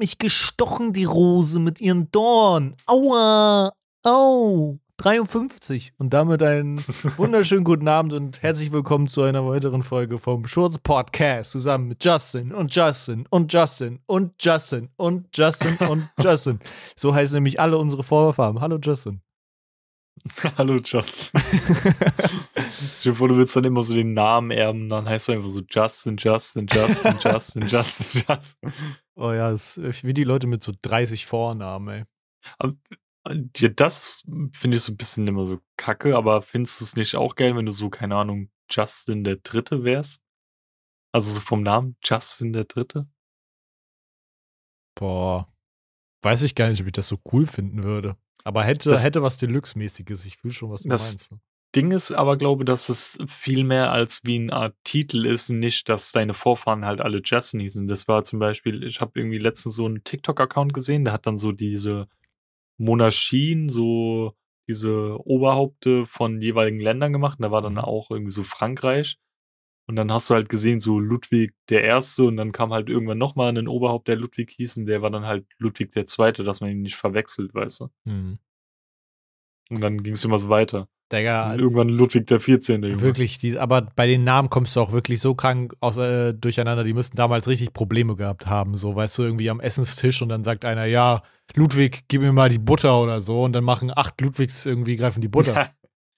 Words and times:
mich 0.00 0.16
gestochen, 0.16 0.94
die 0.94 1.04
Rose 1.04 1.60
mit 1.60 1.78
ihren 1.80 2.10
Dorn. 2.10 2.74
Aua, 2.86 3.70
au. 4.02 4.78
53. 4.96 5.92
Und 5.98 6.12
damit 6.14 6.42
einen 6.42 6.82
wunderschönen 7.18 7.64
guten 7.64 7.86
Abend 7.86 8.14
und 8.14 8.42
herzlich 8.42 8.72
willkommen 8.72 9.08
zu 9.08 9.22
einer 9.22 9.46
weiteren 9.46 9.82
Folge 9.82 10.18
vom 10.18 10.46
Schurz 10.46 10.78
Podcast 10.78 11.52
zusammen 11.52 11.88
mit 11.88 12.04
Justin 12.04 12.52
und 12.52 12.74
Justin 12.74 13.26
und 13.28 13.52
Justin 13.52 13.98
und 14.06 14.42
Justin 14.42 14.88
und 14.96 15.28
Justin 15.36 15.76
und 15.86 16.08
Justin. 16.22 16.60
So 16.96 17.14
heißen 17.14 17.34
nämlich 17.34 17.60
alle 17.60 17.76
unsere 17.78 18.02
Vorfahren. 18.02 18.60
Hallo 18.60 18.78
Justin. 18.82 19.20
Hallo 20.58 20.78
Justin. 20.84 21.40
Stell 22.98 23.12
dir 23.12 23.14
vor, 23.14 23.28
du 23.28 23.36
willst 23.36 23.56
dann 23.56 23.64
immer 23.64 23.82
so 23.82 23.94
den 23.94 24.12
Namen 24.12 24.50
erben, 24.50 24.88
dann 24.88 25.08
heißt 25.08 25.28
du 25.28 25.32
einfach 25.32 25.48
so 25.48 25.60
Justin, 25.68 26.16
Justin, 26.18 26.66
Justin, 26.66 27.16
Justin, 27.22 27.68
Justin, 27.68 28.24
Justin. 28.28 28.72
Oh 29.20 29.32
ja, 29.34 29.50
das 29.50 29.76
wie 29.78 30.14
die 30.14 30.24
Leute 30.24 30.46
mit 30.46 30.62
so 30.62 30.72
30 30.80 31.26
Vornamen, 31.26 31.88
ey. 31.88 32.04
Aber, 32.58 32.74
ja, 33.58 33.68
das 33.68 34.22
finde 34.56 34.78
ich 34.78 34.82
so 34.82 34.92
ein 34.92 34.96
bisschen 34.96 35.26
immer 35.28 35.44
so 35.44 35.60
kacke, 35.76 36.16
aber 36.16 36.40
findest 36.40 36.80
du 36.80 36.84
es 36.84 36.96
nicht 36.96 37.16
auch 37.16 37.34
geil, 37.36 37.54
wenn 37.54 37.66
du 37.66 37.72
so, 37.72 37.90
keine 37.90 38.16
Ahnung, 38.16 38.50
Justin 38.70 39.22
der 39.24 39.36
Dritte 39.36 39.84
wärst? 39.84 40.22
Also 41.12 41.32
so 41.32 41.40
vom 41.40 41.62
Namen 41.62 41.96
Justin 42.02 42.54
der 42.54 42.64
Dritte? 42.64 43.08
Boah. 44.98 45.52
Weiß 46.22 46.42
ich 46.42 46.54
gar 46.54 46.68
nicht, 46.70 46.80
ob 46.80 46.86
ich 46.86 46.92
das 46.92 47.08
so 47.08 47.18
cool 47.32 47.46
finden 47.46 47.82
würde. 47.84 48.16
Aber 48.44 48.64
hätte, 48.64 48.90
Das- 48.90 49.02
hätte 49.04 49.22
was 49.22 49.36
Deluxe-mäßiges. 49.38 50.24
Ich 50.26 50.38
fühle 50.38 50.54
schon, 50.54 50.70
was 50.70 50.82
du 50.82 50.88
Das- 50.88 51.10
meinst. 51.10 51.32
Ne? 51.32 51.40
Ding 51.76 51.92
ist 51.92 52.10
aber, 52.10 52.36
glaube 52.36 52.64
dass 52.64 52.88
es 52.88 53.18
viel 53.28 53.62
mehr 53.64 53.92
als 53.92 54.22
wie 54.24 54.36
eine 54.36 54.52
Art 54.52 54.76
Titel 54.82 55.24
ist, 55.24 55.50
nicht, 55.50 55.88
dass 55.88 56.10
deine 56.10 56.34
Vorfahren 56.34 56.84
halt 56.84 57.00
alle 57.00 57.20
Justin 57.24 57.60
hießen. 57.60 57.86
Das 57.86 58.08
war 58.08 58.24
zum 58.24 58.40
Beispiel, 58.40 58.82
ich 58.84 59.00
habe 59.00 59.12
irgendwie 59.14 59.38
letztens 59.38 59.76
so 59.76 59.86
einen 59.86 60.02
TikTok-Account 60.02 60.74
gesehen, 60.74 61.04
der 61.04 61.12
hat 61.12 61.26
dann 61.26 61.36
so 61.36 61.52
diese 61.52 62.08
Monarchien, 62.78 63.68
so 63.68 64.34
diese 64.68 65.18
Oberhaupte 65.26 66.06
von 66.06 66.40
jeweiligen 66.40 66.80
Ländern 66.80 67.12
gemacht. 67.12 67.38
Und 67.38 67.44
da 67.44 67.50
war 67.50 67.62
dann 67.62 67.74
Mhm. 67.74 67.78
auch 67.80 68.10
irgendwie 68.10 68.32
so 68.32 68.42
Frankreich. 68.44 69.18
Und 69.86 69.96
dann 69.96 70.12
hast 70.12 70.30
du 70.30 70.34
halt 70.34 70.48
gesehen, 70.48 70.78
so 70.80 71.00
Ludwig 71.00 71.52
der 71.68 71.82
Erste 71.82 72.24
und 72.24 72.36
dann 72.36 72.52
kam 72.52 72.72
halt 72.72 72.88
irgendwann 72.88 73.18
nochmal 73.18 73.56
ein 73.56 73.66
Oberhaupt, 73.66 74.06
der 74.06 74.16
Ludwig 74.16 74.50
hieß 74.50 74.76
und 74.76 74.86
der 74.86 75.02
war 75.02 75.10
dann 75.10 75.26
halt 75.26 75.46
Ludwig 75.58 75.92
der 75.92 76.06
Zweite, 76.06 76.44
dass 76.44 76.60
man 76.60 76.70
ihn 76.70 76.82
nicht 76.82 76.94
verwechselt, 76.96 77.54
weißt 77.54 77.80
du. 77.80 77.88
Hm. 78.04 78.38
Und 79.68 79.80
dann 79.80 80.02
ging 80.02 80.14
es 80.14 80.24
immer 80.24 80.38
so 80.38 80.48
weiter. 80.48 80.88
Digga, 81.12 81.54
irgendwann 81.56 81.88
Ludwig 81.88 82.26
der 82.28 82.38
14. 82.38 82.82
Junge. 82.82 83.00
Wirklich, 83.00 83.38
die, 83.38 83.58
aber 83.58 83.82
bei 83.96 84.06
den 84.06 84.22
Namen 84.22 84.48
kommst 84.48 84.76
du 84.76 84.80
auch 84.80 84.92
wirklich 84.92 85.20
so 85.20 85.34
krank 85.34 85.74
aus, 85.80 85.96
äh, 85.96 86.32
durcheinander. 86.32 86.84
Die 86.84 86.94
müssten 86.94 87.16
damals 87.16 87.48
richtig 87.48 87.72
Probleme 87.72 88.14
gehabt 88.14 88.46
haben. 88.46 88.76
So, 88.76 88.94
weißt 88.94 89.18
du, 89.18 89.22
irgendwie 89.24 89.50
am 89.50 89.60
Essenstisch 89.60 90.22
und 90.22 90.28
dann 90.28 90.44
sagt 90.44 90.64
einer, 90.64 90.84
ja, 90.84 91.22
Ludwig, 91.54 92.04
gib 92.06 92.22
mir 92.22 92.32
mal 92.32 92.48
die 92.48 92.58
Butter 92.58 93.00
oder 93.02 93.20
so. 93.20 93.42
Und 93.42 93.52
dann 93.54 93.64
machen 93.64 93.90
acht 93.94 94.20
Ludwigs 94.20 94.66
irgendwie, 94.66 94.96
greifen 94.96 95.20
die 95.20 95.28
Butter. 95.28 95.70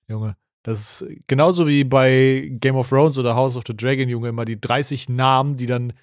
Junge. 0.09 0.37
Das 0.63 1.03
ist 1.03 1.27
genauso 1.27 1.67
wie 1.67 1.85
bei 1.85 2.51
Game 2.61 2.77
of 2.77 2.89
Thrones 2.89 3.19
oder 3.19 3.35
House 3.35 3.57
of 3.57 3.65
the 3.67 3.77
Dragon, 3.77 4.09
Junge, 4.09 4.29
immer 4.29 4.45
die 4.45 4.61
30 4.61 5.09
Namen, 5.09 5.57
die 5.57 5.67
dann 5.67 5.95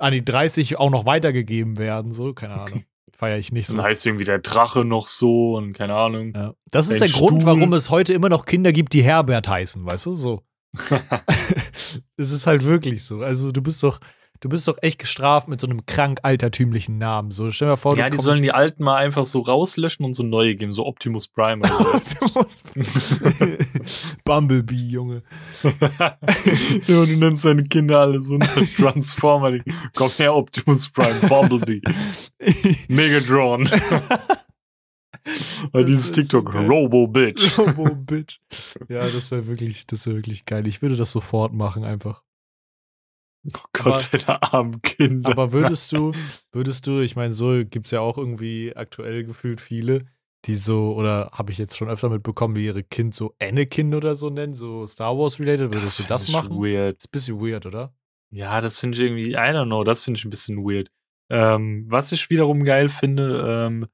an 0.00 0.12
die 0.12 0.24
30 0.24 0.78
auch 0.78 0.90
noch 0.90 1.06
weitergegeben 1.06 1.76
werden. 1.76 2.12
So, 2.12 2.32
keine 2.32 2.54
Ahnung. 2.54 2.84
Feier 3.18 3.36
ich 3.36 3.50
nicht 3.50 3.66
so. 3.66 3.76
Dann 3.76 3.84
heißt 3.84 4.06
irgendwie 4.06 4.24
der 4.24 4.38
Drache 4.38 4.84
noch 4.84 5.08
so 5.08 5.56
und 5.56 5.72
keine 5.72 5.94
Ahnung. 5.94 6.32
Ja. 6.36 6.54
Das 6.70 6.88
ist 6.88 7.00
der 7.00 7.08
Grund, 7.08 7.42
Stuhl. 7.42 7.46
warum 7.46 7.72
es 7.72 7.90
heute 7.90 8.12
immer 8.14 8.28
noch 8.28 8.46
Kinder 8.46 8.72
gibt, 8.72 8.92
die 8.92 9.02
Herbert 9.02 9.48
heißen, 9.48 9.84
weißt 9.84 10.06
du? 10.06 10.14
So. 10.14 10.42
Es 12.16 12.32
ist 12.32 12.46
halt 12.46 12.64
wirklich 12.64 13.04
so. 13.04 13.20
Also 13.20 13.50
du 13.50 13.60
bist 13.60 13.82
doch, 13.82 13.98
du 14.40 14.48
bist 14.48 14.68
doch 14.68 14.78
echt 14.82 14.98
gestraft 14.98 15.48
mit 15.48 15.60
so 15.60 15.66
einem 15.66 15.86
krank 15.86 16.20
altertümlichen 16.22 16.98
Namen. 16.98 17.30
So, 17.30 17.50
stell 17.50 17.68
dir 17.68 17.76
vor, 17.76 17.96
ja, 17.96 18.08
du 18.08 18.16
die 18.16 18.22
sollen 18.22 18.42
die 18.42 18.52
alten 18.52 18.84
mal 18.84 18.96
einfach 18.96 19.24
so 19.24 19.40
rauslöschen 19.40 20.04
und 20.04 20.14
so 20.14 20.22
neue 20.22 20.54
geben, 20.54 20.72
so 20.72 20.86
Optimus 20.86 21.28
Prime 21.28 21.68
musst 22.34 22.64
Bumblebee, 24.24 24.74
Junge. 24.74 25.22
ja, 25.62 26.16
du 26.86 27.16
nennst 27.16 27.44
deine 27.44 27.64
Kinder 27.64 28.00
alle 28.00 28.22
so 28.22 28.34
eine 28.34 28.46
Transformer. 28.76 29.52
Die, 29.52 29.62
Komm 29.94 30.10
her, 30.16 30.34
Optimus 30.34 30.88
Prime, 30.88 31.28
Bumblebee, 31.28 31.82
Megatron. 32.88 33.68
Das 35.72 35.86
dieses 35.86 36.12
TikTok, 36.12 36.52
so 36.52 36.58
geil. 36.58 36.66
Robo 36.66 37.06
Bitch. 37.06 37.58
Robo 37.58 37.94
Bitch. 37.94 38.40
Ja, 38.88 39.08
das 39.08 39.30
wäre 39.30 39.46
wirklich, 39.46 39.86
das 39.86 40.06
wäre 40.06 40.16
wirklich 40.16 40.46
geil. 40.46 40.66
Ich 40.66 40.80
würde 40.82 40.96
das 40.96 41.12
sofort 41.12 41.52
machen 41.52 41.84
einfach. 41.84 42.22
Oh 43.54 43.60
Gott, 43.72 44.08
deine 44.12 44.42
armen 44.42 44.80
Kinder. 44.82 45.30
Aber 45.30 45.52
würdest 45.52 45.92
du, 45.92 46.12
würdest 46.52 46.86
du, 46.86 47.00
ich 47.00 47.16
meine, 47.16 47.32
so 47.32 47.64
gibt 47.64 47.86
es 47.86 47.92
ja 47.92 48.00
auch 48.00 48.18
irgendwie 48.18 48.74
aktuell 48.76 49.24
gefühlt 49.24 49.60
viele, 49.60 50.06
die 50.44 50.56
so, 50.56 50.94
oder 50.94 51.30
habe 51.32 51.50
ich 51.52 51.58
jetzt 51.58 51.76
schon 51.76 51.88
öfter 51.88 52.08
mitbekommen, 52.10 52.56
wie 52.56 52.66
ihre 52.66 52.82
Kind 52.82 53.14
so 53.14 53.34
Anakin 53.40 53.94
oder 53.94 54.14
so 54.16 54.30
nennen, 54.30 54.54
so 54.54 54.86
Star 54.86 55.16
Wars 55.16 55.38
related, 55.40 55.72
würdest 55.72 55.98
du 55.98 56.02
find 56.02 56.10
das 56.10 56.28
ich 56.28 56.32
machen? 56.34 56.56
Weird. 56.58 56.98
ist 56.98 57.06
ein 57.08 57.10
bisschen 57.10 57.40
weird, 57.40 57.66
oder? 57.66 57.94
Ja, 58.30 58.60
das 58.60 58.78
finde 58.78 58.96
ich 58.98 59.04
irgendwie, 59.04 59.32
I 59.32 59.36
don't 59.36 59.66
know, 59.66 59.84
das 59.84 60.02
finde 60.02 60.18
ich 60.18 60.24
ein 60.24 60.30
bisschen 60.30 60.58
weird. 60.58 60.90
Ähm, 61.30 61.86
was 61.88 62.12
ich 62.12 62.28
wiederum 62.30 62.64
geil 62.64 62.88
finde, 62.88 63.44
ähm, 63.66 63.86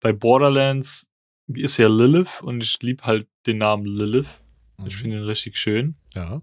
bei 0.00 0.12
Borderlands 0.12 1.08
ist 1.48 1.76
ja 1.78 1.88
Lilith 1.88 2.40
und 2.42 2.62
ich 2.62 2.78
liebe 2.82 3.04
halt 3.04 3.26
den 3.46 3.58
Namen 3.58 3.84
Lilith. 3.86 4.40
Ich 4.86 4.96
Mhm. 4.96 5.00
finde 5.00 5.16
ihn 5.18 5.24
richtig 5.24 5.58
schön. 5.58 5.96
Ja. 6.14 6.40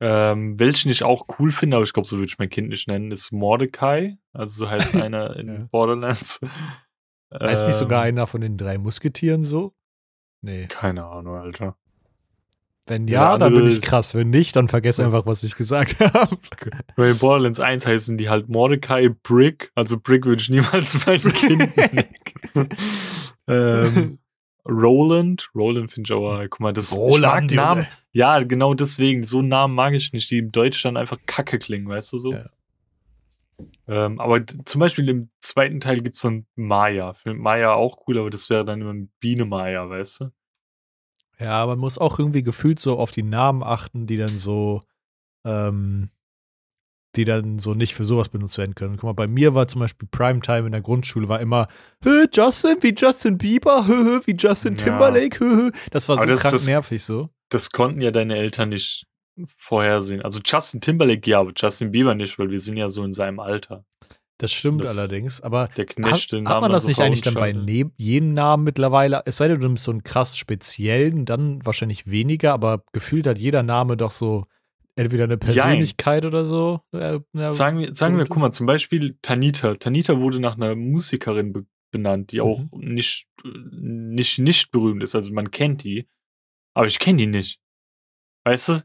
Ähm, 0.00 0.58
welchen 0.58 0.90
ich 0.90 1.02
auch 1.04 1.26
cool 1.38 1.50
finde, 1.50 1.76
aber 1.76 1.84
ich 1.84 1.92
glaube, 1.92 2.08
so 2.08 2.16
würde 2.16 2.26
ich 2.28 2.38
mein 2.38 2.50
Kind 2.50 2.68
nicht 2.68 2.86
nennen, 2.86 3.10
ist 3.12 3.32
Mordecai. 3.32 4.18
Also 4.32 4.64
so 4.64 4.70
heißt 4.70 4.94
einer 5.02 5.36
in 5.36 5.46
Ja. 5.48 5.68
Borderlands. 5.70 6.40
Heißt 7.32 7.66
nicht 7.66 7.76
sogar 7.76 8.02
Ähm, 8.02 8.08
einer 8.08 8.26
von 8.26 8.40
den 8.42 8.56
drei 8.56 8.76
Musketieren 8.78 9.42
so? 9.44 9.74
Nee. 10.42 10.66
Keine 10.66 11.06
Ahnung, 11.06 11.36
Alter. 11.36 11.76
Wenn 12.88 13.08
Ja, 13.08 13.32
ja, 13.32 13.38
dann 13.38 13.52
bin 13.52 13.66
ich 13.66 13.82
krass. 13.82 14.14
Wenn 14.14 14.30
nicht, 14.30 14.54
dann 14.54 14.68
vergess 14.68 15.00
einfach, 15.00 15.26
was 15.26 15.42
ich 15.42 15.56
gesagt 15.56 15.98
habe. 16.14 16.36
Bei 16.94 17.14
Borderlands 17.14 17.58
1 17.58 17.84
heißen 17.84 18.16
die 18.16 18.28
halt 18.28 18.48
Mordecai 18.48 19.08
Brick. 19.08 19.72
Also 19.74 19.98
Brick 19.98 20.24
würde 20.24 20.40
ich 20.42 20.50
niemals 20.50 20.94
mein 21.06 21.20
Kind 21.20 21.76
nennen. 21.76 22.68
ähm, 23.48 24.18
Roland. 24.68 25.50
Roland 25.54 25.90
finde 25.90 26.08
ich 26.08 26.16
aber, 26.16 26.48
guck 26.48 26.60
mal, 26.60 26.72
das 26.72 26.92
ich 26.92 27.20
mag 27.20 27.50
Namen. 27.50 27.86
Ja, 28.12 28.42
genau 28.42 28.74
deswegen. 28.74 29.24
So 29.24 29.38
einen 29.38 29.48
Namen 29.48 29.74
mag 29.74 29.94
ich 29.94 30.12
nicht, 30.12 30.30
die 30.30 30.38
im 30.38 30.52
Deutsch 30.52 30.82
dann 30.82 30.96
einfach 30.96 31.18
kacke 31.26 31.58
klingen, 31.58 31.88
weißt 31.88 32.12
du 32.12 32.18
so? 32.18 32.32
Ja. 32.32 32.50
Ähm, 33.88 34.20
aber 34.20 34.44
zum 34.46 34.80
Beispiel 34.80 35.08
im 35.08 35.30
zweiten 35.40 35.80
Teil 35.80 36.00
gibt 36.00 36.16
es 36.16 36.22
dann 36.22 36.46
Maya. 36.56 37.12
Ich 37.12 37.18
finde 37.18 37.38
Maya 37.38 37.74
auch 37.74 38.06
cool, 38.06 38.18
aber 38.18 38.30
das 38.30 38.50
wäre 38.50 38.64
dann 38.64 38.80
immer 38.80 38.92
ein 38.92 39.10
Biene 39.20 39.44
Maya, 39.44 39.88
weißt 39.88 40.20
du? 40.20 40.32
Ja, 41.38 41.66
man 41.66 41.78
muss 41.78 41.98
auch 41.98 42.18
irgendwie 42.18 42.42
gefühlt 42.42 42.80
so 42.80 42.98
auf 42.98 43.10
die 43.10 43.22
Namen 43.22 43.62
achten, 43.62 44.06
die 44.06 44.16
dann 44.16 44.36
so, 44.36 44.82
ähm, 45.44 46.10
die 47.16 47.24
dann 47.24 47.58
so 47.58 47.74
nicht 47.74 47.94
für 47.94 48.04
sowas 48.04 48.28
benutzt 48.28 48.58
werden 48.58 48.74
können. 48.74 48.96
Guck 48.96 49.04
mal, 49.04 49.12
bei 49.14 49.26
mir 49.26 49.54
war 49.54 49.66
zum 49.68 49.80
Beispiel 49.80 50.08
Primetime 50.10 50.66
in 50.66 50.72
der 50.72 50.82
Grundschule 50.82 51.28
war 51.28 51.40
immer, 51.40 51.68
hö, 52.02 52.26
Justin 52.32 52.76
wie 52.82 52.94
Justin 52.96 53.38
Bieber, 53.38 53.86
hö, 53.86 54.04
hö, 54.04 54.20
wie 54.26 54.34
Justin 54.36 54.76
Ja. 54.76 54.84
Timberlake, 54.84 55.40
hö, 55.40 55.56
hö. 55.56 55.70
Das 55.90 56.08
war 56.08 56.18
so 56.18 56.24
das- 56.24 56.40
krank 56.40 56.54
das- 56.54 56.66
nervig 56.66 57.02
so. 57.02 57.30
Das 57.48 57.70
konnten 57.70 58.00
ja 58.00 58.10
deine 58.10 58.36
Eltern 58.36 58.70
nicht 58.70 59.06
vorhersehen. 59.56 60.22
Also 60.22 60.40
Justin 60.44 60.80
Timberlake 60.80 61.28
ja, 61.30 61.40
aber 61.40 61.52
Justin 61.56 61.90
Bieber 61.92 62.14
nicht, 62.14 62.38
weil 62.38 62.50
wir 62.50 62.60
sind 62.60 62.76
ja 62.76 62.88
so 62.88 63.04
in 63.04 63.12
seinem 63.12 63.38
Alter. 63.40 63.84
Das 64.38 64.52
stimmt 64.52 64.82
Das- 64.82 64.90
allerdings, 64.90 65.40
aber 65.40 65.68
Der 65.76 65.86
hat, 65.86 65.96
Knecht 65.96 66.32
hat 66.32 66.60
man 66.60 66.70
das 66.70 66.86
nicht 66.86 67.00
eigentlich 67.00 67.22
dann 67.22 67.34
bei 67.34 67.52
ne 67.52 67.90
jedem 67.96 68.34
Namen 68.34 68.64
mittlerweile? 68.64 69.22
Es 69.24 69.38
sei 69.38 69.48
denn, 69.48 69.60
du 69.60 69.66
nimmst 69.66 69.84
so 69.84 69.90
einen 69.92 70.02
krass 70.02 70.36
speziellen, 70.36 71.24
dann 71.24 71.64
wahrscheinlich 71.64 72.10
weniger, 72.10 72.52
aber 72.52 72.82
gefühlt 72.92 73.26
hat 73.26 73.38
jeder 73.38 73.62
Name 73.62 73.96
doch 73.96 74.10
so 74.10 74.44
entweder 74.96 75.24
eine 75.24 75.36
Persönlichkeit 75.38 76.24
oder 76.24 76.44
so. 76.44 76.80
Äh, 76.92 77.20
ja, 77.34 77.52
Sagen 77.52 77.78
wir, 77.78 77.94
sagen 77.94 78.16
wir, 78.18 78.24
guck 78.26 78.38
mal, 78.38 78.50
zum 78.52 78.66
Beispiel 78.66 79.16
Tanita. 79.22 79.74
Tanita 79.74 80.18
wurde 80.20 80.40
nach 80.40 80.56
einer 80.56 80.74
Musikerin 80.74 81.52
be 81.52 81.66
benannt, 81.92 82.32
die 82.32 82.40
auch 82.40 82.58
Mhm. 82.58 82.68
nicht, 82.94 83.28
nicht, 83.70 84.38
nicht 84.40 84.70
berühmt 84.72 85.02
ist. 85.04 85.14
Also 85.14 85.32
man 85.32 85.50
kennt 85.52 85.84
die, 85.84 86.08
aber 86.74 86.86
ich 86.88 86.98
kenne 86.98 87.18
die 87.18 87.26
nicht. 87.26 87.60
Weißt 88.44 88.68
du? 88.68 88.84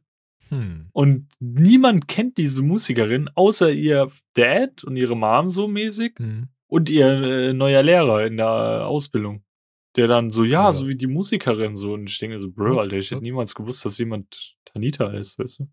hm. 0.49 0.89
Und 0.93 1.27
niemand 1.39 2.07
kennt 2.07 2.37
diese 2.37 2.61
Musikerin, 2.61 3.29
außer 3.33 3.71
ihr 3.71 4.11
Dad 4.35 4.83
und 4.83 4.97
ihre 4.97 5.15
Mom 5.17 5.49
so 5.49 5.67
mäßig 5.67 6.13
Hm. 6.19 6.49
und 6.67 6.89
ihr 6.89 7.07
äh, 7.07 7.53
neuer 7.53 7.81
Lehrer 7.83 8.25
in 8.25 8.37
der 8.37 8.85
Ausbildung. 8.85 9.43
Der 9.97 10.07
dann 10.07 10.29
so, 10.29 10.43
ja, 10.43 10.65
Ja. 10.67 10.73
so 10.73 10.87
wie 10.87 10.95
die 10.95 11.07
Musikerin 11.07 11.75
so. 11.75 11.93
Und 11.93 12.09
ich 12.09 12.17
denke 12.19 12.39
so, 12.39 12.49
Bro, 12.51 12.79
Alter, 12.79 12.97
ich 12.97 13.11
hätte 13.11 13.21
niemals 13.23 13.55
gewusst, 13.55 13.83
dass 13.83 13.97
jemand 13.97 14.55
Tanita 14.65 15.11
ist, 15.11 15.37
weißt 15.39 15.59
du? 15.61 15.67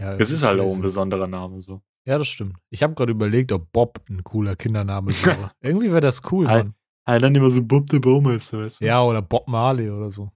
Ja, 0.00 0.14
Es 0.14 0.30
ist 0.30 0.42
halt 0.42 0.60
auch 0.60 0.74
ein 0.74 0.80
besonderer 0.80 1.26
Name 1.26 1.60
so. 1.60 1.82
Ja, 2.06 2.16
das 2.16 2.28
stimmt. 2.28 2.56
Ich 2.70 2.82
habe 2.82 2.94
gerade 2.94 3.12
überlegt, 3.12 3.52
ob 3.52 3.70
Bob 3.70 4.00
ein 4.08 4.24
cooler 4.24 4.56
Kindername 4.56 5.12
wäre. 5.12 5.52
Irgendwie 5.60 5.90
wäre 5.90 6.00
das 6.00 6.22
cool. 6.32 6.46
Mann. 6.46 6.74
Halt 7.06 7.22
dann 7.22 7.34
immer 7.34 7.50
so 7.50 7.62
Bob 7.62 7.86
der 7.88 7.98
Baumeister, 7.98 8.60
weißt 8.60 8.80
du? 8.80 8.84
Ja, 8.86 9.02
oder 9.02 9.20
Bob 9.20 9.46
Marley 9.46 9.90
oder 9.90 10.10
so. 10.10 10.30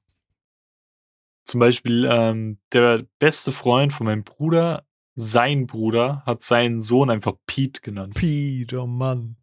Zum 1.47 1.61
Beispiel 1.61 2.09
ähm, 2.11 2.59
der 2.73 3.07
beste 3.19 3.53
Freund 3.53 3.93
von 3.93 4.07
meinem 4.07 4.25
Bruder 4.25 4.85
sein 5.17 5.67
Bruder 5.67 6.23
hat 6.27 6.43
seinen 6.43 6.81
Sohn 6.81 7.09
einfach 7.11 7.35
Pete 7.47 7.81
genannt. 7.83 8.15
Pete, 8.15 8.81
oh 8.81 8.87
Mann. 8.87 9.37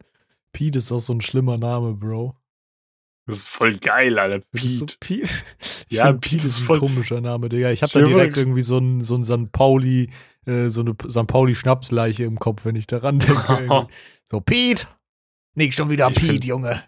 Pete 0.52 0.80
ist 0.80 0.92
doch 0.92 1.00
so 1.00 1.14
ein 1.14 1.22
schlimmer 1.22 1.58
Name, 1.58 1.94
Bro. 1.94 2.36
Das 3.32 3.40
ist 3.40 3.48
voll 3.48 3.78
geil, 3.78 4.18
Alter. 4.20 4.46
Findest 4.54 4.82
du 4.82 4.86
Pete. 5.00 5.32
Ja, 5.90 6.08
find, 6.08 6.22
Pete 6.22 6.36
ist 6.38 6.44
ist 6.46 6.60
ein 6.60 6.66
voll- 6.66 6.80
komischer 6.80 7.20
Name, 7.22 7.50
Digga. 7.50 7.72
Ich 7.72 7.82
habe 7.82 7.90
Stell 7.90 8.04
da 8.04 8.08
direkt 8.10 8.38
irgendwie 8.38 8.62
so 8.62 8.78
ein, 8.78 9.02
so 9.04 9.16
ein 9.16 9.24
St. 9.26 9.52
Pauli, 9.52 10.10
äh, 10.46 10.70
so 10.70 10.82
eine 10.82 10.96
St. 11.10 11.28
Pauli-Schnapsleiche 11.28 12.24
im 12.24 12.40
Kopf, 12.40 12.66
wenn 12.66 12.76
ich 12.76 12.88
daran 12.88 13.20
denke. 13.20 13.88
so, 14.32 14.40
Pete! 14.42 14.88
Nicht 15.56 15.76
schon 15.76 15.90
wieder 15.90 16.08
Ich 16.10 16.16
Pete, 16.16 16.32
find- 16.34 16.46
Junge. 16.46 16.84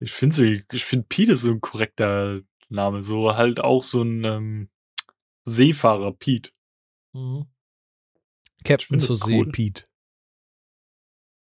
Ich 0.00 0.12
finde 0.12 0.34
so, 0.36 0.42
ich 0.42 0.84
finde 0.84 1.06
Pete 1.08 1.32
ist 1.32 1.40
so 1.42 1.50
ein 1.50 1.60
korrekter 1.60 2.40
Name. 2.68 3.02
So 3.02 3.36
halt 3.36 3.60
auch 3.60 3.84
so 3.84 4.02
ein 4.02 4.24
ähm, 4.24 4.68
Seefahrer 5.44 6.12
Pete. 6.12 6.50
Mhm. 7.12 7.46
Captain 8.64 8.98
zur 9.00 9.10
das 9.16 9.20
See, 9.20 9.38
cool. 9.38 9.50
Pete. 9.52 9.84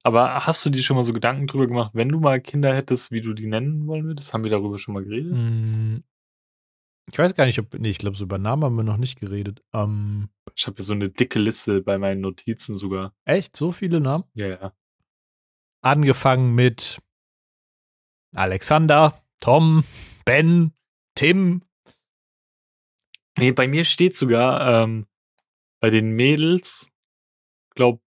Aber 0.06 0.46
hast 0.46 0.66
du 0.66 0.70
dir 0.70 0.84
schon 0.84 0.98
mal 0.98 1.04
so 1.04 1.14
Gedanken 1.14 1.48
drüber 1.48 1.66
gemacht, 1.68 1.92
wenn 1.94 2.10
du 2.10 2.20
mal 2.20 2.42
Kinder 2.42 2.76
hättest, 2.76 3.12
wie 3.12 3.22
du 3.22 3.34
die 3.34 3.48
nennen 3.48 3.88
wollen 3.88 4.04
würdest? 4.06 4.34
Haben 4.34 4.44
wir 4.44 4.52
darüber 4.52 4.78
schon 4.78 4.94
mal 4.94 5.04
geredet? 5.04 5.32
Mm, 5.34 6.04
Ich 7.10 7.18
weiß 7.18 7.36
gar 7.36 7.46
nicht, 7.46 7.58
ob. 7.60 7.74
Nee, 7.80 7.90
ich 7.90 8.00
glaube, 8.00 8.18
so 8.18 8.26
über 8.26 8.38
Namen 8.38 8.64
haben 8.66 8.76
wir 8.76 8.84
noch 8.84 8.98
nicht 8.98 9.20
geredet. 9.20 9.64
Ähm, 9.74 10.28
Ich 10.56 10.68
habe 10.68 10.78
ja 10.80 10.84
so 10.84 10.94
eine 10.94 11.10
dicke 11.10 11.40
Liste 11.40 11.82
bei 11.82 11.98
meinen 11.98 12.20
Notizen 12.22 12.78
sogar. 12.78 13.14
echt? 13.26 13.56
So 13.56 13.72
viele 13.72 14.02
Namen? 14.02 14.26
Ja, 14.34 14.48
ja. 14.48 14.74
Angefangen 15.82 16.54
mit 16.54 17.00
Alexander, 18.36 19.22
Tom, 19.40 19.84
Ben, 20.26 20.74
Tim. 21.16 21.64
Nee, 23.38 23.52
bei 23.52 23.68
mir 23.68 23.84
steht 23.86 24.16
sogar 24.18 24.84
ähm, 24.84 25.08
bei 25.80 25.90
den 25.90 26.12
Mädels, 26.12 26.90
glaub, 27.76 28.02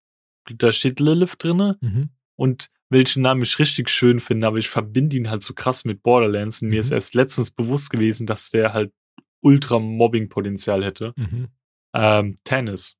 da 0.55 0.73
steht 0.73 1.01
Lilith 1.01 1.37
drinne 1.39 1.79
Mhm. 1.81 2.11
und 2.37 2.69
welchen 2.89 3.23
Namen 3.23 3.43
ich 3.43 3.59
richtig 3.59 3.91
schön 3.91 4.21
finde, 4.21 4.47
aber 4.47 4.59
ich 4.59 4.69
verbinde 4.69 5.17
ihn 5.17 5.29
halt 5.31 5.43
so 5.43 5.55
krass 5.55 5.85
mit 5.85 6.03
Borderlands 6.03 6.63
und 6.63 6.69
mir 6.69 6.75
Mhm. 6.77 6.81
ist 6.81 6.91
erst 6.93 7.15
letztens 7.15 7.51
bewusst 7.51 7.91
gewesen, 7.91 8.27
dass 8.27 8.51
der 8.51 8.73
halt 8.73 8.93
ultra 9.41 9.79
Mobbing-Potenzial 9.79 10.85
hätte. 10.85 11.13
Mhm. 11.17 11.49
Ähm, 11.95 12.39
Tennis. 12.45 12.99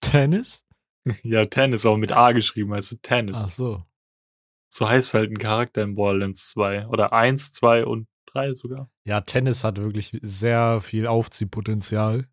Tennis? 0.00 0.62
Ja, 1.22 1.44
Tennis, 1.44 1.84
aber 1.84 1.98
mit 1.98 2.12
A 2.12 2.32
geschrieben, 2.32 2.72
also 2.72 2.96
Tennis. 3.02 3.36
Ach 3.44 3.50
so. 3.50 3.84
So 4.72 4.88
heißt 4.88 5.12
halt 5.12 5.30
ein 5.30 5.36
Charakter 5.38 5.82
in 5.82 5.94
Borderlands 5.96 6.48
2. 6.48 6.86
Oder 6.88 7.12
1, 7.12 7.52
2 7.52 7.84
und 7.84 8.08
3 8.26 8.54
sogar. 8.54 8.90
Ja, 9.04 9.20
Tennis 9.20 9.64
hat 9.64 9.76
wirklich 9.78 10.18
sehr 10.22 10.80
viel 10.80 11.06
Aufziehpotenzial. 11.06 12.26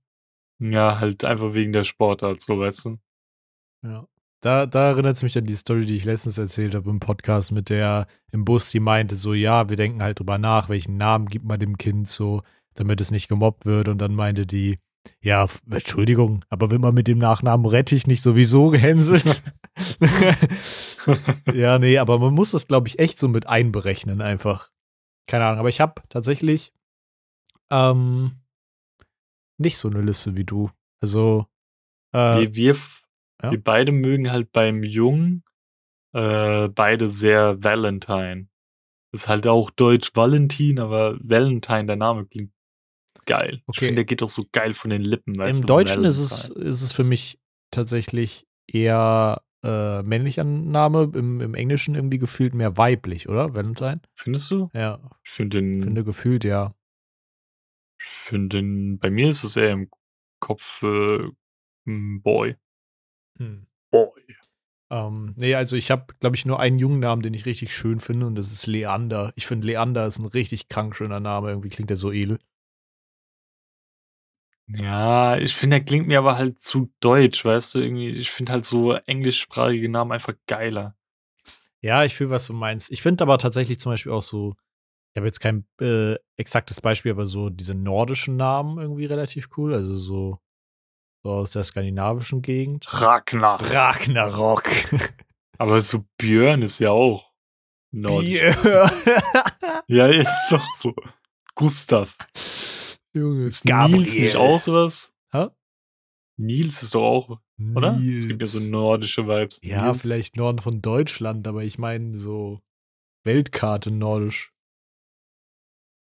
Ja, 0.60 1.00
halt 1.00 1.26
einfach 1.26 1.54
wegen 1.54 1.74
der 1.74 1.84
Sportart, 1.84 2.40
so 2.40 2.60
weißt 2.60 2.86
du. 2.86 2.98
Ja. 3.84 4.08
Da, 4.42 4.66
da 4.66 4.90
erinnert 4.90 5.18
es 5.18 5.24
mich 5.24 5.38
an 5.38 5.46
die 5.46 5.56
Story, 5.56 5.86
die 5.86 5.96
ich 5.96 6.06
letztens 6.06 6.40
erzählt 6.40 6.74
habe 6.74 6.90
im 6.90 7.00
Podcast 7.00 7.52
mit 7.52 7.70
der 7.70 8.08
im 8.32 8.44
Bus, 8.44 8.72
die 8.72 8.80
meinte 8.80 9.16
so, 9.16 9.36
ja, 9.36 9.70
wir 9.70 9.78
denken 9.78 10.02
halt 10.02 10.20
drüber 10.20 10.40
nach, 10.40 10.68
welchen 10.68 10.98
Namen 10.98 11.28
gibt 11.28 11.46
man 11.46 11.60
dem 11.60 11.78
Kind 11.78 12.08
so, 12.08 12.42
damit 12.74 13.00
es 13.02 13.12
nicht 13.12 13.28
gemobbt 13.28 13.68
wird. 13.68 13.88
Und 13.88 14.00
dann 14.00 14.16
meinte 14.16 14.48
die, 14.48 14.80
ja, 15.22 15.48
Entschuldigung, 15.70 16.44
aber 16.50 16.72
wenn 16.72 16.82
man 16.82 16.96
mit 16.96 17.08
dem 17.08 17.20
Nachnamen 17.20 17.68
Rettich 17.68 18.08
nicht 18.08 18.24
sowieso 18.24 18.70
gehänselt. 18.70 19.44
ja, 21.54 21.78
nee, 21.78 22.00
aber 22.00 22.18
man 22.18 22.34
muss 22.34 22.52
das, 22.52 22.68
glaube 22.68 22.88
ich, 22.88 22.98
echt 22.98 23.20
so 23.20 23.28
mit 23.28 23.46
einberechnen 23.46 24.22
einfach. 24.22 24.72
Keine 25.28 25.46
Ahnung, 25.46 25.60
aber 25.60 25.70
ich 25.70 25.82
habe 25.82 26.02
tatsächlich 26.10 26.74
ähm, 27.70 28.42
nicht 29.60 29.78
so 29.78 29.88
eine 29.88 30.02
Liste 30.02 30.36
wie 30.36 30.46
du. 30.46 30.72
Also, 31.00 31.46
äh, 32.12 32.40
wir, 32.40 32.56
wir, 32.56 32.78
ja. 33.42 33.52
wir 33.52 33.62
beide 33.64 33.92
mögen 33.92 34.32
halt 34.32 34.52
beim 34.52 34.84
Jungen 34.84 35.44
äh, 36.14 36.68
beide 36.68 37.10
sehr 37.10 37.64
Valentine. 37.64 38.48
Ist 39.14 39.28
halt 39.28 39.48
auch 39.48 39.72
Deutsch 39.72 40.12
Valentin, 40.14 40.80
aber 40.80 41.18
Valentine, 41.22 41.86
der 41.86 41.96
Name 41.98 42.26
klingt 42.26 42.52
geil. 43.26 43.56
Ich 43.56 43.64
Okay. 43.68 43.86
finde, 43.86 43.96
der 43.96 44.06
geht 44.06 44.22
doch 44.22 44.30
so 44.30 44.46
geil 44.52 44.74
von 44.74 44.90
den 44.90 45.02
Lippen. 45.02 45.38
Weißt 45.38 45.60
Im 45.60 45.68
du, 45.68 45.74
Deutschen 45.74 46.04
ist 46.06 46.18
es, 46.18 46.50
ist 46.50 46.82
es 46.82 46.92
für 46.92 47.04
mich 47.04 47.40
tatsächlich 47.72 48.46
eher 48.68 49.42
äh, 49.64 50.02
männlicher 50.02 50.44
Name, 50.44 51.12
im, 51.14 51.40
im 51.42 51.54
Englischen 51.54 51.96
irgendwie 51.96 52.18
gefühlt 52.20 52.54
mehr 52.54 52.78
weiblich, 52.78 53.30
oder? 53.30 53.54
Valentine? 53.54 54.02
Findest 54.16 54.50
du? 54.50 54.70
Ja, 54.74 55.00
Ich 55.24 55.32
finde 55.32 55.62
den, 55.62 55.84
finde 55.84 56.04
gefühlt 56.04 56.44
ja. 56.44 56.74
ich 58.00 58.06
finde 58.08 58.58
den, 58.58 58.98
bei 58.98 59.10
mir 59.10 59.30
ist 59.30 59.44
es 59.44 59.56
eher 59.56 59.72
im 59.72 59.90
Kopf 60.40 60.82
äh, 60.84 61.30
ein 61.86 62.22
Boy. 63.38 63.66
Boy. 63.92 64.22
Ähm, 64.92 65.34
nee, 65.38 65.56
also 65.56 65.78
ich 65.78 65.90
habe, 65.90 66.14
glaube 66.20 66.36
ich, 66.36 66.46
nur 66.46 66.60
einen 66.60 66.78
jungen 66.78 67.00
Namen, 67.00 67.22
den 67.22 67.34
ich 67.34 67.46
richtig 67.46 67.76
schön 67.76 68.00
finde 68.02 68.26
und 68.28 68.36
das 68.36 68.52
ist 68.52 68.68
Leander. 68.68 69.32
Ich 69.36 69.48
finde, 69.48 69.68
Leander 69.68 70.06
ist 70.06 70.20
ein 70.20 70.26
richtig 70.26 70.68
krank 70.68 70.96
schöner 70.96 71.22
Name. 71.22 71.50
Irgendwie 71.50 71.70
klingt 71.70 71.90
der 71.90 71.98
so 71.98 72.12
edel. 72.12 72.40
Ja, 74.68 75.38
ich 75.38 75.56
finde, 75.56 75.78
der 75.78 75.86
klingt 75.86 76.08
mir 76.08 76.20
aber 76.20 76.38
halt 76.38 76.62
zu 76.62 76.92
deutsch, 77.02 77.44
weißt 77.44 77.76
du, 77.76 77.80
irgendwie, 77.80 78.10
ich 78.10 78.32
finde 78.32 78.54
halt 78.54 78.66
so 78.66 78.94
englischsprachige 78.94 79.90
Namen 79.90 80.14
einfach 80.14 80.34
geiler. 80.48 80.96
Ja, 81.82 82.04
ich 82.04 82.16
fühle, 82.16 82.30
was 82.30 82.48
du 82.48 82.54
meinst. 82.54 82.92
Ich 82.92 83.02
finde 83.02 83.24
aber 83.24 83.38
tatsächlich 83.38 83.80
zum 83.80 83.92
Beispiel 83.92 84.12
auch 84.12 84.22
so, 84.22 84.56
ich 85.14 85.20
habe 85.20 85.28
jetzt 85.28 85.42
kein 85.42 85.66
äh, 85.82 86.16
exaktes 86.38 86.82
Beispiel, 86.82 87.12
aber 87.12 87.26
so 87.26 87.50
diese 87.50 87.76
nordischen 87.76 88.38
Namen 88.38 88.78
irgendwie 88.80 89.06
relativ 89.06 89.50
cool. 89.58 89.74
Also 89.74 89.96
so, 89.96 90.38
so 91.24 91.32
aus 91.32 91.52
der 91.52 91.64
skandinavischen 91.64 92.42
Gegend. 92.42 92.86
Ragnar. 92.90 93.62
Ragnarok. 93.72 94.64
Aber 95.58 95.82
so 95.82 96.06
Björn 96.18 96.62
ist 96.64 96.80
ja 96.80 96.92
auch 96.92 97.32
nordisch. 97.92 98.56
Björn. 98.62 98.92
Ja, 99.88 100.08
ist 100.08 100.50
doch 100.52 100.66
so. 100.78 100.96
Gustav. 101.56 102.16
Junge, 103.14 103.48
Ist 103.48 103.66
Nils 103.66 104.14
nicht 104.14 104.36
auch 104.38 104.60
sowas? 104.60 105.14
Hä? 105.34 105.48
Nils 106.38 106.82
ist 106.82 106.96
doch 106.96 107.04
auch, 107.04 107.40
oder? 107.76 107.98
Nils. 107.98 108.22
Es 108.24 108.28
gibt 108.30 108.42
ja 108.42 108.48
so 108.48 108.60
nordische 108.60 109.28
Vibes. 109.28 109.60
Ja, 109.64 109.88
Nils. 109.88 110.02
vielleicht 110.02 110.38
Norden 110.38 110.60
von 110.60 110.82
Deutschland, 110.82 111.46
aber 111.46 111.64
ich 111.64 111.78
meine 111.78 112.18
so 112.18 112.62
Weltkarte 113.26 113.92
nordisch. 113.92 114.54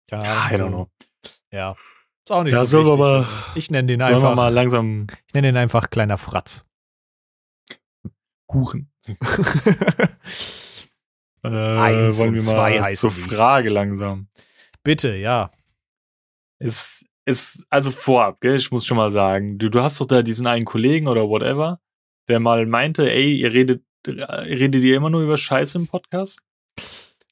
Keine 0.08 0.24
Ja, 0.24 0.50
I 0.50 0.54
don't 0.54 0.68
know. 0.68 0.90
Ja. 1.50 1.76
Ist 2.24 2.32
auch 2.32 2.42
nicht 2.42 2.52
Ja, 2.54 2.64
so 2.64 2.84
wichtig. 2.84 2.98
mal- 2.98 3.26
ich 3.54 3.70
nenne 3.70 3.86
den 3.86 4.00
einfach, 4.02 4.34
mal 4.34 4.48
langsam 4.52 5.06
ich 5.26 5.34
nenne 5.34 5.48
den 5.48 5.56
einfach 5.58 5.90
kleiner 5.90 6.16
Fratz. 6.18 6.64
Kuchen. 8.46 8.90
Äh, 11.42 11.48
Eins 11.48 12.18
wollen 12.20 12.34
wir 12.34 12.40
zwei 12.40 12.78
mal 12.78 12.82
heißen 12.84 13.10
zur. 13.10 13.10
Frage 13.10 13.68
langsam. 13.68 14.28
Bitte, 14.82 15.14
ja. 15.14 15.50
Es 16.58 17.04
ist, 17.26 17.66
also 17.68 17.90
vorab, 17.90 18.40
gell, 18.40 18.56
ich 18.56 18.70
muss 18.70 18.86
schon 18.86 18.96
mal 18.96 19.10
sagen, 19.10 19.58
du, 19.58 19.68
du 19.68 19.82
hast 19.82 20.00
doch 20.00 20.06
da 20.06 20.22
diesen 20.22 20.46
einen 20.46 20.64
Kollegen 20.64 21.06
oder 21.06 21.28
whatever, 21.28 21.80
der 22.28 22.40
mal 22.40 22.64
meinte, 22.64 23.10
ey, 23.12 23.34
ihr 23.34 23.52
redet, 23.52 23.84
redet 24.06 24.82
ihr 24.82 24.96
immer 24.96 25.10
nur 25.10 25.20
über 25.22 25.36
Scheiße 25.36 25.76
im 25.76 25.86
Podcast? 25.86 26.40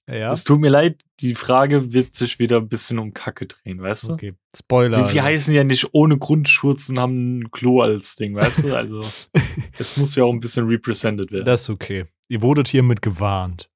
Ja. 0.07 0.31
Es 0.31 0.45
tut 0.45 0.61
mir 0.61 0.69
leid, 0.69 1.01
die 1.23 1.35
Frage 1.35 1.93
wird 1.93 2.15
sich 2.15 2.39
wieder 2.39 2.59
ein 2.59 2.69
bisschen 2.69 2.99
um 2.99 3.15
Kacke 3.15 3.47
drehen, 3.47 3.81
weißt 3.81 4.09
du? 4.09 4.13
Okay. 4.15 4.35
Spoiler. 4.57 4.99
Wir, 5.07 5.15
wir 5.15 5.23
heißen 5.23 5.55
ja 5.55 5.65
nicht 5.65 5.89
ohne 5.93 6.19
Grund 6.19 6.49
Schurz 6.49 6.89
und 6.89 6.99
haben 6.99 7.39
ein 7.39 7.51
Klo 7.51 7.81
als 7.81 8.17
Ding, 8.17 8.35
weißt 8.35 8.65
du? 8.65 8.75
Also, 8.77 9.03
es 9.79 9.97
muss 9.97 10.17
ja 10.17 10.25
auch 10.25 10.33
ein 10.33 10.41
bisschen 10.41 10.67
represented 10.67 11.31
werden. 11.31 11.45
das 11.45 11.63
ist 11.63 11.71
okay. 11.71 12.07
Ihr 12.29 12.43
wurdet 12.43 12.69
hiermit 12.69 13.03
gewarnt. 13.03 13.71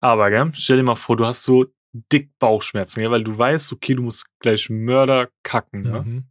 Aber, 0.00 0.30
gell, 0.30 0.50
stell 0.54 0.76
dir 0.76 0.82
mal 0.82 0.94
vor, 0.94 1.16
du 1.16 1.24
hast 1.24 1.42
so 1.42 1.66
dick 2.12 2.30
Bauchschmerzen, 2.38 3.00
gell, 3.00 3.10
weil 3.10 3.24
du 3.24 3.36
weißt, 3.36 3.72
okay, 3.72 3.94
du 3.94 4.02
musst 4.02 4.26
gleich 4.40 4.68
Mörder 4.68 5.30
kacken, 5.42 5.82
ne? 5.82 6.02
Mhm. 6.02 6.24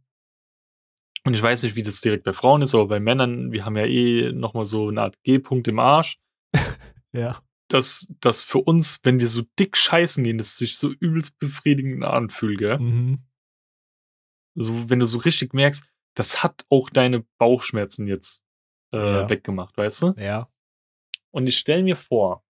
Und 1.24 1.34
ich 1.34 1.42
weiß 1.42 1.64
nicht, 1.64 1.74
wie 1.74 1.82
das 1.82 2.00
direkt 2.00 2.22
bei 2.22 2.32
Frauen 2.32 2.62
ist, 2.62 2.72
aber 2.72 2.86
bei 2.86 3.00
Männern, 3.00 3.50
wir 3.50 3.64
haben 3.64 3.76
ja 3.76 3.84
eh 3.84 4.30
nochmal 4.32 4.64
so 4.64 4.88
eine 4.88 5.02
Art 5.02 5.20
G-Punkt 5.24 5.66
im 5.66 5.80
Arsch, 5.80 6.20
Ja. 7.12 7.38
Dass 7.68 8.06
das 8.20 8.42
für 8.42 8.58
uns, 8.58 9.00
wenn 9.02 9.18
wir 9.20 9.28
so 9.28 9.42
dick 9.58 9.76
scheißen 9.76 10.22
gehen, 10.24 10.38
das 10.38 10.56
sich 10.56 10.76
so 10.78 10.90
übelst 10.92 11.38
befriedigend 11.38 12.04
anfühlt, 12.04 12.58
gell? 12.58 12.78
Mhm. 12.78 13.24
So, 14.54 14.88
wenn 14.88 15.00
du 15.00 15.06
so 15.06 15.18
richtig 15.18 15.52
merkst, 15.52 15.84
das 16.14 16.42
hat 16.42 16.64
auch 16.70 16.88
deine 16.90 17.26
Bauchschmerzen 17.38 18.06
jetzt 18.06 18.46
äh, 18.92 18.96
Ja. 18.96 19.28
weggemacht, 19.28 19.76
weißt 19.76 20.02
du? 20.02 20.14
Ja. 20.16 20.48
Und 21.30 21.46
ich 21.46 21.58
stell 21.58 21.82
mir 21.82 21.96
vor, 21.96 22.42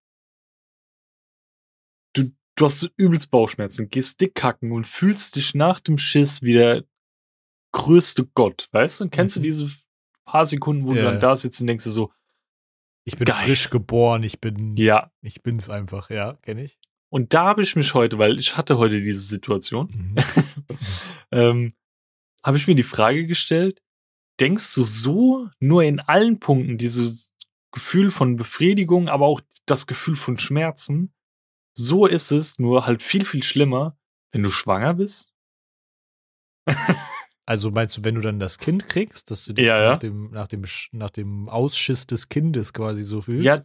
du, 2.15 2.31
du 2.55 2.65
hast 2.65 2.79
so 2.81 2.89
übelst 2.97 3.31
Bauchschmerzen, 3.31 3.89
gehst 3.89 4.21
dick 4.21 4.35
kacken 4.35 4.71
und 4.73 4.87
fühlst 4.87 5.35
dich 5.37 5.55
nach 5.55 5.81
dem 5.81 5.99
Schiss 5.99 6.43
wie 6.43 6.53
der 6.53 6.85
größte 7.73 8.27
Gott, 8.27 8.69
weißt 8.73 9.01
du? 9.01 9.09
Kennst 9.09 9.37
Mhm. 9.37 9.41
du 9.43 9.47
diese 9.49 9.71
paar 10.25 10.47
Sekunden, 10.47 10.87
wo 10.87 10.93
Ja, 10.95 10.99
du 10.99 11.05
dann 11.05 11.15
ja. 11.15 11.21
da 11.21 11.37
sitzt 11.37 11.61
und 11.61 11.67
denkst 11.67 11.85
dir 11.85 11.91
so, 11.91 12.13
Ich 13.07 13.17
bin 13.17 13.25
Geil. 13.25 13.45
frisch 13.45 13.71
geboren, 13.71 14.25
ich 14.25 14.41
bin, 14.41 14.77
ja. 14.77 15.13
ich 15.23 15.43
bin's 15.43 15.71
einfach, 15.71 16.11
ja, 16.11 16.35
kenne 16.43 16.65
ich. 16.65 16.77
Und 17.09 17.35
da 17.35 17.45
habe 17.45 17.63
ich 17.63 17.77
mich 17.77 17.95
heute, 17.95 18.19
weil 18.19 18.37
ich 18.39 18.57
hatte 18.57 18.79
heute 18.79 19.01
diese 19.01 19.21
Situation, 19.21 19.89
Mhm. 19.93 20.17
ähm, 21.31 21.75
habe 22.43 22.57
ich 22.57 22.67
mir 22.67 22.75
die 22.75 22.83
Frage 22.83 23.27
gestellt, 23.27 23.81
denkst 24.41 24.75
du 24.75 24.83
so 24.83 25.49
nur 25.61 25.85
in 25.85 26.01
allen 26.01 26.41
Punkten 26.41 26.79
dieses 26.79 27.33
Gefühl 27.73 28.11
von 28.11 28.37
Befriedigung, 28.37 29.09
aber 29.09 29.27
auch 29.27 29.41
das 29.67 29.87
Gefühl 29.87 30.17
von 30.17 30.39
Schmerzen. 30.39 31.15
So 31.75 32.07
ist 32.07 32.33
es, 32.33 32.59
nur 32.59 32.87
halt 32.87 33.05
viel, 33.05 33.25
viel 33.25 33.45
schlimmer, 33.45 33.97
wenn 34.33 34.43
du 34.43 34.51
schwanger 34.51 34.95
bist. 34.95 35.33
Also 37.47 37.71
meinst 37.71 37.97
du, 37.97 38.05
wenn 38.05 38.17
du 38.17 38.21
dann 38.21 38.39
das 38.41 38.59
Kind 38.59 38.87
kriegst, 38.89 39.31
dass 39.31 39.45
du 39.45 39.53
dich 39.53 39.67
Ja, 39.67 39.79
nach, 39.79 39.85
ja. 39.93 39.97
Dem, 39.97 40.31
nach, 40.33 40.49
dem, 40.49 40.65
nach 40.93 41.11
dem 41.11 41.49
Ausschiss 41.49 42.07
des 42.07 42.29
Kindes 42.29 42.73
quasi 42.73 43.03
so 43.05 43.21
fühlst? 43.23 43.45
Ja, 43.47 43.61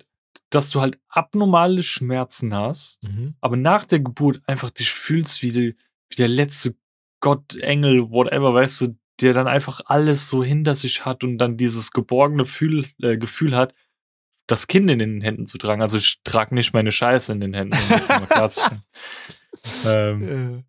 dass 0.50 0.70
du 0.70 0.80
halt 0.82 1.00
abnormale 1.10 1.84
Schmerzen 1.84 2.54
hast, 2.54 3.04
Mhm. 3.10 3.36
aber 3.42 3.58
nach 3.58 3.86
der 3.86 4.00
Geburt 4.00 4.42
einfach 4.46 4.70
dich 4.70 4.92
fühlst 4.92 5.42
wie, 5.42 5.52
die, 5.52 5.76
wie 6.10 6.16
der 6.16 6.28
letzte 6.28 6.76
Gott, 7.22 7.56
Engel, 7.56 8.10
whatever, 8.10 8.54
weißt 8.54 8.82
du, 8.82 8.98
der 9.20 9.34
dann 9.34 9.48
einfach 9.48 9.82
alles 9.86 10.28
so 10.28 10.44
hinter 10.44 10.74
sich 10.76 11.04
hat 11.06 11.24
und 11.24 11.38
dann 11.38 11.58
dieses 11.58 11.92
geborgene 11.92 12.44
Gefühl, 12.44 12.88
äh, 13.02 13.18
Gefühl 13.18 13.56
hat, 13.56 13.74
das 14.48 14.68
Kind 14.68 14.90
in 14.90 15.00
den 15.00 15.22
Händen 15.22 15.46
zu 15.48 15.58
tragen. 15.58 15.82
Also 15.82 15.98
ich 15.98 16.22
trage 16.24 16.56
nicht 16.56 16.74
meine 16.74 16.92
Scheiße 16.92 17.32
in 17.32 17.40
den 17.40 17.54
Händen, 17.54 17.78
um 17.78 17.90
das 17.90 18.08
mal 18.10 18.26
klarzustellen. 18.28 18.84
ähm, 19.86 20.24
Äh, 20.60 20.64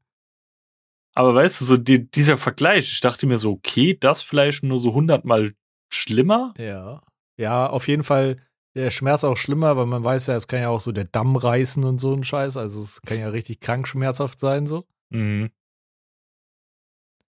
aber 1.14 1.35
weißt 1.35 1.61
du, 1.61 1.64
so 1.64 1.76
die, 1.76 2.11
dieser 2.11 2.38
Vergleich, 2.38 2.90
ich 2.90 3.00
dachte 3.00 3.26
mir 3.26 3.38
so, 3.38 3.52
okay, 3.52 3.97
das 3.99 4.23
vielleicht 4.23 4.62
nur 4.62 4.78
so 4.78 4.95
hundertmal 4.95 5.54
schlimmer. 5.90 6.54
ja. 6.59 7.02
Ja, 7.38 7.66
auf 7.66 7.88
jeden 7.88 8.04
Fall 8.04 8.37
der 8.75 8.90
Schmerz 8.90 9.25
auch 9.25 9.37
schlimmer, 9.38 9.76
weil 9.76 9.87
man 9.87 10.04
weiß 10.04 10.26
ja, 10.26 10.37
es 10.37 10.47
kann 10.47 10.61
ja 10.61 10.69
auch 10.69 10.81
so 10.81 10.92
der 10.92 11.04
Damm 11.04 11.35
reißen 11.35 11.83
und 11.83 11.99
so 11.99 12.14
ein 12.14 12.25
Scheiß. 12.25 12.57
Also 12.57 12.83
es 12.83 13.00
kann 13.02 13.19
ja 13.19 13.28
richtig 13.28 13.61
krank 13.61 13.88
schmerzhaft 13.88 14.38
sein, 14.38 14.66
so. 14.66 14.87
Mhm. 15.11 15.50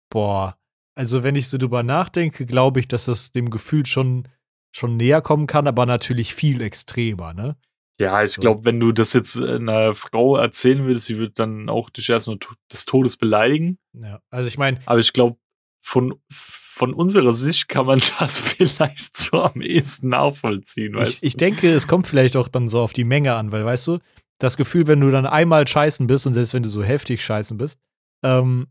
Boah. 0.09 0.57
Also 0.95 1.23
wenn 1.23 1.35
ich 1.35 1.47
so 1.47 1.57
drüber 1.57 1.83
nachdenke, 1.83 2.45
glaube 2.45 2.79
ich, 2.79 2.87
dass 2.87 3.05
das 3.05 3.31
dem 3.31 3.49
Gefühl 3.49 3.85
schon, 3.85 4.27
schon 4.71 4.97
näher 4.97 5.21
kommen 5.21 5.47
kann, 5.47 5.67
aber 5.67 5.85
natürlich 5.85 6.35
viel 6.35 6.61
extremer, 6.61 7.33
ne? 7.33 7.55
Ja, 8.03 8.23
ich 8.23 8.31
So. 8.33 8.41
glaube, 8.41 8.65
wenn 8.65 8.79
du 8.79 8.91
das 8.91 9.13
jetzt 9.13 9.37
einer 9.37 9.95
Frau 9.95 10.37
erzählen 10.37 10.85
würdest, 10.85 11.05
sie 11.05 11.17
wird 11.17 11.39
dann 11.39 11.69
auch 11.69 11.89
dich 11.89 12.09
erstmal 12.09 12.37
des 12.71 12.85
Todes 12.85 13.17
beleidigen. 13.17 13.77
Ja. 13.93 14.19
Also 14.29 14.47
ich 14.47 14.57
meine, 14.57 14.79
Aber 14.85 14.99
ich 14.99 15.13
glaube, 15.13 15.37
von, 15.81 16.15
von 16.29 16.93
unserer 16.93 17.33
Sicht 17.33 17.67
kann 17.67 17.85
man 17.85 18.01
das 18.19 18.37
vielleicht 18.37 19.17
so 19.17 19.41
am 19.41 19.61
ehesten 19.61 20.09
nachvollziehen, 20.09 20.95
weißt 20.95 21.23
Ich, 21.23 21.29
ich 21.29 21.37
denke, 21.37 21.69
es 21.73 21.87
kommt 21.87 22.07
vielleicht 22.07 22.35
auch 22.35 22.47
dann 22.47 22.67
so 22.67 22.79
auf 22.81 22.93
die 22.93 23.03
Menge 23.03 23.33
an, 23.35 23.51
weil, 23.51 23.65
weißt 23.65 23.87
du, 23.87 23.99
das 24.39 24.57
Gefühl, 24.57 24.87
wenn 24.87 24.99
du 24.99 25.11
dann 25.11 25.25
einmal 25.25 25.67
scheißen 25.67 26.07
bist 26.07 26.27
und 26.27 26.33
selbst 26.33 26.53
wenn 26.53 26.63
du 26.63 26.69
so 26.69 26.83
heftig 26.83 27.23
scheißen 27.23 27.57
bist, 27.57 27.79
ähm, 28.23 28.67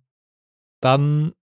dann 0.80 1.32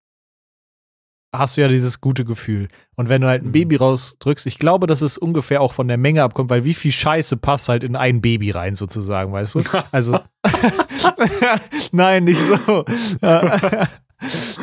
hast 1.33 1.57
du 1.57 1.61
ja 1.61 1.69
dieses 1.69 2.01
gute 2.01 2.25
Gefühl. 2.25 2.69
Und 2.97 3.09
wenn 3.09 3.23
du 3.23 3.29
halt 3.29 3.43
ein 3.43 3.49
Mhm. 3.49 3.53
Baby 3.53 3.77
rausdrückst, 3.77 4.47
ich 4.47 4.59
glaube, 4.59 4.87
dass 4.87 5.01
es 5.01 5.17
ungefähr 5.17 5.61
auch 5.61 5.73
von 5.73 5.87
der 5.89 5.97
Menge 5.97 6.23
abkommt, 6.23 6.51
weil 6.51 6.65
wie 6.65 6.75
viel 6.75 6.93
Scheiße 6.93 7.37
passt 7.37 7.69
halt 7.69 7.85
in 7.85 7.95
ein 7.97 8.21
Baby 8.21 8.51
rein, 8.51 8.75
sozusagen, 8.75 9.33
weißt 9.33 9.55
du? 9.57 9.63
Also, 9.93 10.19
nein, 11.93 12.25
nicht 12.25 12.41
so. 12.41 12.85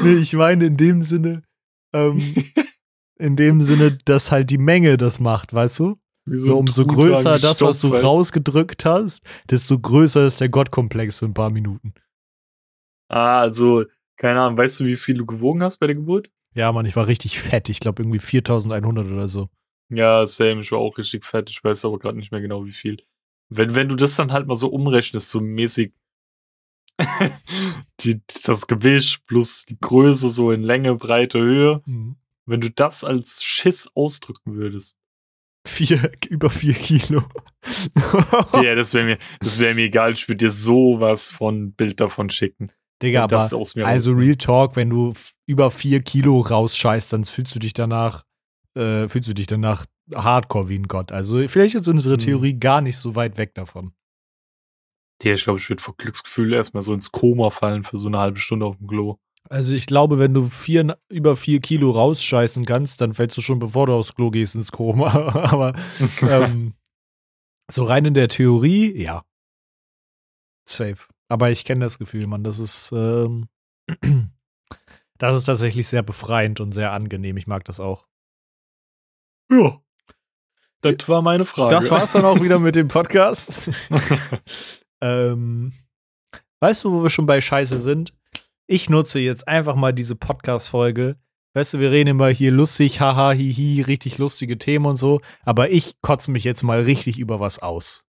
Nee, 0.03 0.13
ich 0.17 0.33
meine 0.33 0.65
in 0.67 0.77
dem 0.77 1.01
Sinne, 1.01 1.41
ähm, 1.91 2.36
in 3.17 3.36
dem 3.36 3.63
Sinne, 3.63 3.97
dass 4.05 4.31
halt 4.31 4.51
die 4.51 4.59
Menge 4.59 4.97
das 4.97 5.19
macht, 5.19 5.51
weißt 5.51 5.79
du? 5.79 5.97
So, 6.29 6.51
ein 6.55 6.59
umso 6.59 6.86
größer 6.86 7.39
das, 7.39 7.62
was 7.62 7.81
du 7.81 7.88
rausgedrückt 7.88 8.86
hast, 8.86 9.24
desto 9.50 9.79
größer 9.79 10.27
ist 10.27 10.41
der 10.41 10.50
Gottkomplex 10.50 11.17
für 11.19 11.25
ein 11.25 11.33
paar 11.33 11.50
Minuten. 11.50 11.93
Ah, 13.09 13.39
also, 13.39 13.86
keine 14.17 14.41
Ahnung, 14.41 14.57
weißt 14.59 14.79
du, 14.81 14.86
wie 14.86 14.97
viel 14.97 15.15
du 15.15 15.25
gewogen 15.25 15.63
hast 15.63 15.77
bei 15.77 15.88
der 15.88 15.95
Geburt? 15.95 16.29
Ja, 16.58 16.72
Mann, 16.72 16.88
ich 16.88 16.96
war 16.96 17.06
richtig 17.06 17.40
fett. 17.40 17.70
Ich 17.70 17.80
glaube 17.80 18.02
irgendwie 18.02 18.18
4100 18.18 19.06
oder 19.06 19.28
so. 19.28 19.48
Ja, 19.90 20.26
same, 20.26 20.62
ich 20.62 20.72
war 20.72 20.80
auch 20.80 20.98
richtig 20.98 21.24
fett, 21.24 21.52
ich 21.52 21.64
weiß 21.64 21.86
aber 21.86 22.00
gerade 22.00 22.18
nicht 22.18 22.32
mehr 22.32 22.42
genau, 22.42 22.66
wie 22.66 22.74
viel. 22.74 22.98
Wenn, 23.50 23.76
wenn 23.76 23.88
du 23.88 23.96
das 23.96 24.16
dann 24.16 24.32
halt 24.34 24.48
mal 24.48 24.56
so 24.56 24.68
umrechnest, 24.70 25.30
so 25.30 25.40
mäßig 25.40 25.94
die, 28.00 28.22
das 28.44 28.66
Gewicht 28.66 29.24
plus 29.28 29.66
die 29.66 29.80
Größe 29.80 30.30
so 30.30 30.52
in 30.52 30.64
Länge, 30.64 30.96
Breite, 30.96 31.40
Höhe, 31.40 31.84
wenn 32.46 32.60
du 32.60 32.72
das 32.72 33.04
als 33.04 33.44
Schiss 33.44 33.88
ausdrücken 33.94 34.56
würdest, 34.56 34.98
Vier, 35.68 36.12
über 36.30 36.50
vier 36.50 36.74
Kilo. 36.74 37.24
ja, 38.64 38.74
das 38.74 38.94
wäre 38.94 39.06
mir, 39.06 39.18
das 39.42 39.60
wäre 39.60 39.76
mir 39.76 39.86
egal, 39.86 40.14
ich 40.14 40.28
würde 40.28 40.46
dir 40.46 40.52
sowas 40.52 41.28
von 41.28 41.74
Bild 41.74 42.00
davon 42.00 42.30
schicken. 42.30 42.72
Digga, 43.01 43.24
aber 43.24 43.50
also 43.86 44.12
Real 44.12 44.36
Talk, 44.36 44.75
wenn 44.75 44.89
du 44.89 45.13
über 45.46 45.70
vier 45.70 46.01
Kilo 46.01 46.39
rausscheißt, 46.42 47.13
dann 47.13 47.25
fühlst 47.25 47.54
du 47.54 47.60
dich 47.60 47.74
danach, 47.74 48.24
äh, 48.75 49.08
fühlst 49.08 49.30
du 49.30 49.34
dich 49.34 49.46
danach 49.48 49.86
hardcore 50.16 50.70
wie 50.70 50.80
ein 50.80 50.88
Gott. 50.88 51.12
Also 51.12 51.48
vielleicht 51.48 51.75
ist 51.75 51.88
unsere 51.88 52.16
Mhm. 52.16 52.20
Theorie 52.20 52.54
gar 52.60 52.82
nicht 52.82 52.98
so 52.98 53.16
weit 53.16 53.38
weg 53.38 53.54
davon. 53.54 53.94
Ja, 55.24 55.34
ich 55.34 55.44
glaube, 55.44 55.60
ich 55.60 55.70
würde 55.70 55.82
vor 55.82 55.96
Glücksgefühl 55.98 56.54
erstmal 56.54 56.84
so 56.84 56.94
ins 56.94 57.12
Koma 57.12 57.50
fallen 57.50 57.84
für 57.84 57.98
so 57.98 58.08
eine 58.08 58.20
halbe 58.20 58.39
Stunde 58.39 58.66
auf 58.66 58.77
dem 58.77 58.88
Klo. 58.88 59.18
Also 59.50 59.74
ich 59.74 59.86
glaube, 59.86 60.20
wenn 60.20 60.34
du 60.34 60.48
vier, 60.48 60.98
über 61.10 61.36
vier 61.38 61.60
Kilo 61.60 61.92
rausscheißen 61.92 62.66
kannst, 62.66 63.01
dann 63.01 63.13
fällst 63.13 63.38
du 63.38 63.42
schon, 63.42 63.60
bevor 63.60 63.88
du 63.88 63.94
aufs 63.94 64.13
Klo 64.13 64.30
gehst, 64.30 64.56
ins 64.56 64.72
Koma. 64.72 65.12
Aber 65.51 65.74
ähm, 66.30 66.74
so 67.70 67.84
rein 67.84 68.06
in 68.06 68.13
der 68.13 68.27
Theorie, 68.27 69.01
ja. 69.01 69.24
Safe. 70.68 70.98
Aber 71.29 71.51
ich 71.51 71.65
kenne 71.65 71.86
das 71.86 72.00
Gefühl, 72.00 72.27
Mann. 72.27 72.43
Das 72.43 72.60
ist, 72.60 72.91
ähm, 72.91 73.50
das 75.17 75.38
ist 75.38 75.46
tatsächlich 75.46 75.88
sehr 75.88 76.03
befreiend 76.03 76.60
und 76.60 76.72
sehr 76.72 76.91
angenehm. 76.91 77.38
Ich 77.38 77.48
mag 77.48 77.63
das 77.65 77.79
auch. 77.79 78.07
ja. 79.51 79.79
Das 80.81 81.10
war 81.10 81.24
meine 81.24 81.43
Frage. 81.43 81.74
Das 81.74 81.89
war's 81.89 82.12
dann 82.12 82.24
auch 82.24 82.41
wieder 82.41 82.60
mit 82.60 82.75
dem 82.75 82.88
Podcast. 82.88 83.72
ähm, 85.01 85.74
weißt 86.60 86.84
du, 86.84 86.91
wo 86.91 87.03
wir 87.03 87.10
schon 87.10 87.25
bei 87.25 87.41
Scheiße 87.41 87.79
sind? 87.79 88.13
Ich 88.67 88.89
nutze 88.89 89.19
jetzt 89.19 89.48
einfach 89.48 89.75
mal 89.75 89.91
diese 89.91 90.15
Podcast-Folge. 90.15 91.17
Weißt 91.55 91.74
du, 91.74 91.79
wir 91.79 91.89
reden 91.89 92.12
immer 92.12 92.27
hier 92.29 92.51
lustig, 92.51 93.01
haha, 93.01 93.31
hihi, 93.31 93.81
richtig 93.81 94.19
lustige 94.19 94.60
Themen 94.60 94.86
und 94.86 94.98
so. 94.98 95.22
Aber 95.43 95.72
ich 95.72 96.00
kotze 96.01 96.29
mich 96.29 96.43
jetzt 96.43 96.62
mal 96.62 96.81
richtig 96.81 97.17
über 97.17 97.39
was 97.39 97.57
aus. 97.57 98.05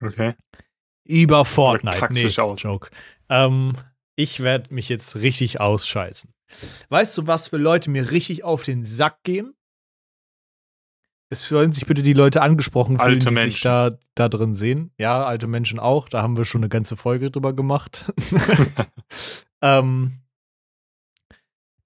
okay. 0.00 0.36
Über 1.08 1.44
Fortnite. 1.44 1.98
kackst 1.98 2.22
Nee, 2.22 2.40
aus. 2.40 2.62
Joke. 2.62 2.90
Ähm, 3.28 3.74
ich 4.14 4.40
werde 4.40 4.72
mich 4.72 4.88
jetzt 4.88 5.16
richtig 5.16 5.60
ausscheißen. 5.60 6.32
Weißt 6.88 7.16
du, 7.18 7.26
was 7.26 7.48
für 7.48 7.56
Leute 7.56 7.90
mir 7.90 8.10
richtig 8.10 8.44
auf 8.44 8.62
den 8.62 8.84
Sack 8.84 9.22
gehen? 9.22 9.54
Es 11.30 11.42
sollen 11.42 11.72
sich 11.72 11.84
bitte 11.84 12.02
die 12.02 12.14
Leute 12.14 12.40
angesprochen 12.40 12.98
fühlen, 12.98 13.14
Alte 13.14 13.28
die 13.28 13.34
sich 13.34 13.44
Menschen. 13.44 13.64
da, 13.64 13.98
da 14.14 14.28
drin 14.28 14.54
sehen. 14.54 14.92
Ja, 14.98 15.24
alte 15.26 15.46
Menschen 15.46 15.78
auch. 15.78 16.08
Da 16.08 16.22
haben 16.22 16.38
wir 16.38 16.46
schon 16.46 16.62
eine 16.62 16.70
ganze 16.70 16.96
Folge 16.96 17.30
drüber 17.30 17.52
gemacht. 17.52 18.10
ähm, 19.62 20.20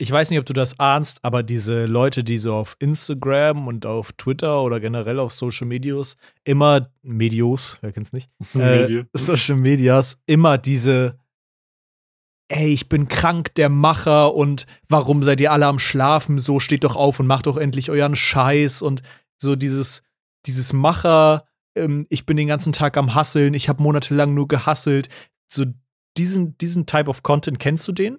ich 0.03 0.11
weiß 0.11 0.31
nicht, 0.31 0.41
ob 0.41 0.47
du 0.47 0.53
das 0.53 0.81
ahnst, 0.81 1.25
aber 1.25 1.45
diese 1.45 1.87
Leute, 1.87 2.25
die 2.25 2.37
so 2.37 2.57
auf 2.57 2.75
Instagram 2.81 3.69
und 3.69 3.87
auf 3.87 4.13
Twitter 4.15 4.61
oder 4.65 4.81
generell 4.81 5.21
auf 5.21 5.33
Social 5.33 5.69
Medios 5.69 6.17
immer, 6.43 6.91
Medios, 7.03 7.79
wer 7.83 7.93
kennt's 7.93 8.13
nicht? 8.13 8.29
äh, 8.57 8.81
Medien. 8.81 9.09
Social 9.13 9.55
Medias 9.55 10.19
immer 10.27 10.59
diese 10.59 11.21
Ey, 12.49 12.73
ich 12.73 12.89
bin 12.89 13.07
krank, 13.07 13.55
der 13.55 13.69
Macher 13.69 14.35
und 14.35 14.67
warum 14.89 15.23
seid 15.23 15.41
ihr 15.41 15.53
alle 15.53 15.67
am 15.67 15.79
Schlafen? 15.79 16.41
So 16.41 16.59
steht 16.59 16.83
doch 16.83 16.97
auf 16.97 17.21
und 17.21 17.29
macht 17.29 17.47
doch 17.47 17.57
endlich 17.57 17.89
euren 17.89 18.17
Scheiß 18.17 18.83
und 18.83 19.03
so 19.41 19.55
dieses 19.55 20.03
dieses 20.47 20.73
Macher, 20.73 21.45
ähm, 21.77 22.09
ich 22.11 22.27
bin 22.27 22.37
den 22.37 22.49
ganzen 22.49 22.73
Tag 22.73 22.97
am 22.97 23.15
Hasseln, 23.15 23.55
ich 23.55 23.69
habe 23.69 23.81
monatelang 23.81 24.35
nur 24.35 24.49
gehasselt. 24.49 25.09
So 25.49 25.65
diesen 26.19 26.59
diesen 26.59 26.87
Type 26.87 27.09
of 27.09 27.23
Content 27.23 27.61
kennst 27.61 27.87
du 27.87 27.93
den? 27.93 28.19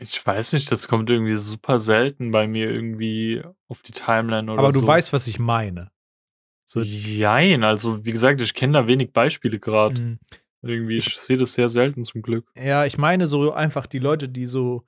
Ich 0.00 0.24
weiß 0.24 0.52
nicht, 0.52 0.70
das 0.70 0.88
kommt 0.88 1.10
irgendwie 1.10 1.34
super 1.34 1.80
selten 1.80 2.30
bei 2.30 2.46
mir 2.46 2.70
irgendwie 2.70 3.42
auf 3.68 3.82
die 3.82 3.92
Timeline 3.92 4.50
oder 4.50 4.60
Aber 4.60 4.72
so. 4.72 4.80
du 4.80 4.86
weißt, 4.86 5.12
was 5.12 5.26
ich 5.26 5.38
meine. 5.38 5.90
So 6.64 6.80
Jein, 6.80 7.64
also 7.64 8.04
wie 8.04 8.12
gesagt, 8.12 8.40
ich 8.40 8.54
kenne 8.54 8.74
da 8.74 8.86
wenig 8.86 9.12
Beispiele 9.12 9.58
gerade. 9.58 10.00
Mhm. 10.00 10.18
Irgendwie, 10.62 10.96
ich 10.96 11.16
sehe 11.16 11.36
das 11.36 11.54
sehr 11.54 11.68
selten 11.68 12.04
zum 12.04 12.22
Glück. 12.22 12.46
Ja, 12.56 12.84
ich 12.84 12.98
meine 12.98 13.26
so 13.28 13.52
einfach 13.52 13.86
die 13.86 14.00
Leute, 14.00 14.28
die 14.28 14.46
so 14.46 14.84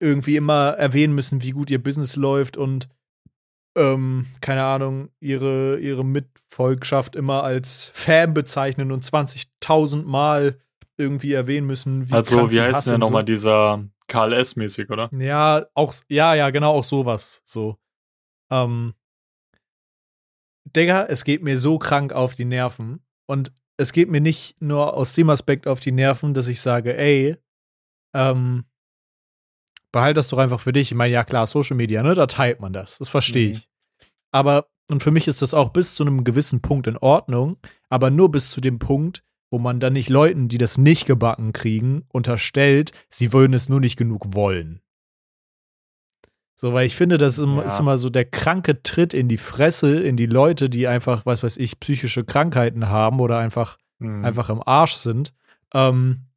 irgendwie 0.00 0.36
immer 0.36 0.70
erwähnen 0.70 1.14
müssen, 1.14 1.42
wie 1.42 1.50
gut 1.50 1.70
ihr 1.70 1.82
Business 1.82 2.16
läuft 2.16 2.56
und 2.56 2.88
ähm, 3.76 4.26
keine 4.40 4.64
Ahnung, 4.64 5.10
ihre, 5.20 5.78
ihre 5.78 6.04
Mitvolkschaft 6.04 7.16
immer 7.16 7.42
als 7.44 7.90
Fan 7.94 8.34
bezeichnen 8.34 8.92
und 8.92 9.04
20.000 9.04 10.04
Mal 10.04 10.58
irgendwie 11.02 11.32
erwähnen 11.34 11.66
müssen, 11.66 12.08
wie 12.08 12.12
also, 12.14 12.50
wie 12.50 12.60
heißt 12.60 12.86
denn 12.86 12.94
so. 12.94 12.98
nochmal 12.98 13.24
dieser 13.24 13.84
KLS-mäßig, 14.08 14.90
oder? 14.90 15.10
Ja, 15.18 15.66
auch, 15.74 15.94
ja, 16.08 16.34
ja, 16.34 16.50
genau, 16.50 16.72
auch 16.72 16.84
sowas. 16.84 17.42
So. 17.44 17.76
Ähm, 18.50 18.94
Digga, 20.64 21.04
es 21.06 21.24
geht 21.24 21.42
mir 21.42 21.58
so 21.58 21.78
krank 21.78 22.12
auf 22.12 22.34
die 22.34 22.44
Nerven. 22.44 23.04
Und 23.26 23.52
es 23.76 23.92
geht 23.92 24.08
mir 24.10 24.20
nicht 24.20 24.60
nur 24.62 24.94
aus 24.94 25.12
dem 25.14 25.30
Aspekt 25.30 25.66
auf 25.66 25.80
die 25.80 25.92
Nerven, 25.92 26.34
dass 26.34 26.48
ich 26.48 26.60
sage, 26.60 26.96
ey, 26.96 27.36
ähm, 28.14 28.64
behalt 29.92 30.16
das 30.16 30.28
doch 30.28 30.38
einfach 30.38 30.60
für 30.60 30.72
dich. 30.72 30.90
Ich 30.92 30.96
meine, 30.96 31.12
ja 31.12 31.24
klar, 31.24 31.46
Social 31.46 31.76
Media, 31.76 32.02
ne, 32.02 32.14
da 32.14 32.26
teilt 32.26 32.60
man 32.60 32.72
das. 32.72 32.98
Das 32.98 33.08
verstehe 33.08 33.48
Mhm. 33.48 33.54
ich. 33.54 33.68
Aber, 34.32 34.68
und 34.90 35.02
für 35.02 35.10
mich 35.10 35.28
ist 35.28 35.42
das 35.42 35.52
auch 35.54 35.70
bis 35.70 35.94
zu 35.94 36.04
einem 36.04 36.24
gewissen 36.24 36.62
Punkt 36.62 36.86
in 36.86 36.96
Ordnung, 36.96 37.58
aber 37.88 38.10
nur 38.10 38.30
bis 38.30 38.50
zu 38.50 38.60
dem 38.60 38.78
Punkt, 38.78 39.22
wo 39.52 39.58
man 39.58 39.80
dann 39.80 39.92
nicht 39.92 40.08
Leuten, 40.08 40.48
die 40.48 40.56
das 40.56 40.78
nicht 40.78 41.04
gebacken 41.06 41.52
kriegen, 41.52 42.04
unterstellt, 42.08 42.90
sie 43.10 43.34
würden 43.34 43.52
es 43.52 43.68
nur 43.68 43.80
nicht 43.80 43.98
genug 43.98 44.34
wollen. 44.34 44.80
So, 46.54 46.72
weil 46.72 46.86
ich 46.86 46.94
finde, 46.96 47.18
das 47.18 47.34
ist 47.34 47.44
immer- 47.44 47.60
Ja. 47.60 47.66
ist 47.66 47.80
immer 47.80 47.98
so 47.98 48.08
der 48.08 48.24
kranke 48.24 48.82
Tritt 48.82 49.12
in 49.14 49.28
die 49.28 49.36
Fresse, 49.36 50.00
in 50.00 50.16
die 50.16 50.26
Leute, 50.26 50.70
die 50.70 50.86
einfach, 50.86 51.26
was 51.26 51.42
weiß 51.42 51.56
ich, 51.58 51.78
psychische 51.80 52.24
Krankheiten 52.24 52.88
haben 52.88 53.20
oder 53.20 53.38
einfach 53.38 53.78
Mhm. 53.98 54.24
einfach 54.24 54.48
im 54.48 54.62
Arsch 54.64 54.94
sind, 54.94 55.34
ähm, 55.74 56.28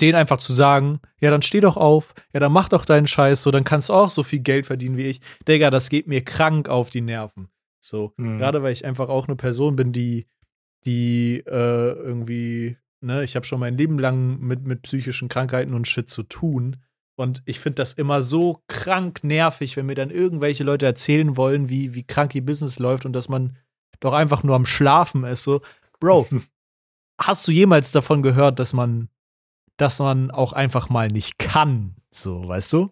denen 0.00 0.14
einfach 0.16 0.38
zu 0.38 0.52
sagen, 0.52 1.00
ja, 1.20 1.30
dann 1.30 1.42
steh 1.42 1.60
doch 1.60 1.76
auf, 1.76 2.14
ja, 2.32 2.40
dann 2.40 2.52
mach 2.52 2.68
doch 2.68 2.84
deinen 2.84 3.06
Scheiß, 3.06 3.42
so, 3.42 3.50
dann 3.50 3.64
kannst 3.64 3.88
du 3.88 3.94
auch 3.94 4.10
so 4.10 4.22
viel 4.22 4.40
Geld 4.40 4.66
verdienen 4.66 4.96
wie 4.96 5.04
ich. 5.06 5.20
Digga, 5.48 5.70
das 5.70 5.88
geht 5.88 6.06
mir 6.06 6.22
krank 6.22 6.68
auf 6.68 6.90
die 6.90 7.00
Nerven. 7.02 7.48
So, 7.80 8.12
Mhm. 8.16 8.38
gerade 8.38 8.62
weil 8.62 8.72
ich 8.72 8.84
einfach 8.84 9.08
auch 9.08 9.26
eine 9.28 9.36
Person 9.36 9.76
bin, 9.76 9.92
die, 9.92 10.26
die 10.86 11.42
äh, 11.46 11.92
irgendwie, 11.92 12.76
ne, 13.00 13.24
ich 13.24 13.36
habe 13.36 13.46
schon 13.46 13.60
mein 13.60 13.76
Leben 13.76 13.98
lang 13.98 14.40
mit, 14.40 14.64
mit 14.64 14.82
psychischen 14.82 15.28
Krankheiten 15.28 15.74
und 15.74 15.88
Shit 15.88 16.08
zu 16.08 16.22
tun. 16.22 16.76
Und 17.16 17.42
ich 17.44 17.60
finde 17.60 17.76
das 17.76 17.92
immer 17.92 18.22
so 18.22 18.62
krank 18.66 19.22
nervig, 19.22 19.76
wenn 19.76 19.86
mir 19.86 19.94
dann 19.94 20.10
irgendwelche 20.10 20.64
Leute 20.64 20.86
erzählen 20.86 21.36
wollen, 21.36 21.68
wie, 21.68 21.94
wie 21.94 22.04
krank 22.04 22.34
ihr 22.34 22.44
Business 22.44 22.78
läuft 22.78 23.06
und 23.06 23.12
dass 23.12 23.28
man 23.28 23.56
doch 24.00 24.12
einfach 24.12 24.42
nur 24.42 24.56
am 24.56 24.66
Schlafen 24.66 25.24
ist. 25.24 25.44
So, 25.44 25.62
Bro, 26.00 26.28
hast 27.18 27.46
du 27.46 27.52
jemals 27.52 27.92
davon 27.92 28.22
gehört, 28.22 28.58
dass 28.58 28.72
man, 28.72 29.08
dass 29.76 30.00
man 30.00 30.30
auch 30.30 30.52
einfach 30.52 30.88
mal 30.88 31.08
nicht 31.08 31.38
kann? 31.38 31.94
So, 32.10 32.46
weißt 32.46 32.72
du? 32.72 32.90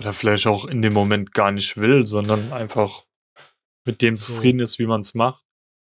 Oder 0.00 0.12
vielleicht 0.12 0.46
auch 0.46 0.66
in 0.66 0.82
dem 0.82 0.92
Moment 0.92 1.32
gar 1.32 1.52
nicht 1.52 1.76
will, 1.76 2.06
sondern 2.06 2.52
einfach 2.52 3.04
mit 3.84 4.02
dem 4.02 4.16
So. 4.16 4.32
zufrieden 4.32 4.60
ist, 4.60 4.78
wie 4.78 4.86
man 4.86 5.00
es 5.00 5.14
macht. 5.14 5.45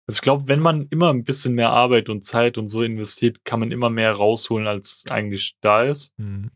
Also 0.07 0.19
ich 0.19 0.23
glaube, 0.23 0.49
wenn 0.49 0.61
man 0.61 0.87
immer 0.89 1.11
ein 1.11 1.25
bisschen 1.25 1.55
mehr 1.55 1.71
Arbeit 1.71 2.09
und 2.09 2.25
Zeit 2.25 2.59
und 2.59 2.69
so 2.69 2.83
investiert, 2.83 3.45
kann 3.45 3.61
man 3.61 3.73
immer 3.73 3.89
mehr 3.89 4.13
rausholen, 4.13 4.67
als 4.67 5.05
eigentlich 5.09 5.57
da 5.61 5.85
ist. 5.85 6.15
Hm. 6.19 6.51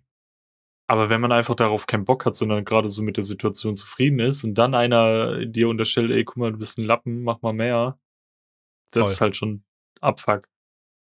Aber 0.87 1.11
wenn 1.11 1.21
man 1.21 1.33
einfach 1.33 1.55
darauf 1.55 1.87
keinen 1.87 2.05
Bock 2.05 2.25
hat, 2.25 2.35
sondern 2.35 2.65
gerade 2.65 2.89
so 2.89 3.03
mit 3.03 3.17
der 3.17 3.25
Situation 3.25 3.77
zufrieden 3.77 4.21
ist 4.21 4.45
und 4.45 4.55
dann 4.55 4.75
einer 4.75 5.45
dir 5.45 5.69
unterstellt, 5.69 6.11
ey, 6.11 6.25
guck 6.25 6.39
mal, 6.39 6.53
du 6.53 6.59
bist 6.59 6.79
ein 6.79 6.85
Lappen, 6.85 7.23
mach 7.23 7.43
mal 7.43 7.53
mehr, 7.53 7.99
das 8.91 9.07
Voll. 9.07 9.13
ist 9.13 9.21
halt 9.21 9.37
schon 9.37 9.65
Abfuck. 10.01 10.49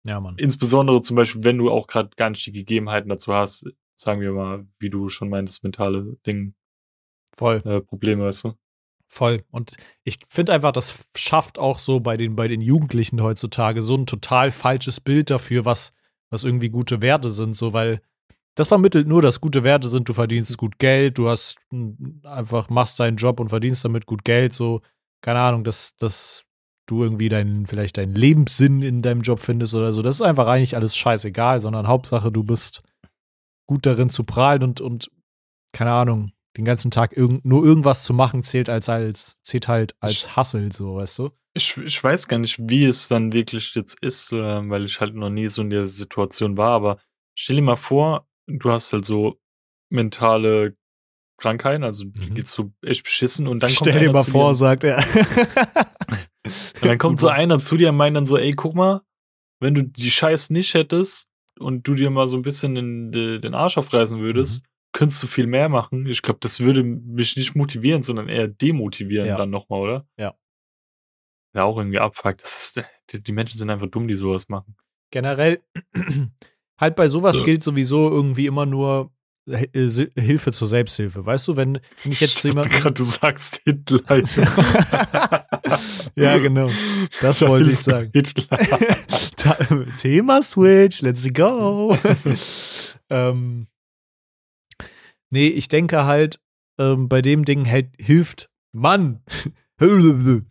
Ja, 0.04 0.20
Mann. 0.20 0.38
Insbesondere 0.38 1.02
zum 1.02 1.16
Beispiel, 1.16 1.44
wenn 1.44 1.58
du 1.58 1.72
auch 1.72 1.88
gerade 1.88 2.10
gar 2.16 2.30
nicht 2.30 2.46
die 2.46 2.52
Gegebenheiten 2.52 3.10
dazu 3.10 3.34
hast, 3.34 3.66
sagen 3.96 4.22
wir 4.22 4.32
mal, 4.32 4.68
wie 4.80 4.90
du 4.90 5.10
schon 5.10 5.30
meintest, 5.30 5.64
mentale 5.64 6.18
Ding, 6.26 6.56
Voll. 7.38 7.62
äh, 7.66 7.82
Probleme, 7.82 8.26
weißt 8.26 8.44
du? 8.46 8.54
Voll. 9.14 9.44
Und 9.52 9.74
ich 10.04 10.18
finde 10.28 10.54
einfach, 10.54 10.72
das 10.72 10.98
schafft 11.16 11.60
auch 11.60 11.78
so 11.78 12.00
bei 12.00 12.18
den, 12.18 12.36
bei 12.36 12.48
den 12.48 12.62
Jugendlichen 12.62 13.22
heutzutage 13.22 13.84
so 13.84 13.94
ein 13.94 14.08
total 14.08 14.50
falsches 14.50 15.00
Bild 15.00 15.30
dafür, 15.30 15.66
was, 15.66 15.94
was 16.32 16.44
irgendwie 16.44 16.70
gute 16.70 17.00
Werte 17.00 17.30
sind, 17.30 17.56
so, 17.56 17.74
weil 17.74 18.02
das 18.56 18.70
vermittelt 18.70 19.08
nur, 19.08 19.22
dass 19.22 19.40
gute 19.40 19.64
Werte 19.64 19.88
sind, 19.88 20.10
du 20.10 20.14
verdienst 20.14 20.58
gut 20.58 20.80
Geld, 20.80 21.20
du 21.20 21.30
hast 21.30 21.58
einfach, 22.24 22.72
machst 22.72 23.00
deinen 23.00 23.18
Job 23.18 23.40
und 23.40 23.50
verdienst 23.50 23.86
damit 23.86 24.08
gut 24.08 24.26
Geld, 24.26 24.54
so, 24.54 24.82
keine 25.22 25.42
Ahnung, 25.42 25.64
dass, 25.64 25.96
dass 25.98 26.44
du 26.88 27.04
irgendwie 27.04 27.30
deinen, 27.30 27.68
vielleicht 27.68 27.98
deinen 27.98 28.16
Lebenssinn 28.16 28.82
in 28.82 29.04
deinem 29.04 29.22
Job 29.22 29.40
findest 29.40 29.76
oder 29.76 29.94
so. 29.94 30.02
Das 30.02 30.16
ist 30.16 30.22
einfach 30.24 30.48
eigentlich 30.48 30.76
alles 30.76 30.98
scheißegal, 30.98 31.62
sondern 31.62 31.88
Hauptsache, 31.88 32.32
du 32.32 32.44
bist 32.44 32.82
gut 33.68 33.86
darin 33.86 34.10
zu 34.10 34.24
prahlen 34.24 34.64
und, 34.64 34.82
und 34.82 35.12
keine 35.72 35.92
Ahnung, 35.92 36.32
den 36.58 36.66
ganzen 36.66 36.92
Tag 36.92 37.16
irgend, 37.16 37.46
nur 37.46 37.66
irgendwas 37.66 38.04
zu 38.04 38.14
machen, 38.14 38.44
zählt 38.44 38.70
als, 38.70 38.90
als, 38.90 39.42
zählt 39.42 39.68
halt 39.68 39.96
als 40.00 40.36
Hustle, 40.38 40.72
so, 40.72 40.96
weißt 40.96 41.20
du? 41.20 41.32
Ich, 41.56 41.78
ich 41.78 42.04
weiß 42.04 42.28
gar 42.28 42.40
nicht, 42.40 42.58
wie 42.60 42.86
es 42.86 43.08
dann 43.08 43.32
wirklich 43.34 43.76
jetzt 43.76 43.98
ist, 44.02 44.32
äh, 44.34 44.38
weil 44.70 44.86
ich 44.86 45.00
halt 45.00 45.16
noch 45.16 45.30
nie 45.30 45.48
so 45.48 45.62
in 45.62 45.70
der 45.70 45.86
Situation 45.88 46.58
war, 46.58 46.72
aber 46.72 46.98
stell 47.36 47.58
dir 47.58 47.62
mal 47.62 47.76
vor, 47.76 48.28
du 48.48 48.72
hast 48.72 48.92
halt 48.94 49.06
so 49.06 49.40
mentale 49.90 50.76
Krankheiten, 51.38 51.84
also 51.84 52.06
dir 52.06 52.30
Mhm. 52.30 52.36
geht's 52.36 52.54
so 52.54 52.72
echt 52.84 53.04
beschissen 53.04 53.48
und 53.48 53.62
dann 53.62 53.70
kommt 53.70 53.90
Stell 53.90 53.94
dir 53.94 54.10
einer 54.10 54.14
mal 54.14 54.24
vor, 54.24 54.52
dir, 54.52 54.56
sagt 54.56 54.84
er. 54.84 54.98
und 56.46 56.86
dann 56.86 56.98
kommt 56.98 57.20
so 57.20 57.28
einer 57.30 57.60
zu 57.60 57.78
dir 57.78 57.90
und 57.90 57.98
meint 57.98 58.16
dann 58.16 58.26
so, 58.26 58.38
ey, 58.38 58.54
guck 58.54 58.76
mal, 58.76 59.02
wenn 59.60 59.74
du 59.74 59.84
die 59.84 60.12
Scheiß 60.12 60.50
nicht 60.50 60.74
hättest 60.74 61.30
und 61.60 61.88
du 61.88 61.94
dir 61.94 62.10
mal 62.10 62.28
so 62.28 62.36
ein 62.36 62.42
bisschen 62.42 62.76
den, 62.76 63.12
den 63.12 63.42
den 63.42 63.54
Arsch 63.54 63.78
aufreißen 63.78 64.20
würdest, 64.20 64.66
könntest 64.94 65.22
du 65.22 65.28
viel 65.28 65.48
mehr 65.48 65.68
machen. 65.70 66.06
Ich 66.08 66.22
glaube, 66.22 66.40
das 66.42 66.60
würde 66.60 66.84
mich 66.84 67.36
nicht 67.36 67.56
motivieren, 67.56 68.02
sondern 68.04 68.30
eher 68.30 68.48
demotivieren 68.48 69.28
Ja. 69.28 69.38
dann 69.38 69.50
nochmal, 69.50 69.80
oder? 69.82 70.08
Ja. 70.18 70.34
Ja, 71.56 71.64
auch 71.66 71.78
irgendwie 71.78 72.00
abfuckt. 72.00 72.42
Das 72.42 72.76
ist, 72.78 73.28
die, 73.28 73.32
Menschen 73.32 73.58
sind 73.58 73.70
einfach 73.70 73.88
dumm, 73.88 74.08
die 74.08 74.14
sowas 74.16 74.50
machen. 74.50 74.76
Generell, 75.12 75.62
halt 76.80 76.96
bei 76.96 77.08
sowas 77.08 77.38
So. 77.38 77.44
gilt 77.44 77.64
sowieso 77.64 78.10
irgendwie 78.10 78.48
immer 78.48 78.66
nur 78.66 79.12
äh, 79.46 79.88
Si- 79.88 80.10
Hilfe 80.18 80.52
zur 80.52 80.68
Selbsthilfe. 80.68 81.26
Weißt 81.26 81.48
du, 81.48 81.56
wenn 81.56 81.80
wenn 82.04 82.12
ich 82.12 82.22
jetzt 82.22 82.38
zu 82.38 82.48
jemandem. 82.48 82.72
grad, 82.72 82.98
du 82.98 83.04
sagst 83.04 83.62
Hitler. 83.66 84.02
Ja, 86.16 86.38
genau. 86.38 86.70
Das 87.22 87.42
wollte 87.48 87.72
ich 87.72 87.80
sagen. 87.80 88.12
Hitler. 88.14 88.60
Thema 90.02 90.44
Switch, 90.44 91.02
let's 91.02 91.28
go. 91.34 91.98
ähm, 93.10 93.68
nee, 95.34 95.48
ich 95.48 95.68
denke 95.68 96.06
halt, 96.06 96.40
ähm, 96.80 97.10
bei 97.10 97.22
dem 97.22 97.44
Ding 97.46 97.66
hält, 97.66 97.90
hilft, 98.00 98.50
Mann, 98.72 99.22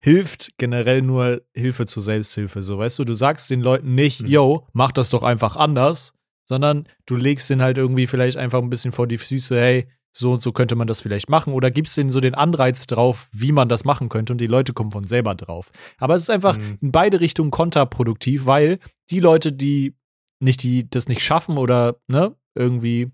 hilft 0.00 0.52
generell 0.58 1.02
nur 1.02 1.42
Hilfe 1.54 1.86
zur 1.86 2.02
Selbsthilfe. 2.02 2.62
So, 2.62 2.78
weißt 2.78 2.98
du, 2.98 3.04
du 3.04 3.14
sagst 3.14 3.50
den 3.50 3.60
Leuten 3.60 3.94
nicht, 3.94 4.20
Mhm. 4.22 4.26
yo, 4.28 4.66
mach 4.72 4.92
das 4.92 5.10
doch 5.10 5.22
einfach 5.22 5.56
anders, 5.56 6.12
sondern 6.48 6.86
du 7.06 7.16
legst 7.16 7.50
den 7.50 7.62
halt 7.62 7.76
irgendwie 7.78 8.06
vielleicht 8.06 8.36
einfach 8.36 8.60
ein 8.62 8.70
bisschen 8.70 8.92
vor 8.92 9.06
die 9.06 9.18
Füße, 9.18 9.58
hey, 9.60 9.88
so 10.12 10.32
und 10.32 10.42
so 10.42 10.50
könnte 10.50 10.74
man 10.74 10.88
das 10.88 11.00
vielleicht 11.00 11.28
machen 11.28 11.52
oder 11.52 11.70
gibst 11.70 11.96
denen 11.96 12.10
so 12.10 12.18
den 12.18 12.34
Anreiz 12.34 12.86
drauf, 12.88 13.28
wie 13.32 13.52
man 13.52 13.68
das 13.68 13.84
machen 13.84 14.08
könnte 14.08 14.32
und 14.32 14.40
die 14.40 14.48
Leute 14.48 14.72
kommen 14.72 14.90
von 14.90 15.04
selber 15.04 15.36
drauf. 15.36 15.70
Aber 15.98 16.16
es 16.16 16.22
ist 16.22 16.30
einfach 16.30 16.56
Mhm. 16.56 16.78
in 16.80 16.90
beide 16.92 17.20
Richtungen 17.20 17.52
kontraproduktiv, 17.52 18.46
weil 18.46 18.80
die 19.10 19.20
Leute, 19.20 19.52
die 19.52 19.94
nicht 20.40 20.62
die 20.64 20.88
das 20.90 21.06
nicht 21.06 21.22
schaffen 21.22 21.58
oder 21.58 22.00
ne, 22.08 22.34
irgendwie 22.56 23.12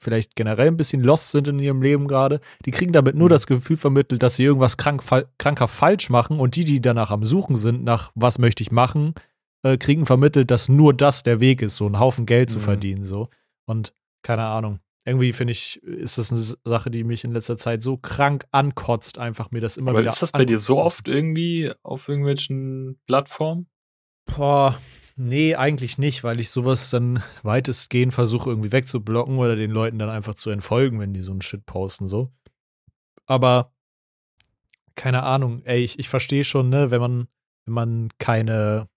vielleicht 0.00 0.36
generell 0.36 0.68
ein 0.68 0.76
bisschen 0.76 1.02
lost 1.02 1.30
sind 1.30 1.48
in 1.48 1.58
ihrem 1.58 1.82
Leben 1.82 2.08
gerade, 2.08 2.40
die 2.64 2.70
kriegen 2.70 2.92
damit 2.92 3.14
nur 3.14 3.28
Mhm. 3.28 3.32
das 3.32 3.46
Gefühl 3.46 3.76
vermittelt, 3.76 4.22
dass 4.22 4.36
sie 4.36 4.44
irgendwas 4.44 4.76
krank, 4.76 5.02
kranker 5.38 5.68
falsch 5.68 6.10
machen 6.10 6.40
und 6.40 6.56
die, 6.56 6.64
die 6.64 6.80
danach 6.80 7.10
am 7.10 7.24
Suchen 7.24 7.56
sind, 7.56 7.84
nach 7.84 8.12
was 8.14 8.38
möchte 8.38 8.62
ich 8.62 8.70
machen, 8.70 9.14
äh, 9.64 9.76
kriegen 9.76 10.06
vermittelt, 10.06 10.50
dass 10.50 10.68
nur 10.68 10.94
das 10.94 11.22
der 11.22 11.40
Weg 11.40 11.62
ist, 11.62 11.76
so 11.76 11.86
einen 11.86 11.98
Haufen 11.98 12.26
Geld 12.26 12.50
zu 12.50 12.58
Mhm. 12.58 12.62
verdienen, 12.62 13.04
so. 13.04 13.28
Und 13.66 13.92
keine 14.22 14.44
Ahnung. 14.44 14.80
Irgendwie 15.04 15.32
finde 15.32 15.52
ich, 15.52 15.82
ist 15.82 16.18
das 16.18 16.30
eine 16.30 16.40
Sache, 16.40 16.90
die 16.90 17.02
mich 17.02 17.24
in 17.24 17.32
letzter 17.32 17.56
Zeit 17.56 17.80
so 17.80 17.96
krank 17.96 18.44
ankotzt, 18.50 19.18
einfach 19.18 19.50
mir 19.50 19.60
das 19.60 19.78
immer 19.78 19.92
Aber 19.92 20.00
wieder 20.00 20.10
ist 20.10 20.20
das 20.20 20.32
bei 20.32 20.44
dir 20.44 20.58
so 20.58 20.74
zu 20.74 20.80
oft 20.80 21.08
irgendwie 21.08 21.72
auf 21.82 22.08
irgendwelchen 22.08 23.00
Plattformen? 23.06 23.68
Boah, 24.36 24.78
nee, 25.18 25.54
eigentlich 25.54 25.98
nicht, 25.98 26.24
weil 26.24 26.40
ich 26.40 26.50
sowas 26.50 26.90
dann 26.90 27.22
weitestgehend 27.42 28.14
versuche 28.14 28.50
irgendwie 28.50 28.72
wegzublocken 28.72 29.36
oder 29.36 29.56
den 29.56 29.70
Leuten 29.70 29.98
dann 29.98 30.08
einfach 30.08 30.34
zu 30.34 30.50
entfolgen, 30.50 31.00
wenn 31.00 31.12
die 31.12 31.20
so 31.20 31.32
einen 31.32 31.42
Shit 31.42 31.66
posten, 31.66 32.08
so. 32.08 32.32
Aber 33.26 33.72
keine 34.94 35.22
Ahnung, 35.22 35.62
ey, 35.64 35.84
ich, 35.84 35.98
ich 35.98 36.08
verstehe 36.08 36.44
schon, 36.44 36.70
ne, 36.70 36.90
wenn 36.90 37.00
man, 37.00 37.28
wenn 37.66 37.74
man 37.74 38.08
keine, 38.18 38.88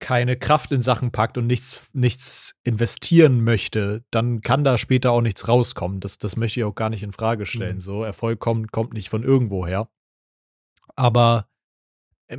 keine 0.00 0.36
Kraft 0.36 0.72
in 0.72 0.82
Sachen 0.82 1.12
packt 1.12 1.38
und 1.38 1.46
nichts, 1.46 1.90
nichts 1.92 2.54
investieren 2.64 3.44
möchte, 3.44 4.04
dann 4.10 4.40
kann 4.40 4.64
da 4.64 4.76
später 4.78 5.12
auch 5.12 5.22
nichts 5.22 5.48
rauskommen. 5.48 6.00
Das, 6.00 6.18
das 6.18 6.36
möchte 6.36 6.60
ich 6.60 6.64
auch 6.64 6.74
gar 6.74 6.90
nicht 6.90 7.02
in 7.02 7.12
Frage 7.12 7.46
stellen. 7.46 7.76
Mhm. 7.76 7.80
So, 7.80 8.02
Erfolg 8.02 8.40
kommt, 8.40 8.72
kommt 8.72 8.92
nicht 8.94 9.08
von 9.08 9.22
irgendwoher. 9.22 9.88
Aber 10.96 11.46
äh, 11.46 11.51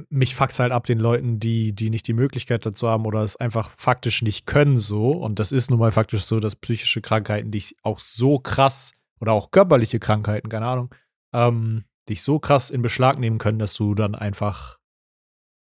mich 0.09 0.35
fuckt's 0.35 0.59
halt 0.59 0.71
ab 0.71 0.85
den 0.85 0.99
Leuten, 0.99 1.39
die, 1.39 1.73
die 1.73 1.89
nicht 1.89 2.07
die 2.07 2.13
Möglichkeit 2.13 2.65
dazu 2.65 2.87
haben 2.87 3.05
oder 3.05 3.21
es 3.21 3.35
einfach 3.35 3.71
faktisch 3.77 4.21
nicht 4.21 4.45
können 4.45 4.77
so. 4.77 5.11
Und 5.11 5.39
das 5.39 5.51
ist 5.51 5.69
nun 5.69 5.79
mal 5.79 5.91
faktisch 5.91 6.23
so, 6.23 6.39
dass 6.39 6.55
psychische 6.55 7.01
Krankheiten 7.01 7.51
dich 7.51 7.75
auch 7.83 7.99
so 7.99 8.39
krass 8.39 8.93
oder 9.19 9.33
auch 9.33 9.51
körperliche 9.51 9.99
Krankheiten, 9.99 10.49
keine 10.49 10.67
Ahnung, 10.67 10.93
ähm, 11.33 11.85
dich 12.09 12.23
so 12.23 12.39
krass 12.39 12.69
in 12.69 12.81
Beschlag 12.81 13.19
nehmen 13.19 13.37
können, 13.37 13.59
dass 13.59 13.75
du 13.75 13.95
dann 13.95 14.15
einfach 14.15 14.77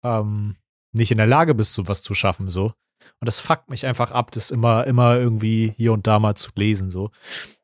ähm, 0.04 0.56
nicht 0.92 1.12
in 1.12 1.18
der 1.18 1.28
Lage 1.28 1.56
bist, 1.56 1.74
sowas 1.74 2.02
zu 2.02 2.14
schaffen, 2.14 2.48
so. 2.48 2.74
Und 3.22 3.26
das 3.26 3.40
fuckt 3.40 3.70
mich 3.70 3.86
einfach 3.86 4.12
ab, 4.12 4.32
das 4.32 4.52
immer, 4.52 4.88
immer 4.88 5.18
irgendwie 5.18 5.74
hier 5.78 5.94
und 5.94 6.08
da 6.08 6.20
mal 6.20 6.36
zu 6.36 6.52
lesen, 6.56 6.90
so. 6.90 7.12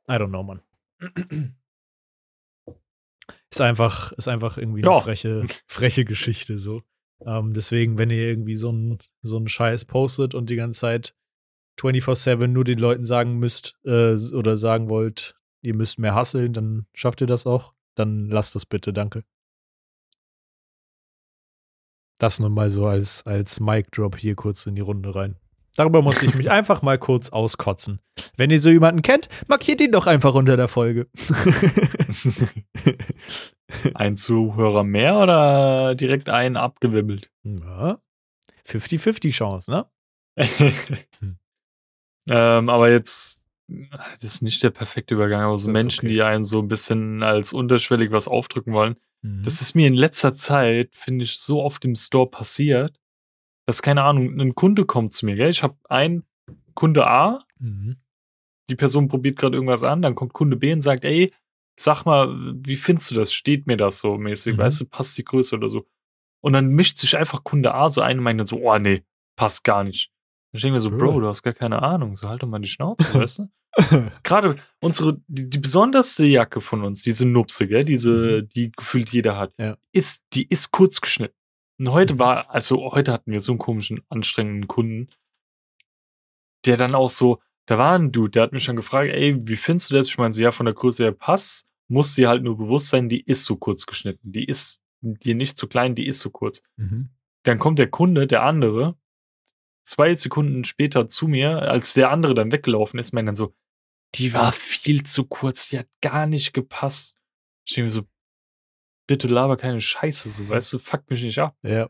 I 0.10 0.14
don't 0.14 0.30
know, 0.30 0.44
man. 0.44 0.62
Ist 3.52 3.62
einfach, 3.62 4.12
ist 4.14 4.28
einfach 4.28 4.58
irgendwie 4.58 4.84
eine 4.84 4.92
Ja. 4.92 5.00
freche, 5.02 5.46
freche 5.68 6.06
Geschichte, 6.06 6.60
so. 6.60 6.84
Ähm, 7.26 7.54
deswegen, 7.54 7.98
wenn 7.98 8.10
ihr 8.10 8.28
irgendwie 8.28 8.56
so 8.56 8.70
einen 8.70 8.98
so 9.22 9.38
einen 9.38 9.48
Scheiß 9.48 9.86
postet 9.86 10.34
und 10.34 10.50
die 10.50 10.56
ganze 10.58 10.82
Zeit 10.82 11.16
24-7 11.80 12.48
nur 12.48 12.64
den 12.64 12.80
Leuten 12.80 13.06
sagen 13.06 13.38
müsst 13.38 13.78
äh, 13.84 14.16
oder 14.34 14.58
sagen 14.58 14.90
wollt, 14.90 15.36
ihr 15.62 15.74
müsst 15.76 16.00
mehr 16.00 16.14
hasseln, 16.16 16.54
dann 16.54 16.88
schafft 16.94 17.22
ihr 17.22 17.28
das 17.28 17.46
auch. 17.46 17.74
Dann 17.96 18.28
lasst 18.30 18.56
das 18.56 18.66
bitte, 18.66 18.92
danke. 18.94 19.24
Das 22.18 22.40
nun 22.40 22.54
mal 22.54 22.70
so 22.70 22.86
als, 22.88 23.26
als 23.26 23.60
Mic-Drop 23.60 24.18
hier 24.18 24.36
kurz 24.36 24.66
in 24.66 24.76
die 24.76 24.82
Runde 24.82 25.16
rein. 25.16 25.38
Darüber 25.76 26.02
muss 26.02 26.22
ich 26.22 26.34
mich 26.36 26.50
einfach 26.50 26.82
mal 26.82 26.98
kurz 26.98 27.30
auskotzen. 27.30 28.00
Wenn 28.38 28.50
ihr 28.50 28.60
so 28.60 28.70
jemanden 28.70 29.02
kennt, 29.02 29.28
markiert 29.48 29.82
ihn 29.82 29.92
doch 29.92 30.08
einfach 30.08 30.34
unter 30.34 30.56
der 30.56 30.70
Folge. 30.70 31.08
ein 33.94 34.16
Zuhörer 34.16 34.84
mehr 34.84 35.18
oder 35.18 35.96
direkt 35.96 36.30
einen 36.30 36.56
abgewibbelt? 36.56 37.30
Ja. 37.44 38.00
50-50 38.68 39.32
Chance, 39.32 39.70
ne? 39.70 39.86
hm. 40.38 40.74
ähm, 42.30 42.70
aber 42.70 42.90
jetzt, 42.90 43.44
das 43.68 44.36
ist 44.36 44.42
nicht 44.42 44.64
der 44.64 44.72
perfekte 44.72 45.16
Übergang, 45.16 45.42
aber 45.42 45.58
so 45.58 45.68
Menschen, 45.68 46.06
okay. 46.06 46.14
die 46.14 46.22
einen 46.22 46.44
so 46.44 46.60
ein 46.60 46.68
bisschen 46.68 47.22
als 47.22 47.54
unterschwellig 47.54 48.12
was 48.12 48.28
aufdrücken 48.28 48.74
wollen, 48.74 48.96
mhm. 49.22 49.44
das 49.44 49.62
ist 49.62 49.76
mir 49.76 49.88
in 49.88 49.94
letzter 49.94 50.34
Zeit, 50.34 50.90
finde 50.94 51.26
ich, 51.26 51.38
so 51.38 51.62
oft 51.62 51.84
im 51.86 51.96
Store 51.96 52.30
passiert, 52.30 53.00
dass, 53.66 53.82
keine 53.82 54.04
Ahnung, 54.04 54.40
ein 54.40 54.56
Kunde 54.56 54.86
kommt 54.86 55.12
zu 55.12 55.26
mir, 55.26 55.36
gell? 55.36 55.50
Ich 55.50 55.64
habe 55.64 55.76
einen 55.90 56.24
Kunde 56.74 57.08
A, 57.08 57.40
mhm. 57.60 57.98
die 58.70 58.76
Person 58.76 59.08
probiert 59.08 59.38
gerade 59.38 59.56
irgendwas 59.56 59.84
an, 59.84 60.02
dann 60.02 60.16
kommt 60.16 60.34
Kunde 60.34 60.56
B 60.56 60.72
und 60.72 60.82
sagt, 60.82 61.06
ey, 61.06 61.32
sag 61.80 62.06
mal, 62.06 62.30
wie 62.56 62.76
findest 62.76 63.12
du 63.12 63.16
das? 63.16 63.34
Steht 63.34 63.68
mir 63.68 63.78
das 63.78 64.00
so 64.00 64.18
mäßig? 64.18 64.56
Mhm. 64.56 64.60
Weißt 64.60 64.82
du, 64.82 64.86
passt 64.86 65.18
die 65.18 65.26
Größe 65.26 65.56
oder 65.56 65.70
so? 65.70 65.86
Und 66.42 66.54
dann 66.54 66.68
mischt 66.68 66.98
sich 66.98 67.18
einfach 67.18 67.44
Kunde 67.44 67.74
A 67.74 67.90
so 67.90 68.02
ein 68.02 68.20
und 68.20 68.24
meint 68.24 68.40
dann 68.40 68.48
so, 68.48 68.58
oh 68.58 68.78
nee, 68.78 69.04
passt 69.36 69.64
gar 69.64 69.84
nicht. 69.84 70.12
Dann 70.52 70.62
denke 70.62 70.78
ich 70.78 70.84
mir 70.84 70.90
so, 70.90 70.96
Bro, 70.96 71.20
du 71.20 71.28
hast 71.28 71.44
gar 71.44 71.54
keine 71.54 71.82
Ahnung, 71.82 72.16
so 72.16 72.30
halt 72.30 72.44
doch 72.44 72.48
mal 72.48 72.60
die 72.60 72.70
Schnauze, 72.70 73.14
weißt 73.14 73.40
du? 73.40 73.50
Gerade 74.24 74.56
unsere, 74.80 75.20
die, 75.28 75.50
die, 75.50 75.58
besonderste 75.58 76.24
Jacke 76.24 76.62
von 76.62 76.84
uns, 76.84 77.02
diese 77.02 77.26
Nupse, 77.26 77.68
gell, 77.68 77.84
diese, 77.84 78.44
mhm. 78.44 78.50
die 78.50 78.72
gefühlt 78.72 79.10
jeder 79.10 79.38
hat, 79.38 79.54
ja. 79.58 79.76
ist, 79.92 80.24
die 80.34 80.48
ist 80.48 80.72
kurz 80.72 81.02
geschnitten. 81.02 81.36
Und 81.78 81.92
heute 81.92 82.20
war, 82.20 82.50
also 82.52 82.92
heute 82.92 83.12
hatten 83.12 83.32
wir 83.32 83.40
so 83.40 83.52
einen 83.52 83.60
komischen, 83.60 84.02
anstrengenden 84.10 84.68
Kunden, 84.68 85.10
der 86.66 86.78
dann 86.78 86.96
auch 86.96 87.10
so, 87.10 87.42
da 87.66 87.78
war 87.78 87.98
ein 87.98 88.12
Dude, 88.12 88.32
der 88.32 88.44
hat 88.44 88.54
mich 88.54 88.64
schon 88.64 88.76
gefragt, 88.76 89.12
ey, 89.12 89.36
wie 89.48 89.58
findest 89.58 89.90
du 89.90 89.96
das? 89.96 90.08
Ich 90.08 90.18
meine 90.18 90.32
so, 90.32 90.42
ja, 90.42 90.52
von 90.52 90.66
der 90.66 90.76
Größe 90.76 91.04
her 91.04 91.12
passt, 91.12 91.68
muss 91.88 92.16
dir 92.16 92.30
halt 92.30 92.44
nur 92.44 92.58
bewusst 92.58 92.88
sein, 92.88 93.10
die 93.10 93.22
ist 93.22 93.44
so 93.44 93.58
kurz 93.58 93.86
geschnitten. 93.86 94.32
Die 94.32 94.46
ist 94.46 94.82
dir 95.02 95.36
nicht 95.36 95.58
zu 95.58 95.68
klein, 95.68 95.96
die 95.96 96.08
ist 96.08 96.20
so 96.20 96.30
kurz. 96.30 96.62
Mhm. 96.78 97.10
Dann 97.44 97.60
kommt 97.60 97.80
der 97.80 97.90
Kunde, 97.90 98.28
der 98.28 98.44
andere, 98.44 98.98
zwei 99.84 100.14
Sekunden 100.16 100.64
später 100.64 101.08
zu 101.08 101.28
mir, 101.28 101.62
als 101.62 101.94
der 101.94 102.10
andere 102.10 102.34
dann 102.34 102.52
weggelaufen 102.52 103.00
ist, 103.00 103.14
meint 103.14 103.28
dann 103.28 103.36
so, 103.36 103.56
die 104.16 104.34
war 104.34 104.52
viel 104.52 105.04
zu 105.04 105.26
kurz, 105.26 105.70
die 105.70 105.80
hat 105.80 105.88
gar 106.02 106.26
nicht 106.26 106.54
gepasst. 106.54 107.18
Ich 107.66 107.76
denke 107.76 107.86
mir 107.86 107.92
so, 107.92 108.04
bitte 109.08 109.28
laber 109.28 109.58
keine 109.58 109.82
Scheiße, 109.82 110.30
so, 110.30 110.50
weißt 110.50 110.74
du, 110.74 110.80
fuck 110.80 111.10
mich 111.10 111.24
nicht 111.24 111.40
ab. 111.40 111.56
Ja. 111.64 111.90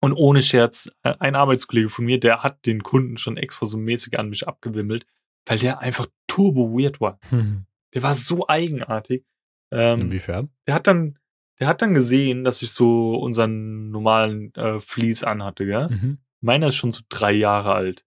Und 0.00 0.12
ohne 0.12 0.42
Scherz, 0.42 0.90
äh, 1.02 1.14
ein 1.18 1.34
Arbeitskollege 1.34 1.90
von 1.90 2.04
mir, 2.04 2.20
der 2.20 2.42
hat 2.42 2.66
den 2.66 2.82
Kunden 2.82 3.16
schon 3.16 3.36
extra 3.36 3.66
so 3.66 3.76
mäßig 3.76 4.18
an 4.18 4.28
mich 4.28 4.46
abgewimmelt, 4.46 5.06
weil 5.46 5.58
der 5.58 5.80
einfach 5.80 6.06
turbo 6.26 6.72
weird 6.72 7.00
war. 7.00 7.18
Hm. 7.30 7.66
Der 7.94 8.02
war 8.02 8.14
so 8.14 8.46
eigenartig. 8.48 9.24
Ähm, 9.70 10.02
Inwiefern? 10.02 10.50
Der 10.66 10.74
hat 10.74 10.86
dann, 10.86 11.18
der 11.58 11.66
hat 11.66 11.82
dann 11.82 11.94
gesehen, 11.94 12.44
dass 12.44 12.62
ich 12.62 12.70
so 12.70 13.16
unseren 13.16 13.90
normalen 13.90 14.54
äh, 14.54 14.80
Fleece 14.80 15.24
anhatte, 15.24 15.66
gell? 15.66 15.88
Mhm. 15.88 16.18
Meiner 16.40 16.68
ist 16.68 16.76
schon 16.76 16.92
so 16.92 17.02
drei 17.08 17.32
Jahre 17.32 17.72
alt. 17.72 18.04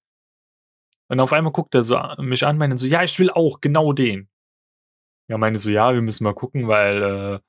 Und 1.10 1.20
auf 1.20 1.34
einmal 1.34 1.52
guckt 1.52 1.76
er 1.76 1.84
so 1.84 2.00
mich 2.20 2.46
an, 2.46 2.58
meinte 2.58 2.78
so, 2.78 2.86
ja, 2.86 3.04
ich 3.04 3.20
will 3.20 3.30
auch 3.30 3.60
genau 3.60 3.92
den. 3.92 4.30
Ja, 5.28 5.38
meine 5.38 5.58
so, 5.58 5.70
ja, 5.70 5.94
wir 5.94 6.02
müssen 6.02 6.24
mal 6.24 6.34
gucken, 6.34 6.70
weil 6.70 7.04
äh, 7.04 7.40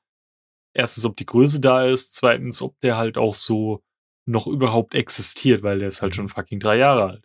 erstens, 0.73 1.05
ob 1.05 1.15
die 1.15 1.25
Größe 1.25 1.59
da 1.59 1.85
ist, 1.85 2.13
zweitens, 2.13 2.61
ob 2.61 2.79
der 2.81 2.97
halt 2.97 3.17
auch 3.17 3.33
so 3.33 3.83
noch 4.25 4.47
überhaupt 4.47 4.95
existiert, 4.95 5.63
weil 5.63 5.79
der 5.79 5.89
ist 5.89 6.01
halt 6.01 6.15
schon 6.15 6.29
fucking 6.29 6.59
drei 6.59 6.77
Jahre 6.77 7.05
alt. 7.05 7.23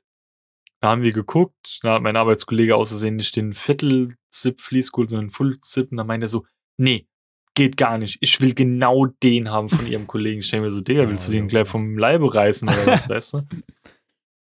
Da 0.81 0.91
haben 0.91 1.03
wir 1.03 1.13
geguckt, 1.13 1.81
da 1.83 1.95
hat 1.95 2.03
mein 2.03 2.17
Arbeitskollege 2.17 2.77
außersehen 2.77 3.17
nicht 3.17 3.35
den 3.37 3.53
Viertel-Zip 3.53 4.61
geholt, 4.93 5.11
sondern 5.11 5.31
Full-Zip 5.31 5.91
und 5.91 5.97
da 5.97 6.05
meint 6.05 6.23
er 6.23 6.29
so, 6.29 6.47
nee, 6.77 7.07
geht 7.55 7.77
gar 7.77 7.99
nicht. 7.99 8.19
Ich 8.21 8.41
will 8.41 8.55
genau 8.55 9.07
den 9.07 9.51
haben 9.51 9.69
von 9.69 9.87
ihrem 9.87 10.07
Kollegen. 10.07 10.41
Ich 10.41 10.51
denke 10.51 10.67
mir 10.67 10.71
so, 10.71 10.81
Digga, 10.81 11.09
willst 11.09 11.27
du 11.27 11.33
den 11.33 11.49
gleich 11.49 11.69
vom 11.69 11.99
Leibe 11.99 12.33
reißen 12.33 12.69
oder 12.69 12.87
was, 12.87 13.09
weißt 13.09 13.35
du? 13.35 13.43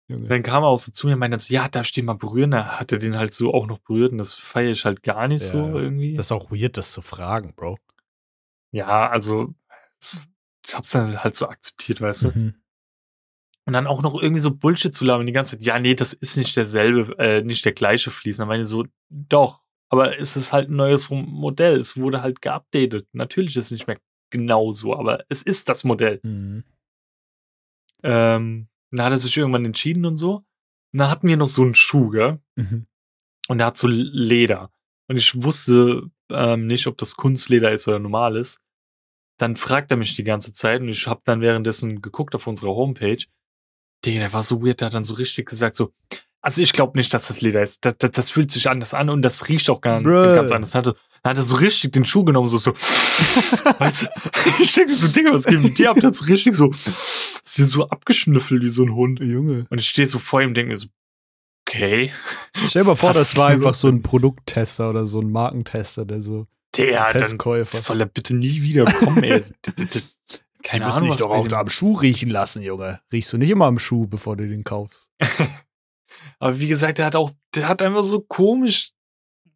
Dann 0.09 0.43
kam 0.43 0.65
er 0.65 0.69
auch 0.69 0.79
so 0.79 0.91
zu 0.91 1.07
mir 1.07 1.13
und 1.13 1.21
meinte 1.21 1.39
so, 1.39 1.55
ja, 1.55 1.69
darf 1.69 1.87
ich 1.87 1.93
den 1.93 2.05
mal 2.05 2.15
berühren? 2.15 2.51
Da 2.51 2.81
hat 2.81 2.91
er 2.91 2.99
den 2.99 3.17
halt 3.17 3.33
so 3.33 3.55
auch 3.55 3.67
noch 3.67 3.79
berührt 3.79 4.11
und 4.11 4.19
das 4.19 4.35
feiere 4.35 4.73
ich 4.73 4.85
halt 4.85 5.05
gar 5.05 5.29
nicht 5.29 5.43
ja, 5.43 5.49
so 5.49 5.79
irgendwie. 5.79 6.15
Das 6.15 6.27
ist 6.27 6.33
auch 6.33 6.51
weird, 6.51 6.77
das 6.77 6.93
zu 6.93 7.01
fragen, 7.01 7.55
Bro. 7.55 7.79
Ja, 8.73 9.09
also 9.09 9.55
ich 10.67 10.75
hab's 10.75 10.91
dann 10.91 11.23
halt 11.23 11.35
so 11.35 11.49
akzeptiert, 11.49 12.01
weißt 12.01 12.25
du? 12.25 12.29
Mhm. 12.29 12.55
Und 13.67 13.73
dann 13.75 13.87
auch 13.87 14.03
noch 14.03 14.21
irgendwie 14.21 14.41
so 14.41 14.51
Bullshit 14.51 14.95
zu 14.95 15.05
labern 15.05 15.27
die 15.27 15.33
ganze 15.33 15.57
Zeit. 15.57 15.67
Ja, 15.67 15.79
nee, 15.79 15.95
das 15.95 16.13
ist 16.13 16.37
nicht 16.37 16.57
derselbe, 16.57 17.17
äh, 17.19 17.43
nicht 17.43 17.65
der 17.65 17.73
gleiche 17.73 18.11
Fließen. 18.11 18.43
Dann 18.43 18.49
meine 18.49 18.63
ich 18.63 18.69
so, 18.69 18.85
doch, 19.09 19.61
aber 19.89 20.19
es 20.19 20.37
ist 20.37 20.53
halt 20.53 20.71
ein 20.71 20.77
neues 20.77 21.11
Modell. 21.11 21.79
Es 21.79 21.97
wurde 21.97 22.23
halt 22.23 22.43
geupdatet. 22.43 23.09
Natürlich 23.13 23.57
ist 23.57 23.67
es 23.67 23.71
nicht 23.71 23.87
mehr 23.87 23.99
genau 24.31 24.73
so, 24.73 24.97
aber 24.97 25.25
es 25.29 25.43
ist 25.43 25.69
das 25.69 25.85
Modell. 25.85 26.21
Mhm. 26.23 26.65
Ähm, 28.03 28.69
dann 28.91 29.07
hat 29.07 29.13
er 29.13 29.19
sich 29.19 29.37
irgendwann 29.37 29.65
entschieden 29.65 30.07
und 30.07 30.17
so. 30.17 30.37
Und 30.93 30.99
dann 30.99 31.11
hatten 31.11 31.29
wir 31.29 31.37
noch 31.37 31.49
so 31.49 31.63
einen 31.63 31.75
Schuh, 31.75 32.11
gell? 32.11 32.41
Mhm. 32.57 32.87
Und 33.49 33.59
der 33.59 33.69
hat 33.69 33.77
so 33.77 33.89
Leder. 33.89 34.73
Und 35.09 35.17
ich 35.17 35.43
wusste 35.43 36.11
ähm, 36.33 36.67
nicht, 36.67 36.87
ob 36.87 36.99
das 36.99 37.17
Kunstleder 37.17 37.73
ist 37.73 37.89
oder 37.89 37.99
normales. 37.99 38.61
Dann 39.39 39.57
fragt 39.57 39.91
er 39.91 39.97
mich 39.97 40.15
die 40.15 40.25
ganze 40.25 40.53
Zeit 40.53 40.81
und 40.81 40.89
ich 40.89 41.07
habe 41.07 41.23
dann 41.25 41.41
währenddessen 41.41 42.03
geguckt 42.03 42.35
auf 42.35 42.47
unserer 42.47 42.75
Homepage. 42.75 43.25
Digga, 44.05 44.21
der 44.21 44.33
war 44.33 44.43
so 44.43 44.63
weird, 44.63 44.81
der 44.81 44.87
hat 44.87 44.95
dann 44.95 45.05
so 45.05 45.15
richtig 45.15 45.49
gesagt 45.49 45.77
so, 45.77 45.93
also 46.43 46.63
ich 46.63 46.73
glaube 46.73 46.97
nicht, 46.97 47.13
dass 47.13 47.29
das 47.29 47.41
Leder 47.41 47.63
ist. 47.63 47.85
Das, 47.85 47.99
das, 47.99 48.13
das, 48.13 48.31
fühlt 48.31 48.51
sich 48.51 48.69
anders 48.69 48.95
an 48.95 49.11
und 49.11 49.23
das 49.23 49.49
riecht 49.49 49.69
auch 49.69 49.81
gar, 49.81 50.03
ganz 50.03 50.51
anders. 50.51 50.71
Dann 50.71 50.87
hat, 50.87 50.87
er, 50.87 50.97
dann 51.23 51.31
hat 51.31 51.37
er 51.37 51.43
so 51.43 51.57
richtig 51.57 51.93
den 51.93 52.07
Schuh 52.07 52.25
genommen, 52.25 52.49
so, 52.49 52.57
so. 52.57 52.73
weißt 53.79 54.03
du, 54.03 54.07
ich 54.59 54.73
denke 54.73 54.95
so, 54.95 55.09
Digga, 55.09 55.33
was 55.33 55.45
geht 55.45 55.63
mit 55.63 55.79
dir 55.79 55.91
ab? 55.91 55.97
Der 55.97 56.09
hat 56.09 56.15
so 56.15 56.25
richtig 56.25 56.55
so, 56.55 56.71
ist 56.71 57.57
hier 57.57 57.67
so 57.67 57.89
abgeschnüffelt 57.89 58.63
wie 58.63 58.69
so 58.69 58.83
ein 58.83 58.95
Hund. 58.95 59.21
Junge. 59.21 59.67
Und 59.69 59.81
ich 59.81 59.89
stehe 59.89 60.07
so 60.07 60.19
vor 60.19 60.41
ihm 60.41 60.49
und 60.49 60.55
denke 60.55 60.71
mir 60.71 60.77
so, 60.77 60.89
okay. 61.71 62.13
Stell 62.67 62.83
dir 62.83 62.89
mal 62.89 62.97
vor, 62.97 63.13
das 63.13 63.37
war 63.37 63.49
einfach 63.49 63.75
so 63.75 63.89
ein 63.89 64.03
Produkttester 64.03 64.91
oder 64.91 65.07
so 65.07 65.21
ein 65.21 65.31
Markentester, 65.31 66.05
der 66.05 66.23
so. 66.23 66.47
Der, 66.77 67.09
Testkäufer. 67.09 67.73
Dann 67.73 67.83
soll 67.83 68.01
er 68.01 68.07
bitte 68.07 68.35
nie 68.35 68.63
wieder 68.63 68.85
kommen, 68.85 69.23
ey. 69.25 69.43
Keine 70.63 70.85
die 70.85 70.91
Ahnung. 70.93 71.09
dich 71.09 71.17
doch 71.17 71.31
auch 71.31 71.51
am 71.53 71.71
Schuh 71.71 71.95
riechen 71.95 72.31
lassen, 72.31 72.63
Junge. 72.63 73.01
Riechst 73.13 73.33
du 73.33 73.39
nicht 73.39 73.51
immer 73.51 73.67
am 73.67 73.79
Schuh, 73.79 74.07
bevor 74.07 74.37
du 74.37 74.47
den 74.47 74.63
kaufst. 74.63 75.11
Aber 76.39 76.59
wie 76.61 76.69
gesagt, 76.69 76.99
der 76.99 77.07
hat 77.07 77.17
auch, 77.17 77.31
der 77.55 77.69
hat 77.69 77.83
einfach 77.83 78.03
so 78.03 78.21
komisch 78.21 78.93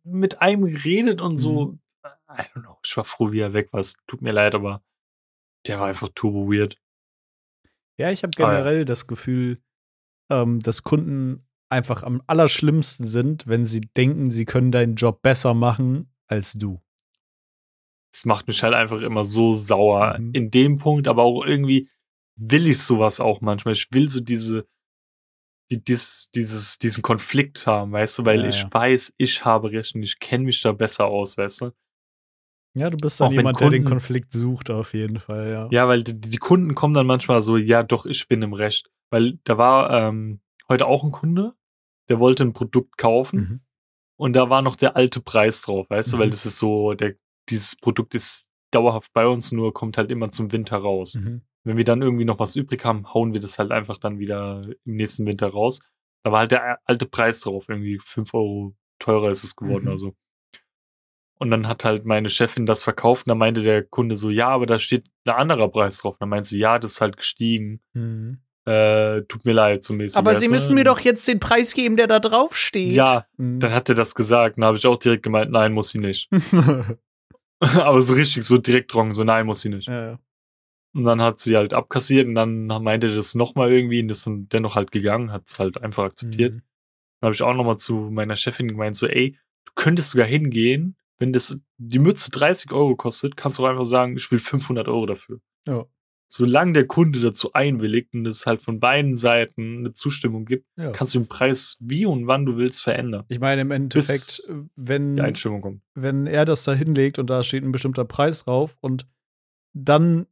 mit 0.03 0.41
einem 0.41 0.67
geredet 0.67 1.21
und 1.21 1.39
so. 1.39 1.67
Mhm. 1.67 1.81
I 2.29 2.43
don't 2.43 2.63
know. 2.63 2.79
Ich 2.85 2.97
war 2.97 3.05
froh, 3.05 3.33
wie 3.33 3.41
er 3.41 3.53
weg 3.53 3.73
war. 3.73 3.81
Es 3.81 3.97
tut 4.07 4.23
mir 4.23 4.33
leid, 4.33 4.55
aber 4.55 4.83
der 5.67 5.79
war 5.79 5.87
einfach 5.87 6.09
turbo 6.15 6.51
weird. 6.51 6.79
Ja, 7.97 8.11
ich 8.11 8.23
habe 8.23 8.33
generell 8.33 8.79
ja. 8.79 8.85
das 8.85 9.07
Gefühl, 9.07 9.63
ähm, 10.31 10.59
dass 10.61 10.83
Kunden 10.83 11.47
einfach 11.75 12.03
am 12.03 12.23
allerschlimmsten 12.27 13.07
sind, 13.07 13.47
wenn 13.47 13.67
sie 13.67 13.81
denken, 13.81 14.31
sie 14.31 14.45
können 14.45 14.73
deinen 14.73 14.95
Job 14.95 15.23
besser 15.23 15.55
machen 15.55 16.13
als 16.27 16.55
du. 16.55 16.81
Das 18.13 18.25
macht 18.25 18.47
mich 18.47 18.63
halt 18.63 18.75
einfach 18.75 19.01
immer 19.01 19.25
so 19.25 19.55
sauer. 19.55 20.19
Mhm. 20.19 20.31
In 20.33 20.51
dem 20.51 20.79
Punkt, 20.79 21.09
aber 21.09 21.25
auch 21.25 21.45
irgendwie 21.45 21.89
will 22.37 22.67
ich 22.69 22.79
sowas 22.79 23.21
auch 23.21 23.41
manchmal. 23.41 23.75
Ich 23.75 23.89
will 23.91 24.09
so 24.09 24.21
diese, 24.21 24.67
die, 25.71 25.83
dies, 25.83 26.31
dieses, 26.35 26.79
diesen 26.79 27.03
Konflikt 27.03 27.67
haben, 27.67 27.93
weißt 27.93 28.19
du, 28.19 28.25
weil 28.25 28.43
ja, 28.43 28.49
ich 28.49 28.63
ja. 28.63 28.69
weiß, 28.73 29.15
ich 29.17 29.45
habe 29.45 29.73
recht 29.73 29.95
und 29.95 30.03
ich 30.03 30.19
kenne 30.19 30.45
mich 30.45 30.63
da 30.63 30.73
besser 30.73 31.07
aus, 31.07 31.37
weißt 31.37 31.63
du. 31.63 31.71
Ja, 32.77 32.91
du 32.91 32.97
bist 32.97 33.21
dann 33.21 33.31
jemand, 33.31 33.57
Kunden, 33.59 33.71
der 33.71 33.81
den 33.81 33.89
Konflikt 33.89 34.33
sucht, 34.33 34.69
auf 34.71 34.95
jeden 34.95 35.21
Fall, 35.21 35.49
ja. 35.49 35.69
Ja, 35.71 35.89
weil 35.89 36.03
die, 36.03 36.21
die, 36.21 36.39
Kunden 36.39 36.75
kommen 36.75 36.93
dann 36.93 37.07
manchmal 37.07 37.41
so, 37.41 37.57
ja, 37.57 37.85
doch, 37.85 38.05
ich 38.05 38.27
bin 38.27 38.43
im 38.43 38.53
Recht. 38.53 38.91
Weil 39.11 39.39
da 39.45 39.59
war 39.59 39.91
ähm, 39.93 40.41
heute 40.69 40.87
auch 40.87 41.05
ein 41.05 41.13
Kunde, 41.13 41.55
der 42.09 42.21
wollte 42.21 42.45
ein 42.45 42.53
Produkt 42.53 42.99
kaufen 42.99 43.39
mhm. 43.39 43.61
und 44.17 44.33
da 44.35 44.51
war 44.51 44.63
noch 44.63 44.77
der 44.77 44.97
alte 44.97 45.21
Preis 45.21 45.63
drauf, 45.63 45.89
weißt 45.91 46.09
mhm. 46.09 46.13
du, 46.13 46.19
weil 46.19 46.27
mhm. 46.29 46.33
das 46.33 46.47
ist 46.47 46.59
so, 46.59 46.95
der, 46.95 47.15
dieses 47.49 47.77
Produkt 47.77 48.15
ist 48.15 48.49
dauerhaft 48.71 49.13
bei 49.13 49.27
uns, 49.27 49.53
nur 49.53 49.73
kommt 49.73 49.99
halt 49.99 50.11
immer 50.11 50.31
zum 50.31 50.53
Winter 50.53 50.77
raus. 50.77 51.15
Mhm. 51.15 51.43
Wenn 51.63 51.77
wir 51.77 51.85
dann 51.85 52.03
irgendwie 52.03 52.25
noch 52.25 52.39
was 52.39 52.57
übrig 52.57 52.85
haben, 52.85 53.15
hauen 53.15 53.33
wir 53.33 53.41
das 53.41 53.59
halt 53.59 53.71
einfach 53.71 53.99
dann 53.99 54.19
wieder 54.19 54.63
im 54.85 54.97
nächsten 54.97 55.25
Winter 55.27 55.49
raus. 55.49 55.81
Da 56.23 56.33
war 56.33 56.41
halt 56.41 56.53
der 56.53 56.79
alte 56.85 57.07
Preis 57.07 57.41
drauf, 57.41 57.69
irgendwie 57.69 57.99
5 58.03 58.35
Euro 58.35 58.75
teurer 58.99 59.31
ist 59.31 59.45
es 59.45 59.57
geworden, 59.57 59.85
mhm. 59.85 59.91
also. 59.91 60.15
Und 61.39 61.51
dann 61.51 61.67
hat 61.67 61.85
halt 61.85 62.05
meine 62.05 62.29
Chefin 62.29 62.65
das 62.65 62.83
verkauft 62.83 63.27
und 63.27 63.31
dann 63.31 63.39
meinte 63.39 63.63
der 63.63 63.83
Kunde 63.83 64.17
so, 64.17 64.31
ja, 64.31 64.49
aber 64.49 64.67
da 64.67 64.79
steht 64.79 65.07
ein 65.25 65.35
anderer 65.35 65.69
Preis 65.69 65.99
drauf. 65.99 66.15
Und 66.15 66.21
dann 66.23 66.29
meinte 66.29 66.49
sie, 66.49 66.59
ja, 66.59 66.79
das 66.79 66.93
ist 66.93 67.01
halt 67.01 67.17
gestiegen. 67.17 67.81
Mhm. 67.93 68.39
Äh, 68.67 69.23
tut 69.23 69.45
mir 69.45 69.53
leid, 69.53 69.85
so 69.85 69.93
mäßig. 69.93 70.17
Aber 70.17 70.35
Sie 70.35 70.49
müssen 70.49 70.75
mir 70.75 70.85
doch 70.85 71.01
jetzt 71.01 71.27
den 71.29 71.39
Preis 71.41 71.75
geben, 71.75 71.97
der 71.97 72.07
da 72.07 72.19
drauf 72.21 72.57
steht. 72.57 72.93
Ja, 72.93 73.27
Mhm. 73.37 73.61
Dann 73.61 73.73
hat 73.73 73.89
er 73.89 73.95
das 73.95 74.15
gesagt, 74.15 74.57
dann 74.59 74.65
habe 74.65 74.77
ich 74.77 74.87
auch 74.87 74.97
direkt 74.99 75.23
gemeint, 75.23 75.51
nein, 75.51 75.73
muss 75.73 75.91
sie 75.91 75.99
nicht. 75.99 76.29
Aber 77.61 78.01
so 78.01 78.13
richtig, 78.15 78.45
so 78.45 78.59
direkt 78.59 78.91
trocken, 78.91 79.13
so 79.13 79.25
nein, 79.25 79.47
muss 79.47 79.61
sie 79.61 79.69
nicht. 79.71 79.89
ja, 79.89 80.07
ja. 80.13 80.19
Und 80.97 81.05
dann 81.05 81.21
hat 81.21 81.41
sie 81.41 81.57
halt 81.57 81.75
abkassiert 81.75 82.29
und 82.29 82.37
dann 82.37 82.67
meinte 82.67 83.09
er 83.09 83.17
das 83.17 83.35
nochmal 83.35 83.73
irgendwie 83.73 84.01
und 84.01 84.11
ist 84.11 84.27
dann 84.29 84.49
dennoch 84.49 84.77
halt 84.77 84.93
gegangen, 84.93 85.33
hat 85.33 85.43
es 85.49 85.59
halt 85.59 85.83
einfach 85.83 86.05
akzeptiert. 86.05 86.55
Mhm. 86.55 86.63
Dann 87.21 87.27
habe 87.29 87.35
ich 87.35 87.43
auch 87.43 87.53
nochmal 87.55 87.77
zu 87.79 87.95
meiner 87.95 88.37
Chefin 88.37 88.69
gemeint, 88.69 88.95
so, 88.95 89.07
ey, 89.09 89.37
du 89.67 89.73
könntest 89.75 90.11
sogar 90.11 90.27
hingehen, 90.27 90.97
wenn 91.19 91.33
das 91.33 91.57
die 91.79 91.99
Mütze 91.99 92.31
30 92.31 92.71
Euro 92.71 92.95
kostet, 92.95 93.37
kannst 93.37 93.59
du 93.59 93.65
auch 93.65 93.71
einfach 93.71 93.85
sagen, 93.85 94.17
ich 94.17 94.31
will 94.31 94.39
500 94.39 94.87
Euro 94.87 95.07
dafür. 95.07 95.41
Ja. 95.67 95.85
Solange 96.27 96.73
der 96.73 96.87
Kunde 96.87 97.21
dazu 97.21 97.53
einwilligt 97.53 98.15
und 98.15 98.27
es 98.27 98.47
halt 98.47 98.63
von 98.63 98.81
beiden 98.81 99.17
Seiten 99.17 99.79
eine 99.79 99.93
Zustimmung 99.93 100.47
gibt, 100.47 100.67
Ja. 100.77 100.91
kannst 100.91 101.15
du 101.15 101.21
den 101.21 101.29
Preis 101.29 101.77
wie 101.81 102.07
und 102.07 102.27
wann 102.27 102.47
du 102.47 102.57
willst 102.57 102.81
verändern. 102.83 103.25
Ich 103.29 103.41
meine, 103.41 103.61
im 103.63 103.71
Endeffekt, 103.71 104.27
Bis 104.27 104.53
wenn, 104.77 105.17
Die 105.17 105.23
Einstimmung 105.23 105.61
kommt. 105.61 105.83
wenn 105.95 106.27
er 106.27 106.45
das 106.45 106.65
da 106.65 106.73
hinlegt 106.73 107.19
und 107.19 107.29
da 107.31 107.43
steht 107.43 107.63
ein 107.63 107.73
bestimmter 107.73 108.05
Preis 108.05 108.45
drauf 108.45 108.77
und 108.81 109.07
dann 109.75 110.27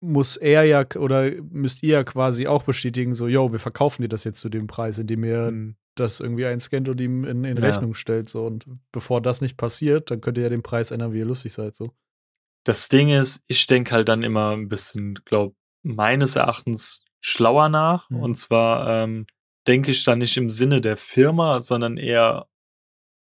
muss 0.00 0.36
er 0.36 0.62
ja 0.64 0.84
oder 0.96 1.30
müsst 1.50 1.82
ihr 1.82 1.88
ja 1.90 2.04
quasi 2.04 2.46
auch 2.46 2.62
bestätigen, 2.62 3.14
so, 3.14 3.26
yo, 3.26 3.50
wir 3.52 3.58
verkaufen 3.58 4.02
dir 4.02 4.08
das 4.08 4.24
jetzt 4.24 4.40
zu 4.40 4.48
dem 4.48 4.66
Preis, 4.68 4.96
indem 4.98 5.24
ihr 5.24 5.50
Mhm. 5.50 5.74
das 5.96 6.20
irgendwie 6.20 6.46
einscannt 6.46 6.88
und 6.88 7.00
ihm 7.00 7.24
in, 7.24 7.42
in 7.44 7.56
Ja. 7.56 7.62
Rechnung 7.64 7.94
stellt. 7.94 8.28
So. 8.28 8.46
Und 8.46 8.66
bevor 8.92 9.20
das 9.20 9.40
nicht 9.40 9.56
passiert, 9.56 10.10
dann 10.12 10.20
könnt 10.20 10.38
ihr 10.38 10.44
ja 10.44 10.48
den 10.50 10.62
Preis 10.62 10.92
ändern, 10.92 11.12
wie 11.12 11.18
ihr 11.18 11.24
lustig 11.26 11.52
seid. 11.52 11.74
So. 11.74 11.92
Das 12.68 12.88
Ding 12.88 13.08
ist, 13.08 13.42
ich 13.46 13.66
denke 13.66 13.92
halt 13.92 14.08
dann 14.08 14.22
immer 14.22 14.50
ein 14.54 14.68
bisschen, 14.68 15.14
glaub, 15.24 15.56
meines 15.82 16.36
Erachtens 16.36 17.02
schlauer 17.20 17.68
nach. 17.70 18.10
Mhm. 18.10 18.20
Und 18.20 18.34
zwar 18.34 19.04
ähm, 19.04 19.26
denke 19.66 19.90
ich 19.90 20.04
dann 20.04 20.18
nicht 20.18 20.36
im 20.36 20.50
Sinne 20.50 20.80
der 20.82 20.96
Firma, 20.98 21.60
sondern 21.60 21.96
eher 21.96 22.46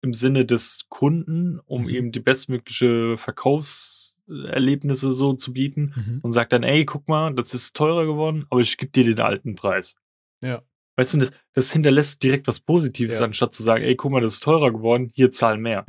im 0.02 0.12
Sinne 0.12 0.44
des 0.44 0.86
Kunden, 0.88 1.58
um 1.64 1.82
Mhm. 1.84 1.88
eben 1.88 2.12
die 2.12 2.20
bestmögliche 2.20 3.16
Verkaufserlebnisse 3.18 5.12
so 5.12 5.32
zu 5.32 5.52
bieten. 5.52 5.94
Mhm. 5.96 6.20
Und 6.22 6.30
sagt 6.30 6.52
dann, 6.52 6.62
ey, 6.62 6.84
guck 6.84 7.08
mal, 7.08 7.34
das 7.34 7.54
ist 7.54 7.74
teurer 7.76 8.04
geworden, 8.06 8.46
aber 8.50 8.60
ich 8.60 8.76
gebe 8.76 8.92
dir 8.92 9.04
den 9.04 9.20
alten 9.20 9.54
Preis. 9.54 9.96
Ja. 10.42 10.62
Weißt 10.96 11.14
du, 11.14 11.18
das, 11.18 11.32
das 11.54 11.72
hinterlässt 11.72 12.22
direkt 12.22 12.46
was 12.46 12.60
Positives, 12.60 13.18
Ja. 13.20 13.24
anstatt 13.24 13.54
zu 13.54 13.62
sagen, 13.62 13.84
ey, 13.84 13.96
guck 13.96 14.12
mal, 14.12 14.20
das 14.20 14.34
ist 14.34 14.42
teurer 14.42 14.70
geworden, 14.70 15.10
hier 15.14 15.30
zahlen 15.30 15.60
mehr. 15.60 15.84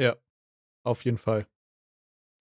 Auf 0.83 1.03
jeden 1.05 1.17
Fall. 1.17 1.47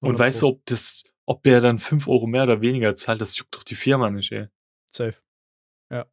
Und 0.01 0.19
weißt 0.19 0.43
du, 0.43 0.49
ob 0.49 0.67
das, 0.67 1.05
ob 1.27 1.43
der 1.43 1.61
dann 1.61 1.79
5 1.79 2.09
Euro 2.09 2.27
mehr 2.27 2.45
oder 2.45 2.61
weniger 2.61 2.95
zahlt, 2.95 3.21
das 3.21 3.37
juckt 3.37 3.55
doch 3.55 3.65
die 3.65 3.75
Firma 3.75 4.11
nicht, 4.11 4.33
ey. 4.33 4.49
Safe. 4.91 5.15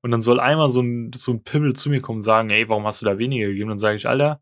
Und 0.02 0.10
dann 0.12 0.22
soll 0.22 0.40
einmal 0.40 0.70
so 0.70 0.82
ein, 0.82 1.12
so 1.14 1.32
ein 1.32 1.44
Pimmel 1.44 1.74
zu 1.76 1.90
mir 1.90 2.02
kommen 2.02 2.18
und 2.20 2.24
sagen, 2.24 2.50
ey, 2.50 2.68
warum 2.68 2.86
hast 2.86 3.02
du 3.02 3.06
da 3.06 3.18
weniger 3.20 3.48
gegeben? 3.48 3.70
Dann 3.70 3.78
sage 3.78 3.96
ich, 3.96 4.08
Alter, 4.08 4.42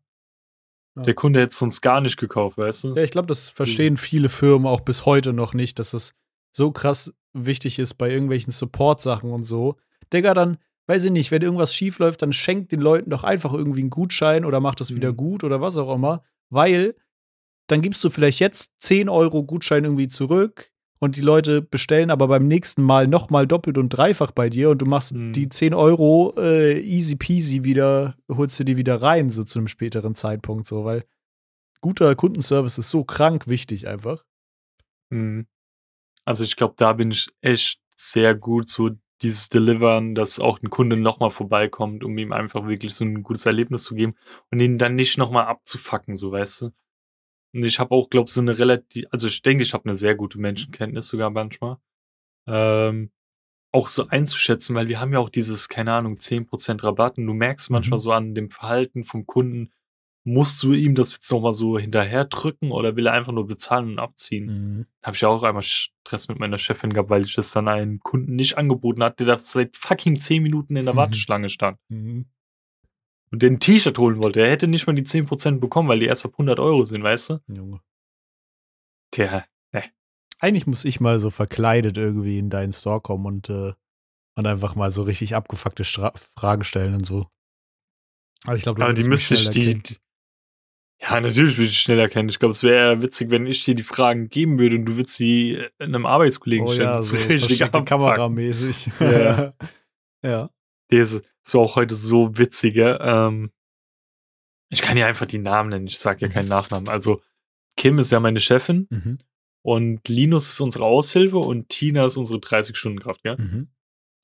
Ja. 0.96 1.02
der 1.02 1.14
Kunde 1.14 1.40
hätte 1.40 1.50
es 1.50 1.58
sonst 1.58 1.82
gar 1.82 2.00
nicht 2.00 2.16
gekauft, 2.16 2.56
weißt 2.56 2.84
du? 2.84 2.94
Ja, 2.94 3.02
ich 3.02 3.10
glaube, 3.10 3.26
das 3.26 3.50
verstehen 3.50 3.98
viele 3.98 4.30
Firmen 4.30 4.66
auch 4.66 4.80
bis 4.80 5.04
heute 5.04 5.34
noch 5.34 5.52
nicht, 5.52 5.78
dass 5.78 5.92
es 5.92 6.14
so 6.52 6.72
krass 6.72 7.12
wichtig 7.34 7.78
ist 7.78 7.94
bei 7.94 8.10
irgendwelchen 8.10 8.50
Support-Sachen 8.50 9.30
und 9.30 9.44
so. 9.44 9.76
Digga, 10.10 10.32
dann, 10.32 10.56
weiß 10.86 11.04
ich 11.04 11.10
nicht, 11.10 11.30
wenn 11.30 11.42
irgendwas 11.42 11.74
schief 11.74 11.98
läuft, 11.98 12.22
dann 12.22 12.32
schenkt 12.32 12.72
den 12.72 12.80
Leuten 12.80 13.10
doch 13.10 13.22
einfach 13.24 13.52
irgendwie 13.52 13.80
einen 13.82 13.90
Gutschein 13.90 14.46
oder 14.46 14.60
macht 14.60 14.80
das 14.80 14.94
wieder 14.94 15.12
Mhm. 15.12 15.16
gut 15.18 15.44
oder 15.44 15.60
was 15.60 15.76
auch 15.76 15.94
immer, 15.94 16.22
weil 16.48 16.94
dann 17.66 17.82
gibst 17.82 18.02
du 18.04 18.10
vielleicht 18.10 18.40
jetzt 18.40 18.70
10 18.80 19.08
Euro 19.08 19.42
Gutschein 19.44 19.84
irgendwie 19.84 20.08
zurück 20.08 20.70
und 20.98 21.16
die 21.16 21.20
Leute 21.22 21.62
bestellen 21.62 22.10
aber 22.10 22.28
beim 22.28 22.46
nächsten 22.46 22.82
Mal 22.82 23.06
nochmal 23.06 23.46
doppelt 23.46 23.76
und 23.78 23.90
dreifach 23.90 24.30
bei 24.32 24.48
dir 24.48 24.70
und 24.70 24.78
du 24.78 24.86
machst 24.86 25.14
Mhm. 25.14 25.32
die 25.32 25.48
10 25.48 25.74
Euro 25.74 26.34
äh, 26.38 26.78
easy 26.80 27.16
peasy 27.16 27.64
wieder, 27.64 28.16
holst 28.30 28.58
du 28.60 28.64
die 28.64 28.76
wieder 28.76 29.02
rein, 29.02 29.30
so 29.30 29.44
zu 29.44 29.58
einem 29.58 29.68
späteren 29.68 30.14
Zeitpunkt, 30.14 30.66
so, 30.66 30.84
weil 30.84 31.04
guter 31.80 32.14
Kundenservice 32.14 32.78
ist 32.78 32.90
so 32.90 33.04
krank 33.04 33.46
wichtig 33.48 33.86
einfach. 33.86 34.24
Mhm. 35.10 35.46
Also 36.24 36.42
ich 36.44 36.56
glaube, 36.56 36.74
da 36.76 36.92
bin 36.94 37.10
ich 37.12 37.28
echt 37.40 37.78
sehr 37.94 38.34
gut, 38.34 38.68
so 38.68 38.90
dieses 39.22 39.48
Delivern, 39.48 40.14
dass 40.14 40.38
auch 40.38 40.60
ein 40.62 40.68
Kunde 40.70 40.98
nochmal 41.00 41.30
vorbeikommt, 41.30 42.04
um 42.04 42.18
ihm 42.18 42.32
einfach 42.32 42.66
wirklich 42.66 42.94
so 42.94 43.04
ein 43.04 43.22
gutes 43.22 43.46
Erlebnis 43.46 43.84
zu 43.84 43.94
geben 43.94 44.14
und 44.50 44.60
ihn 44.60 44.76
dann 44.78 44.94
nicht 44.94 45.16
nochmal 45.18 45.46
abzufacken, 45.46 46.16
so 46.16 46.32
weißt 46.32 46.60
du. 46.62 46.70
Und 47.56 47.64
ich 47.64 47.78
habe 47.78 47.94
auch, 47.94 48.10
glaube 48.10 48.30
so 48.30 48.40
eine 48.40 48.58
relativ, 48.58 49.06
also 49.10 49.28
ich 49.28 49.42
denke, 49.42 49.62
ich 49.62 49.72
habe 49.74 49.86
eine 49.86 49.94
sehr 49.94 50.14
gute 50.14 50.38
Menschenkenntnis 50.38 51.08
sogar 51.08 51.30
manchmal. 51.30 51.78
Ähm, 52.46 53.10
auch 53.72 53.88
so 53.88 54.08
einzuschätzen, 54.08 54.74
weil 54.76 54.88
wir 54.88 55.00
haben 55.00 55.12
ja 55.12 55.18
auch 55.18 55.28
dieses, 55.30 55.68
keine 55.68 55.92
Ahnung, 55.92 56.18
10% 56.18 56.82
Rabatt 56.84 57.18
und 57.18 57.26
du 57.26 57.34
merkst 57.34 57.70
manchmal 57.70 57.98
Mhm. 57.98 58.02
so 58.02 58.12
an 58.12 58.34
dem 58.34 58.50
Verhalten 58.50 59.04
vom 59.04 59.26
Kunden, 59.26 59.72
musst 60.24 60.62
du 60.62 60.72
ihm 60.72 60.94
das 60.94 61.12
jetzt 61.14 61.30
nochmal 61.30 61.52
so 61.52 61.78
hinterher 61.78 62.24
drücken 62.24 62.72
oder 62.72 62.96
will 62.96 63.06
er 63.06 63.12
einfach 63.12 63.32
nur 63.32 63.46
bezahlen 63.46 63.88
und 63.90 63.98
abziehen? 63.98 64.46
Mhm. 64.46 64.86
habe 65.02 65.14
ich 65.14 65.20
ja 65.20 65.28
auch 65.28 65.42
einmal 65.44 65.62
Stress 65.62 66.26
mit 66.28 66.38
meiner 66.40 66.58
Chefin 66.58 66.92
gehabt, 66.92 67.10
weil 67.10 67.22
ich 67.22 67.34
das 67.34 67.52
dann 67.52 67.68
einem 67.68 68.00
Kunden 68.00 68.34
nicht 68.34 68.58
angeboten 68.58 69.02
hatte, 69.04 69.24
der 69.24 69.38
seit 69.38 69.76
fucking 69.76 70.20
10 70.20 70.42
Minuten 70.42 70.74
in 70.76 70.84
der 70.84 70.94
Mhm. 70.94 70.98
Warteschlange 70.98 71.48
stand 71.48 71.78
Mhm. 71.88 72.26
Und 73.30 73.42
den 73.42 73.54
ein 73.54 73.60
T-Shirt 73.60 73.98
holen 73.98 74.22
wollte. 74.22 74.40
Er 74.40 74.50
hätte 74.50 74.68
nicht 74.68 74.86
mal 74.86 74.94
die 74.94 75.04
10% 75.04 75.58
bekommen, 75.58 75.88
weil 75.88 76.00
die 76.00 76.06
erst 76.06 76.24
ab 76.24 76.32
100 76.34 76.58
Euro 76.60 76.84
sind, 76.84 77.02
weißt 77.02 77.30
du? 77.30 77.40
Junge. 77.48 77.80
Der, 79.16 79.46
Eigentlich 80.38 80.66
muss 80.66 80.84
ich 80.84 81.00
mal 81.00 81.18
so 81.18 81.30
verkleidet 81.30 81.96
irgendwie 81.96 82.38
in 82.38 82.50
deinen 82.50 82.72
Store 82.72 83.00
kommen 83.00 83.26
und, 83.26 83.48
äh, 83.48 83.72
und 84.34 84.46
einfach 84.46 84.74
mal 84.74 84.90
so 84.90 85.02
richtig 85.02 85.34
abgefuckte 85.34 85.84
Stra 85.84 86.12
Fragen 86.36 86.64
stellen 86.64 86.94
und 86.94 87.06
so. 87.06 87.28
Aber 88.44 88.56
ich 88.56 88.62
glaube, 88.62 88.84
aber 88.84 88.92
die 88.92 89.08
müsste 89.08 89.34
ich 89.34 89.48
die, 89.48 89.82
die. 89.82 89.96
Ja, 91.00 91.20
natürlich 91.20 91.56
würde 91.56 91.68
ich 91.68 91.78
schneller 91.78 92.02
erkennen. 92.02 92.28
Ich 92.28 92.38
glaube, 92.38 92.52
es 92.52 92.62
wäre 92.62 93.02
witzig, 93.02 93.30
wenn 93.30 93.46
ich 93.46 93.64
dir 93.64 93.74
die 93.74 93.82
Fragen 93.82 94.28
geben 94.28 94.58
würde 94.58 94.76
und 94.76 94.86
du 94.86 94.96
würdest 94.96 95.16
sie 95.16 95.54
äh, 95.54 95.70
einem 95.78 96.04
Arbeitskollegen 96.06 96.66
Oh 96.66 96.70
stellen. 96.70 96.88
ja, 96.88 97.02
so 97.02 97.16
richtig. 97.16 97.58
Kameramäßig. 97.70 98.90
Ja. 99.00 99.54
ja. 100.22 100.50
Der 100.90 101.02
ist, 101.02 101.22
war 101.54 101.62
auch 101.62 101.76
heute 101.76 101.94
so 101.94 102.36
witziger. 102.38 103.00
Ähm, 103.00 103.50
ich 104.68 104.82
kann 104.82 104.96
ja 104.96 105.06
einfach 105.06 105.26
die 105.26 105.38
Namen 105.38 105.70
nennen. 105.70 105.86
Ich 105.86 105.98
sage 105.98 106.26
ja 106.26 106.28
keinen 106.32 106.48
Nachnamen. 106.48 106.88
Also, 106.88 107.22
Kim 107.76 107.98
ist 107.98 108.10
ja 108.10 108.20
meine 108.20 108.40
Chefin. 108.40 108.86
Mhm. 108.90 109.18
Und 109.62 110.08
Linus 110.08 110.50
ist 110.50 110.60
unsere 110.60 110.84
Aushilfe 110.84 111.38
und 111.38 111.68
Tina 111.68 112.04
ist 112.06 112.16
unsere 112.16 112.38
30-Stunden-Kraft, 112.38 113.20
ja? 113.24 113.36
Mhm. 113.36 113.68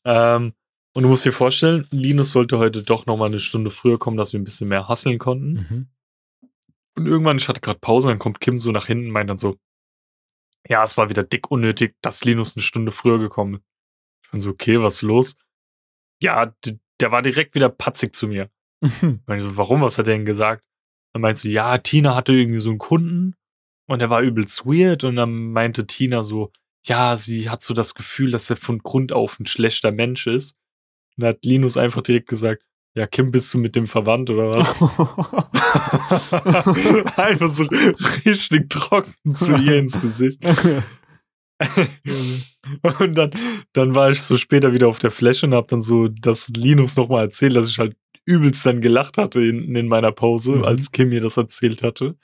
Ähm, 0.04 0.52
und 0.94 1.02
du 1.02 1.08
musst 1.08 1.24
dir 1.24 1.32
vorstellen, 1.32 1.86
Linus 1.90 2.30
sollte 2.32 2.58
heute 2.58 2.82
doch 2.82 3.06
noch 3.06 3.16
mal 3.16 3.26
eine 3.26 3.38
Stunde 3.40 3.70
früher 3.70 3.98
kommen, 3.98 4.16
dass 4.16 4.32
wir 4.32 4.40
ein 4.40 4.44
bisschen 4.44 4.68
mehr 4.68 4.88
hasseln 4.88 5.18
konnten. 5.18 5.52
Mhm. 5.52 5.88
Und 6.96 7.06
irgendwann, 7.06 7.38
ich 7.38 7.48
hatte 7.48 7.60
gerade 7.60 7.78
Pause, 7.80 8.08
dann 8.08 8.18
kommt 8.18 8.40
Kim 8.40 8.56
so 8.58 8.70
nach 8.72 8.86
hinten 8.86 9.06
und 9.06 9.12
meint 9.12 9.30
dann 9.30 9.38
so, 9.38 9.56
ja, 10.68 10.84
es 10.84 10.96
war 10.96 11.08
wieder 11.08 11.24
dick 11.24 11.50
unnötig, 11.50 11.96
dass 12.02 12.24
Linus 12.24 12.54
eine 12.56 12.62
Stunde 12.62 12.92
früher 12.92 13.18
gekommen 13.18 13.54
ist. 13.54 13.62
Ich 14.24 14.30
bin 14.30 14.40
so, 14.40 14.50
okay, 14.50 14.80
was 14.80 14.96
ist 14.96 15.02
los? 15.02 15.36
Ja, 16.22 16.46
d- 16.46 16.78
der 17.00 17.12
war 17.12 17.22
direkt 17.22 17.54
wieder 17.54 17.68
patzig 17.68 18.14
zu 18.14 18.28
mir. 18.28 18.50
Mhm. 18.80 19.20
Und 19.26 19.36
ich 19.36 19.44
so, 19.44 19.56
warum, 19.56 19.80
was 19.80 19.98
hat 19.98 20.06
er 20.06 20.14
denn 20.14 20.24
gesagt? 20.24 20.64
Dann 21.12 21.22
meinst 21.22 21.44
du, 21.44 21.48
ja, 21.48 21.76
Tina 21.78 22.14
hatte 22.14 22.32
irgendwie 22.32 22.60
so 22.60 22.70
einen 22.70 22.78
Kunden 22.78 23.34
und 23.86 23.98
der 23.98 24.10
war 24.10 24.22
übelst 24.22 24.64
weird 24.64 25.04
und 25.04 25.16
dann 25.16 25.52
meinte 25.52 25.86
Tina 25.86 26.22
so, 26.22 26.50
ja, 26.84 27.16
sie 27.16 27.48
hat 27.48 27.62
so 27.62 27.74
das 27.74 27.94
Gefühl, 27.94 28.30
dass 28.30 28.50
er 28.50 28.56
von 28.56 28.78
Grund 28.78 29.12
auf 29.12 29.38
ein 29.38 29.46
schlechter 29.46 29.92
Mensch 29.92 30.26
ist. 30.26 30.56
Und 31.16 31.22
dann 31.22 31.34
hat 31.34 31.44
Linus 31.44 31.76
einfach 31.76 32.02
direkt 32.02 32.28
gesagt, 32.28 32.64
ja, 32.94 33.06
Kim, 33.06 33.30
bist 33.30 33.52
du 33.54 33.58
mit 33.58 33.76
dem 33.76 33.86
verwandt 33.86 34.30
oder 34.30 34.54
was? 34.54 34.74
einfach 37.18 37.48
so 37.48 37.64
richtig 38.24 38.70
trocken 38.70 39.34
zu 39.34 39.54
ihr 39.56 39.78
ins 39.78 40.00
Gesicht. 40.00 40.38
Und 43.00 43.14
dann, 43.16 43.30
dann 43.72 43.94
war 43.94 44.10
ich 44.10 44.22
so 44.22 44.36
später 44.36 44.72
wieder 44.72 44.88
auf 44.88 44.98
der 44.98 45.10
Fläche 45.10 45.46
und 45.46 45.54
hab 45.54 45.66
dann 45.68 45.80
so 45.80 46.08
das 46.08 46.48
Linus 46.48 46.96
nochmal 46.96 47.24
erzählt, 47.24 47.56
dass 47.56 47.68
ich 47.68 47.78
halt 47.78 47.96
übelst 48.24 48.64
dann 48.64 48.80
gelacht 48.80 49.18
hatte 49.18 49.40
in, 49.44 49.74
in 49.74 49.88
meiner 49.88 50.12
Pause, 50.12 50.52
Mhm. 50.56 50.64
als 50.64 50.92
Kim 50.92 51.08
mir 51.08 51.20
das 51.20 51.36
erzählt 51.36 51.82
hatte. 51.82 52.16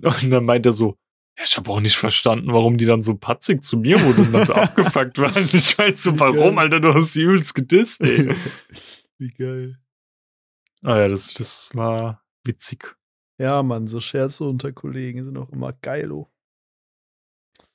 Und 0.00 0.30
dann 0.30 0.44
meint 0.46 0.64
er 0.64 0.72
so, 0.72 0.96
ja, 1.36 1.44
ich 1.44 1.56
habe 1.56 1.70
auch 1.70 1.80
nicht 1.80 1.96
verstanden, 1.96 2.52
warum 2.52 2.78
die 2.78 2.86
dann 2.86 3.00
so 3.02 3.14
patzig 3.14 3.62
zu 3.62 3.76
mir 3.76 4.00
wurde 4.02 4.22
und 4.22 4.32
dann 4.32 4.44
so 4.46 4.54
abgefuckt 4.54 5.18
waren. 5.18 5.48
Ich 5.52 5.76
weiß 5.78 6.02
so, 6.02 6.18
warum, 6.18 6.56
geil. 6.56 6.58
Alter, 6.58 6.80
du 6.80 6.94
hast 6.94 7.14
die 7.14 7.20
übelst 7.22 7.54
gedisst, 7.54 8.02
ey. 8.02 8.34
Wie 9.18 9.30
geil. 9.30 9.78
Ah 10.82 10.98
ja, 10.98 11.08
das, 11.08 11.34
das 11.34 11.70
war 11.74 12.22
witzig. 12.44 12.96
Ja, 13.38 13.62
Mann, 13.62 13.86
so 13.86 14.00
Scherze 14.00 14.44
unter 14.44 14.72
Kollegen 14.72 15.24
sind 15.24 15.36
auch 15.36 15.50
immer 15.50 15.72
geilo. 15.72 16.28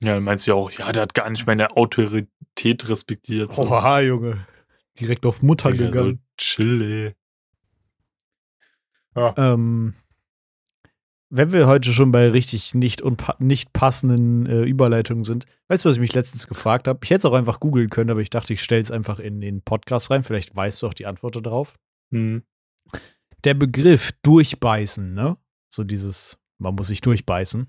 Ja, 0.04 0.16
dann 0.16 0.24
meinst 0.24 0.46
du 0.46 0.52
ja 0.52 0.56
auch, 0.56 0.72
ja, 0.72 0.92
der 0.92 1.04
hat 1.04 1.14
gar 1.14 1.30
nicht 1.30 1.48
meine 1.48 1.76
Autorität 1.78 2.90
respektiert. 2.90 3.54
So. 3.54 3.64
Oha, 3.64 4.02
Junge. 4.02 4.46
Direkt 5.00 5.26
auf 5.26 5.42
Mutter 5.42 5.72
Digga, 5.72 5.86
gegangen. 5.86 6.16
So 6.16 6.20
chill, 6.38 7.16
ey. 9.16 9.34
Ähm, 9.38 9.94
wenn 11.30 11.52
wir 11.52 11.68
heute 11.68 11.94
schon 11.94 12.12
bei 12.12 12.30
richtig 12.30 12.76
nicht, 12.76 13.02
nicht 13.40 13.74
passenden 13.74 14.46
äh, 14.46 14.64
Überleitungen 14.64 15.24
sind, 15.24 15.46
weißt 15.68 15.86
du, 15.86 15.90
was 15.90 15.96
ich 15.96 16.02
mich 16.02 16.14
letztens 16.14 16.48
gefragt 16.48 16.88
habe? 16.88 17.00
Ich 17.04 17.10
hätte 17.10 17.20
es 17.20 17.26
auch 17.26 17.36
einfach 17.36 17.60
googeln 17.60 17.90
können, 17.90 18.12
aber 18.12 18.22
ich 18.22 18.30
dachte, 18.30 18.54
ich 18.54 18.62
stelle 18.62 18.82
es 18.82 18.92
einfach 18.92 19.20
in 19.20 19.42
den 19.42 19.62
Podcast 19.62 20.12
rein. 20.12 20.24
Vielleicht 20.24 20.56
weißt 20.56 20.82
du 20.82 20.88
auch 20.88 20.94
die 20.94 21.06
Antwort 21.06 21.44
darauf. 21.44 21.76
Hm. 22.12 22.44
Der 23.44 23.54
Begriff 23.54 24.12
durchbeißen, 24.24 25.14
ne? 25.14 25.38
So 25.70 25.84
dieses, 25.84 26.38
man 26.60 26.76
muss 26.76 26.88
sich 26.88 27.02
durchbeißen. 27.02 27.68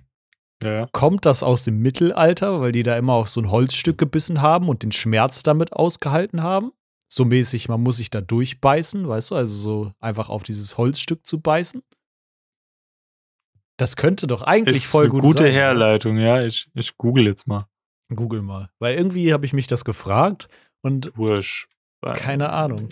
Ja. 0.64 0.88
Kommt 0.92 1.26
das 1.26 1.42
aus 1.42 1.62
dem 1.62 1.80
Mittelalter, 1.80 2.60
weil 2.62 2.72
die 2.72 2.82
da 2.82 2.96
immer 2.96 3.12
auf 3.12 3.28
so 3.28 3.40
ein 3.40 3.50
Holzstück 3.50 3.98
gebissen 3.98 4.40
haben 4.40 4.68
und 4.68 4.82
den 4.82 4.92
Schmerz 4.92 5.42
damit 5.42 5.74
ausgehalten 5.74 6.42
haben? 6.42 6.72
So 7.08 7.26
mäßig, 7.26 7.68
man 7.68 7.82
muss 7.82 7.98
sich 7.98 8.08
da 8.08 8.22
durchbeißen, 8.22 9.06
weißt 9.06 9.32
du, 9.32 9.34
also 9.36 9.54
so 9.54 9.92
einfach 10.00 10.30
auf 10.30 10.42
dieses 10.42 10.78
Holzstück 10.78 11.26
zu 11.26 11.40
beißen? 11.40 11.82
Das 13.76 13.96
könnte 13.96 14.26
doch 14.26 14.42
eigentlich 14.42 14.84
Ist 14.84 14.90
voll 14.90 15.04
eine 15.04 15.10
gut 15.10 15.22
gute 15.22 15.42
sein. 15.44 15.52
Herleitung, 15.52 16.16
ja. 16.16 16.42
Ich, 16.42 16.70
ich 16.74 16.96
google 16.96 17.26
jetzt 17.26 17.46
mal. 17.46 17.68
Google 18.14 18.42
mal. 18.42 18.70
Weil 18.78 18.96
irgendwie 18.96 19.32
habe 19.32 19.44
ich 19.44 19.52
mich 19.52 19.66
das 19.66 19.84
gefragt 19.84 20.48
und 20.80 21.12
Wurscht. 21.16 21.68
Keine 22.14 22.50
Ahnung. 22.50 22.88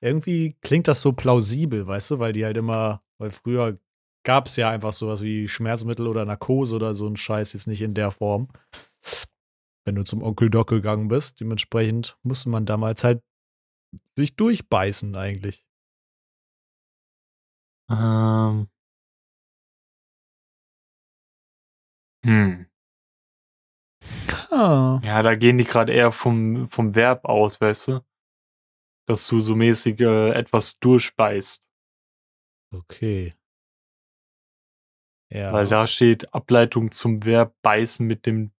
irgendwie 0.00 0.56
klingt 0.60 0.88
das 0.88 1.02
so 1.02 1.12
plausibel, 1.12 1.86
weißt 1.86 2.12
du, 2.12 2.18
weil 2.18 2.32
die 2.32 2.44
halt 2.44 2.56
immer, 2.56 3.02
weil 3.18 3.30
früher 3.30 3.78
gab 4.26 4.48
es 4.48 4.56
ja 4.56 4.68
einfach 4.68 4.92
sowas 4.92 5.22
wie 5.22 5.48
Schmerzmittel 5.48 6.08
oder 6.08 6.24
Narkose 6.24 6.74
oder 6.74 6.94
so 6.94 7.06
ein 7.06 7.16
Scheiß, 7.16 7.52
jetzt 7.52 7.68
nicht 7.68 7.80
in 7.80 7.94
der 7.94 8.10
Form. 8.10 8.48
Wenn 9.86 9.94
du 9.94 10.02
zum 10.02 10.20
Onkel 10.20 10.50
Doc 10.50 10.68
gegangen 10.68 11.06
bist, 11.06 11.40
dementsprechend 11.40 12.18
musste 12.24 12.48
man 12.48 12.66
damals 12.66 13.04
halt 13.04 13.22
sich 14.16 14.34
durchbeißen 14.34 15.14
eigentlich. 15.14 15.64
Ähm. 17.88 18.68
Hm. 22.24 22.66
Ah. 24.50 25.00
Ja, 25.04 25.22
da 25.22 25.36
gehen 25.36 25.58
die 25.58 25.64
gerade 25.64 25.92
eher 25.92 26.10
vom, 26.10 26.66
vom 26.66 26.96
Verb 26.96 27.24
aus, 27.24 27.60
weißt 27.60 27.88
du? 27.88 28.00
Dass 29.06 29.28
du 29.28 29.40
so 29.40 29.54
mäßig 29.54 30.00
äh, 30.00 30.30
etwas 30.30 30.80
durchbeißt. 30.80 31.64
Okay. 32.74 33.35
Ja. 35.30 35.52
Weil 35.52 35.66
da 35.66 35.86
steht 35.86 36.32
Ableitung 36.34 36.90
zum 36.92 37.24
Verb 37.24 37.54
beißen 37.62 38.06
mit 38.06 38.26
dem 38.26 38.52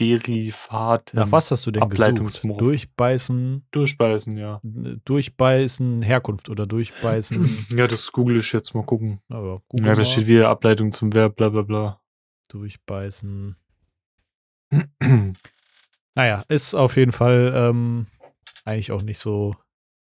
Derivat. 0.00 1.12
Nach 1.12 1.30
was 1.30 1.50
hast 1.50 1.66
du 1.66 1.70
denn 1.70 1.86
gesucht? 1.90 2.60
Durchbeißen, 2.60 3.66
Durchbeißen, 3.72 4.38
ja. 4.38 4.60
durchbeißen, 5.04 6.00
Herkunft 6.00 6.48
oder 6.48 6.66
durchbeißen. 6.66 7.66
Ja, 7.76 7.86
das 7.86 8.10
google 8.10 8.38
ich 8.38 8.52
jetzt 8.52 8.74
mal 8.74 8.84
gucken. 8.84 9.20
Aber 9.28 9.56
Ja, 9.56 9.62
Google 9.68 9.86
da 9.90 9.96
mal. 9.96 10.04
steht 10.06 10.26
wieder 10.26 10.48
Ableitung 10.48 10.90
zum 10.90 11.12
Verb, 11.12 11.36
bla 11.36 11.50
bla 11.50 11.62
bla. 11.62 12.00
durchbeißen. 12.48 13.56
Naja, 16.14 16.44
ist 16.48 16.74
auf 16.74 16.96
jeden 16.96 17.12
Fall 17.12 17.52
ähm, 17.54 18.06
eigentlich 18.66 18.92
auch 18.92 19.00
nicht 19.00 19.18
so, 19.18 19.56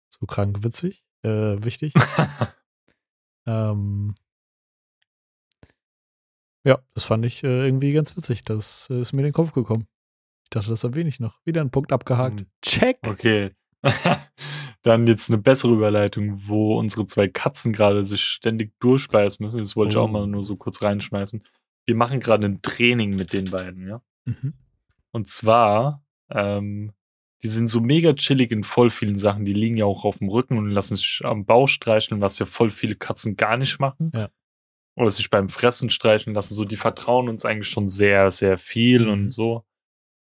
so 0.09 0.25
krank 0.25 0.61
witzig, 0.61 1.05
äh, 1.23 1.29
wichtig. 1.63 1.93
ähm, 3.45 4.15
ja, 6.63 6.79
das 6.93 7.05
fand 7.05 7.25
ich 7.25 7.43
äh, 7.43 7.65
irgendwie 7.65 7.93
ganz 7.93 8.15
witzig. 8.15 8.43
Das 8.43 8.87
äh, 8.89 9.01
ist 9.01 9.13
mir 9.13 9.21
in 9.21 9.27
den 9.27 9.33
Kopf 9.33 9.53
gekommen. 9.53 9.87
Ich 10.43 10.49
dachte, 10.51 10.69
das 10.69 10.83
erwähne 10.83 11.09
ich 11.09 11.19
noch. 11.19 11.39
Wieder 11.45 11.61
ein 11.61 11.71
Punkt 11.71 11.91
abgehakt. 11.93 12.41
Hm. 12.41 12.47
Check. 12.61 12.99
Okay. 13.07 13.51
Dann 14.83 15.07
jetzt 15.07 15.29
eine 15.29 15.37
bessere 15.37 15.73
Überleitung, 15.73 16.41
wo 16.47 16.77
unsere 16.77 17.05
zwei 17.05 17.27
Katzen 17.27 17.71
gerade 17.73 18.03
sich 18.03 18.21
ständig 18.21 18.73
durchbeißen 18.79 19.43
müssen. 19.43 19.59
Das 19.59 19.75
wollte 19.75 19.91
ich 19.91 19.97
Oh. 19.97 20.01
auch 20.01 20.09
mal 20.09 20.27
nur 20.27 20.43
so 20.43 20.55
kurz 20.55 20.81
reinschmeißen. 20.81 21.43
Wir 21.85 21.95
machen 21.95 22.19
gerade 22.19 22.45
ein 22.47 22.61
Training 22.61 23.15
mit 23.15 23.33
den 23.33 23.49
beiden, 23.51 23.87
ja. 23.87 24.01
Mhm. 24.25 24.53
Und 25.11 25.27
zwar, 25.27 26.03
ähm, 26.29 26.93
die 27.43 27.47
sind 27.47 27.67
so 27.67 27.79
mega 27.79 28.13
chillig 28.13 28.51
in 28.51 28.63
voll 28.63 28.89
vielen 28.91 29.17
Sachen. 29.17 29.45
Die 29.45 29.53
liegen 29.53 29.77
ja 29.77 29.85
auch 29.85 30.03
auf 30.05 30.19
dem 30.19 30.29
Rücken 30.29 30.57
und 30.57 30.69
lassen 30.69 30.95
sich 30.95 31.21
am 31.23 31.45
Bauch 31.45 31.67
streicheln, 31.67 32.21
was 32.21 32.37
ja 32.39 32.45
voll 32.45 32.69
viele 32.71 32.95
Katzen 32.95 33.35
gar 33.35 33.57
nicht 33.57 33.79
machen. 33.79 34.11
Ja. 34.13 34.29
Oder 35.01 35.09
sich 35.09 35.29
beim 35.29 35.49
Fressen 35.49 35.89
streicheln 35.89 36.35
lassen. 36.35 36.53
So, 36.53 36.63
die 36.63 36.77
vertrauen 36.77 37.27
uns 37.27 37.43
eigentlich 37.43 37.67
schon 37.69 37.89
sehr, 37.89 38.29
sehr 38.31 38.57
viel 38.57 39.05
Mhm. 39.05 39.11
und 39.11 39.29
so. 39.31 39.65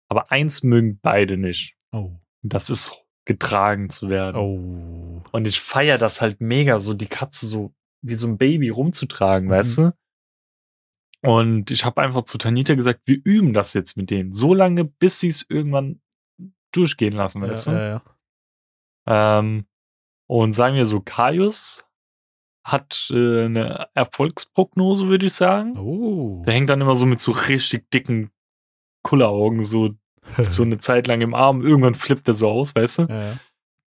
Aber 0.08 0.30
eins 0.32 0.62
mögen 0.62 0.98
beide 1.00 1.36
nicht. 1.36 1.76
Oh. 1.92 2.12
Das 2.42 2.70
ist 2.70 2.92
getragen 3.24 3.90
zu 3.90 4.08
werden. 4.08 4.36
Oh. 4.36 5.22
Und 5.30 5.46
ich 5.46 5.60
feier 5.60 5.98
das 5.98 6.20
halt 6.20 6.40
mega, 6.40 6.80
so 6.80 6.94
die 6.94 7.06
Katze 7.06 7.46
so 7.46 7.74
wie 8.00 8.14
so 8.16 8.26
ein 8.26 8.38
Baby 8.38 8.70
rumzutragen, 8.70 9.46
Mhm. 9.48 9.52
weißt 9.52 9.78
du? 9.78 9.92
Und 11.24 11.70
ich 11.70 11.84
habe 11.84 12.00
einfach 12.02 12.22
zu 12.22 12.36
Tanita 12.38 12.74
gesagt, 12.74 13.02
wir 13.04 13.20
üben 13.22 13.52
das 13.52 13.74
jetzt 13.74 13.96
mit 13.96 14.10
denen. 14.10 14.32
So 14.32 14.54
lange, 14.54 14.84
bis 14.84 15.20
sie 15.20 15.28
es 15.28 15.46
irgendwann 15.48 16.00
durchgehen 16.72 17.12
lassen, 17.12 17.42
weißt 17.42 17.66
ja, 17.68 17.72
du? 17.72 17.78
ja, 17.78 18.02
ja. 19.06 19.38
Ähm, 19.38 19.66
und 20.26 20.52
sagen 20.54 20.74
wir 20.76 20.86
so, 20.86 21.00
Kaius 21.00 21.84
hat 22.64 23.08
äh, 23.10 23.44
eine 23.44 23.88
Erfolgsprognose, 23.94 25.08
würde 25.08 25.26
ich 25.26 25.34
sagen. 25.34 25.76
Oh. 25.76 26.42
Der 26.46 26.54
hängt 26.54 26.70
dann 26.70 26.80
immer 26.80 26.94
so 26.94 27.06
mit 27.06 27.20
so 27.20 27.32
richtig 27.32 27.90
dicken 27.90 28.30
Kulleraugen 29.02 29.64
so, 29.64 29.90
so 30.38 30.62
eine 30.62 30.78
Zeit 30.78 31.06
lang 31.06 31.20
im 31.20 31.34
Arm. 31.34 31.62
Irgendwann 31.62 31.94
flippt 31.94 32.28
er 32.28 32.34
so 32.34 32.48
aus, 32.48 32.74
weißt 32.74 32.98
du? 32.98 33.02
ja. 33.08 33.38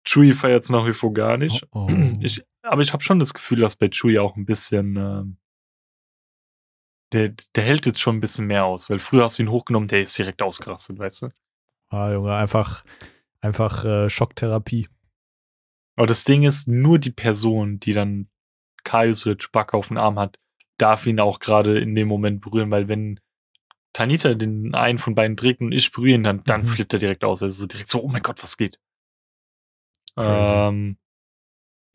Chewie 0.03 0.33
feiert 0.33 0.63
es 0.63 0.69
nach 0.69 0.87
wie 0.87 0.93
vor 0.93 1.13
gar 1.13 1.37
nicht. 1.37 1.67
Oh, 1.71 1.87
oh. 1.89 2.13
Ich, 2.21 2.43
aber 2.63 2.81
ich 2.81 2.93
habe 2.93 3.03
schon 3.03 3.19
das 3.19 3.33
Gefühl, 3.33 3.59
dass 3.59 3.75
bei 3.75 3.89
Chewie 3.89 4.19
auch 4.19 4.35
ein 4.35 4.45
bisschen. 4.45 4.95
Ähm, 4.95 5.37
der, 7.11 7.33
der 7.55 7.63
hält 7.63 7.85
jetzt 7.85 7.99
schon 7.99 8.17
ein 8.17 8.21
bisschen 8.21 8.47
mehr 8.47 8.65
aus, 8.65 8.89
weil 8.89 8.99
früher 8.99 9.23
hast 9.23 9.37
du 9.37 9.43
ihn 9.43 9.51
hochgenommen, 9.51 9.89
der 9.89 10.01
ist 10.01 10.17
direkt 10.17 10.41
ausgerastet, 10.41 10.97
weißt 10.97 11.23
du? 11.23 11.29
ah, 11.91 12.11
Junge, 12.11 12.33
einfach, 12.33 12.83
einfach 13.41 13.85
äh, 13.85 14.09
Schocktherapie. 14.09 14.87
Aber 15.97 16.07
das 16.07 16.23
Ding 16.23 16.43
ist, 16.43 16.67
nur 16.67 16.99
die 16.99 17.11
Person, 17.11 17.79
die 17.79 17.93
dann 17.93 18.29
Kaius 18.83 19.25
oder 19.25 19.35
Chewbacca 19.37 19.77
auf 19.77 19.87
dem 19.89 19.97
Arm 19.97 20.17
hat, 20.19 20.37
darf 20.77 21.05
ihn 21.05 21.19
auch 21.19 21.39
gerade 21.39 21.79
in 21.79 21.95
dem 21.95 22.07
Moment 22.07 22.41
berühren, 22.41 22.71
weil 22.71 22.87
wenn 22.87 23.19
Tanita 23.93 24.33
den 24.33 24.73
einen 24.73 24.97
von 24.97 25.15
beiden 25.15 25.35
trägt 25.37 25.61
und 25.61 25.71
ich 25.73 25.91
berühre 25.91 26.15
ihn, 26.15 26.23
dann, 26.23 26.43
dann 26.45 26.61
Mhm. 26.61 26.67
flippt 26.67 26.93
er 26.93 26.99
direkt 26.99 27.23
aus. 27.23 27.43
Also 27.43 27.59
so 27.61 27.67
direkt 27.67 27.89
so, 27.89 28.01
oh 28.01 28.07
mein 28.07 28.21
Gott, 28.21 28.41
was 28.41 28.57
geht? 28.57 28.79
Crazy. 30.15 30.53
Ähm, 30.53 30.97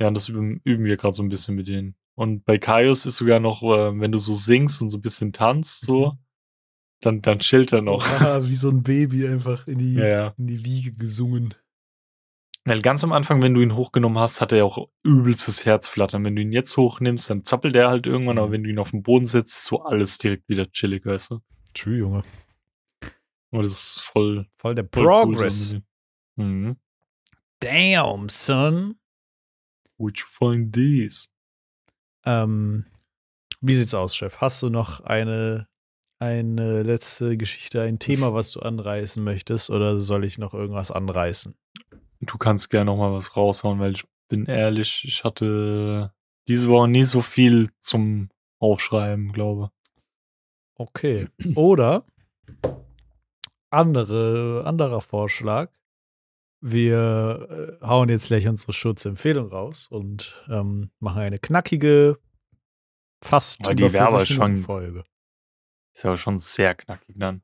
ja, 0.00 0.08
und 0.08 0.14
das 0.14 0.28
üben, 0.28 0.60
üben 0.64 0.84
wir 0.84 0.96
gerade 0.96 1.14
so 1.14 1.22
ein 1.22 1.28
bisschen 1.28 1.54
mit 1.54 1.68
denen. 1.68 1.96
Und 2.14 2.44
bei 2.44 2.58
Kaius 2.58 3.06
ist 3.06 3.16
sogar 3.16 3.40
noch, 3.40 3.62
äh, 3.62 3.98
wenn 4.00 4.12
du 4.12 4.18
so 4.18 4.34
singst 4.34 4.80
und 4.82 4.88
so 4.88 4.98
ein 4.98 5.02
bisschen 5.02 5.32
tanzt, 5.32 5.80
so, 5.80 6.12
Mhm. 6.12 6.18
dann, 7.00 7.22
dann 7.22 7.38
chillt 7.40 7.72
er 7.72 7.82
noch. 7.82 8.06
Ah, 8.06 8.42
wie 8.44 8.54
so 8.56 8.70
ein 8.70 8.82
Baby 8.82 9.26
einfach 9.26 9.66
in 9.66 9.78
die, 9.78 9.94
Ja, 9.98 10.06
ja. 10.06 10.34
in 10.38 10.46
die 10.46 10.64
Wiege 10.64 10.92
gesungen. 10.92 11.54
Weil 12.68 12.82
ganz 12.82 13.04
am 13.04 13.12
Anfang, 13.12 13.40
wenn 13.42 13.54
du 13.54 13.60
ihn 13.60 13.76
hochgenommen 13.76 14.18
hast, 14.18 14.40
hat 14.40 14.50
er 14.50 14.58
ja 14.58 14.64
auch 14.64 14.88
übelstes 15.04 15.64
Herzflattern. 15.64 16.24
Wenn 16.24 16.34
du 16.34 16.42
ihn 16.42 16.50
jetzt 16.52 16.76
hochnimmst, 16.76 17.30
dann 17.30 17.44
zappelt 17.44 17.76
er 17.76 17.88
halt 17.88 18.06
irgendwann, 18.06 18.38
aber 18.38 18.48
Mhm. 18.48 18.52
wenn 18.52 18.62
du 18.64 18.70
ihn 18.70 18.78
auf 18.80 18.90
den 18.90 19.02
Boden 19.04 19.24
setzt, 19.26 19.54
ist 19.56 19.64
so 19.66 19.82
alles 19.82 20.18
direkt 20.18 20.48
wieder 20.48 20.66
chillig, 20.72 21.06
weißt 21.06 21.30
du? 21.30 21.40
True, 21.74 21.96
Junge. 21.96 22.22
Und 23.50 23.62
das 23.62 23.72
ist 23.72 24.00
voll, 24.00 24.48
Voll 24.58 24.74
der 24.74 24.84
voll 24.92 25.04
Progress. 25.04 25.74
Cool, 25.74 25.82
so 26.36 26.42
dem. 26.42 26.64
mhm. 26.68 26.76
Damn, 27.60 28.28
son. 28.28 28.96
Would 29.98 30.18
you 30.18 30.26
find 30.26 30.74
these? 30.74 31.28
Ähm, 32.24 32.84
wie 33.60 33.74
sieht's 33.74 33.94
aus, 33.94 34.14
Chef? 34.16 34.38
Hast 34.38 34.62
du 34.62 34.68
noch 34.70 35.00
eine, 35.00 35.68
eine 36.18 36.82
letzte 36.82 37.36
Geschichte, 37.36 37.80
ein 37.82 37.98
Thema, 38.00 38.34
was 38.34 38.50
du 38.52 38.60
anreißen 38.60 39.22
möchtest, 39.22 39.70
oder 39.70 39.98
soll 40.00 40.24
ich 40.24 40.36
noch 40.36 40.52
irgendwas 40.52 40.90
anreißen? 40.90 41.54
Du 42.20 42.38
kannst 42.38 42.70
gerne 42.70 42.86
noch 42.86 42.96
mal 42.96 43.12
was 43.12 43.36
raushauen, 43.36 43.78
weil 43.78 43.92
ich 43.92 44.04
bin 44.28 44.46
ehrlich, 44.46 45.04
ich 45.06 45.22
hatte 45.24 46.12
diese 46.48 46.68
Woche 46.68 46.88
nie 46.88 47.02
so 47.04 47.22
viel 47.22 47.70
zum 47.78 48.30
Aufschreiben, 48.58 49.32
glaube. 49.32 49.70
Okay. 50.76 51.28
Oder 51.54 52.06
andere, 53.70 54.62
anderer 54.66 55.00
Vorschlag. 55.00 55.70
Wir 56.60 57.78
äh, 57.80 57.86
hauen 57.86 58.08
jetzt 58.08 58.28
gleich 58.28 58.48
unsere 58.48 58.72
Schutzempfehlung 58.72 59.48
raus 59.48 59.88
und 59.88 60.42
ähm, 60.48 60.90
machen 61.00 61.20
eine 61.20 61.38
knackige, 61.38 62.18
fast 63.22 63.60
die 63.66 63.72
über 63.84 63.92
wäre 63.92 64.06
aber 64.06 64.18
40 64.18 64.38
Minuten 64.38 64.56
schon- 64.56 64.64
Folge. 64.64 65.04
Ist 65.94 66.04
aber 66.06 66.16
schon 66.16 66.38
sehr 66.38 66.74
knackig 66.74 67.16
dann. 67.18 67.42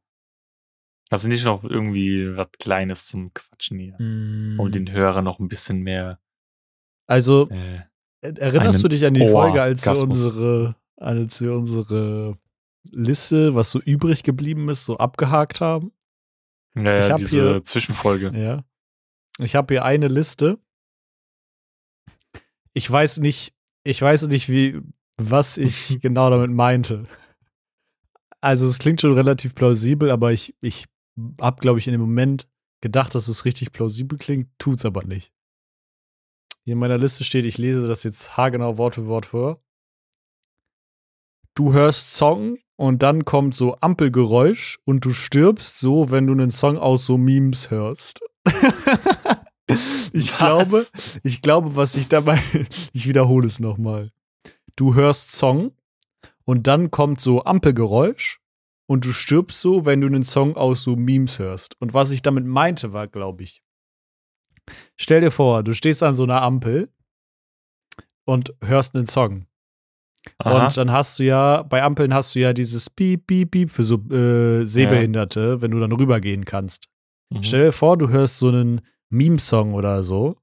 Also 1.12 1.28
nicht 1.28 1.44
noch 1.44 1.62
irgendwie 1.62 2.36
was 2.36 2.48
Kleines 2.58 3.06
zum 3.06 3.32
Quatschen 3.34 3.78
hier. 3.78 3.96
Mm, 4.00 4.58
Um 4.58 4.70
den 4.72 4.90
Hörer 4.90 5.20
noch 5.22 5.38
ein 5.40 5.48
bisschen 5.48 5.80
mehr. 5.82 6.18
also 7.06 7.48
Äh, 7.50 7.80
Erinnerst 8.22 8.82
du 8.84 8.88
dich 8.88 9.04
an 9.04 9.14
die 9.14 9.28
Folge, 9.28 9.60
als 9.60 9.84
wir 9.84 10.00
unsere, 10.00 10.76
als 10.96 11.40
wir 11.40 11.52
unsere 11.54 12.38
Liste, 12.90 13.54
was 13.54 13.70
so 13.72 13.80
übrig 13.80 14.22
geblieben 14.22 14.68
ist, 14.68 14.84
so 14.84 14.96
abgehakt 14.98 15.60
haben? 15.60 15.92
Ich 16.74 16.82
ja, 16.84 17.08
hab 17.10 17.16
diese 17.18 17.30
hier- 17.52 17.64
Zwischenfolge. 17.64 18.30
Ja. 18.34 18.64
Ich 19.38 19.54
habe 19.56 19.74
hier 19.74 19.84
eine 19.84 20.08
Liste. 20.08 20.58
Ich 22.74 22.90
weiß 22.90 23.18
nicht, 23.18 23.54
ich 23.84 24.00
weiß 24.00 24.28
nicht, 24.28 24.48
wie, 24.48 24.80
was 25.18 25.58
ich 25.58 25.98
genau 26.00 26.30
damit 26.30 26.50
meinte. 26.50 27.06
Also 28.40 28.66
es 28.66 28.78
klingt 28.78 29.00
schon 29.00 29.12
relativ 29.14 29.54
plausibel, 29.54 30.10
aber 30.10 30.32
ich, 30.32 30.54
ich 30.60 30.86
habe, 31.40 31.60
glaube 31.60 31.78
ich, 31.78 31.86
in 31.86 31.92
dem 31.92 32.00
Moment 32.00 32.48
gedacht, 32.80 33.14
dass 33.14 33.28
es 33.28 33.44
richtig 33.44 33.72
plausibel 33.72 34.18
klingt, 34.18 34.48
tut's 34.58 34.84
aber 34.84 35.04
nicht. 35.04 35.32
Hier 36.64 36.74
in 36.74 36.78
meiner 36.78 36.98
Liste 36.98 37.24
steht, 37.24 37.44
ich 37.44 37.58
lese 37.58 37.88
das 37.88 38.02
jetzt 38.02 38.36
haargenau 38.36 38.78
Wort 38.78 38.94
für 38.94 39.06
Wort 39.06 39.26
vor. 39.26 39.62
Du 41.54 41.72
hörst 41.72 42.12
Song 42.12 42.58
und 42.76 43.02
dann 43.02 43.24
kommt 43.24 43.54
so 43.54 43.76
Ampelgeräusch 43.76 44.78
und 44.84 45.04
du 45.04 45.12
stirbst 45.12 45.78
so, 45.78 46.10
wenn 46.10 46.26
du 46.26 46.32
einen 46.32 46.50
Song 46.50 46.78
aus 46.78 47.04
so 47.04 47.18
Memes 47.18 47.70
hörst. 47.70 48.20
ich 50.12 50.32
was? 50.32 50.38
glaube, 50.38 50.86
ich 51.22 51.42
glaube, 51.42 51.76
was 51.76 51.94
ich 51.94 52.08
dabei, 52.08 52.40
ich 52.92 53.06
wiederhole 53.06 53.46
es 53.46 53.60
nochmal. 53.60 54.10
Du 54.76 54.94
hörst 54.94 55.32
Song 55.32 55.72
und 56.44 56.66
dann 56.66 56.90
kommt 56.90 57.20
so 57.20 57.44
Ampelgeräusch 57.44 58.41
und 58.93 59.07
du 59.07 59.14
stirbst 59.14 59.59
so, 59.59 59.86
wenn 59.86 60.03
du 60.03 60.07
einen 60.07 60.22
Song 60.22 60.55
aus 60.55 60.84
so 60.84 60.97
Memes 60.97 61.38
hörst. 61.38 61.80
Und 61.80 61.95
was 61.95 62.11
ich 62.11 62.20
damit 62.20 62.45
meinte, 62.45 62.93
war, 62.93 63.09
glaube 63.09 63.43
ich, 63.43 63.62
stell 64.97 65.22
dir 65.22 65.30
vor, 65.30 65.62
du 65.62 65.72
stehst 65.72 66.03
an 66.03 66.14
so 66.14 66.24
einer 66.24 66.43
Ampel 66.43 66.93
und 68.26 68.55
hörst 68.62 68.95
einen 68.95 69.07
Song. 69.07 69.47
Aha. 70.36 70.66
Und 70.66 70.76
dann 70.76 70.93
hast 70.93 71.18
du 71.18 71.24
ja, 71.24 71.62
bei 71.62 71.82
Ampeln 71.82 72.12
hast 72.12 72.34
du 72.34 72.40
ja 72.40 72.53
dieses 72.53 72.90
Piep, 72.90 73.26
Piep, 73.26 73.53
Piep 73.53 73.70
für 73.70 73.82
so 73.82 73.95
äh, 74.11 74.66
Sehbehinderte, 74.66 75.40
ja. 75.40 75.62
wenn 75.62 75.70
du 75.70 75.80
dann 75.80 75.93
rübergehen 75.93 76.45
kannst. 76.45 76.90
Mhm. 77.30 77.43
Stell 77.43 77.64
dir 77.64 77.72
vor, 77.72 77.97
du 77.97 78.11
hörst 78.11 78.40
so 78.40 78.49
einen 78.49 78.82
Meme-Song 79.09 79.72
oder 79.72 80.03
so. 80.03 80.36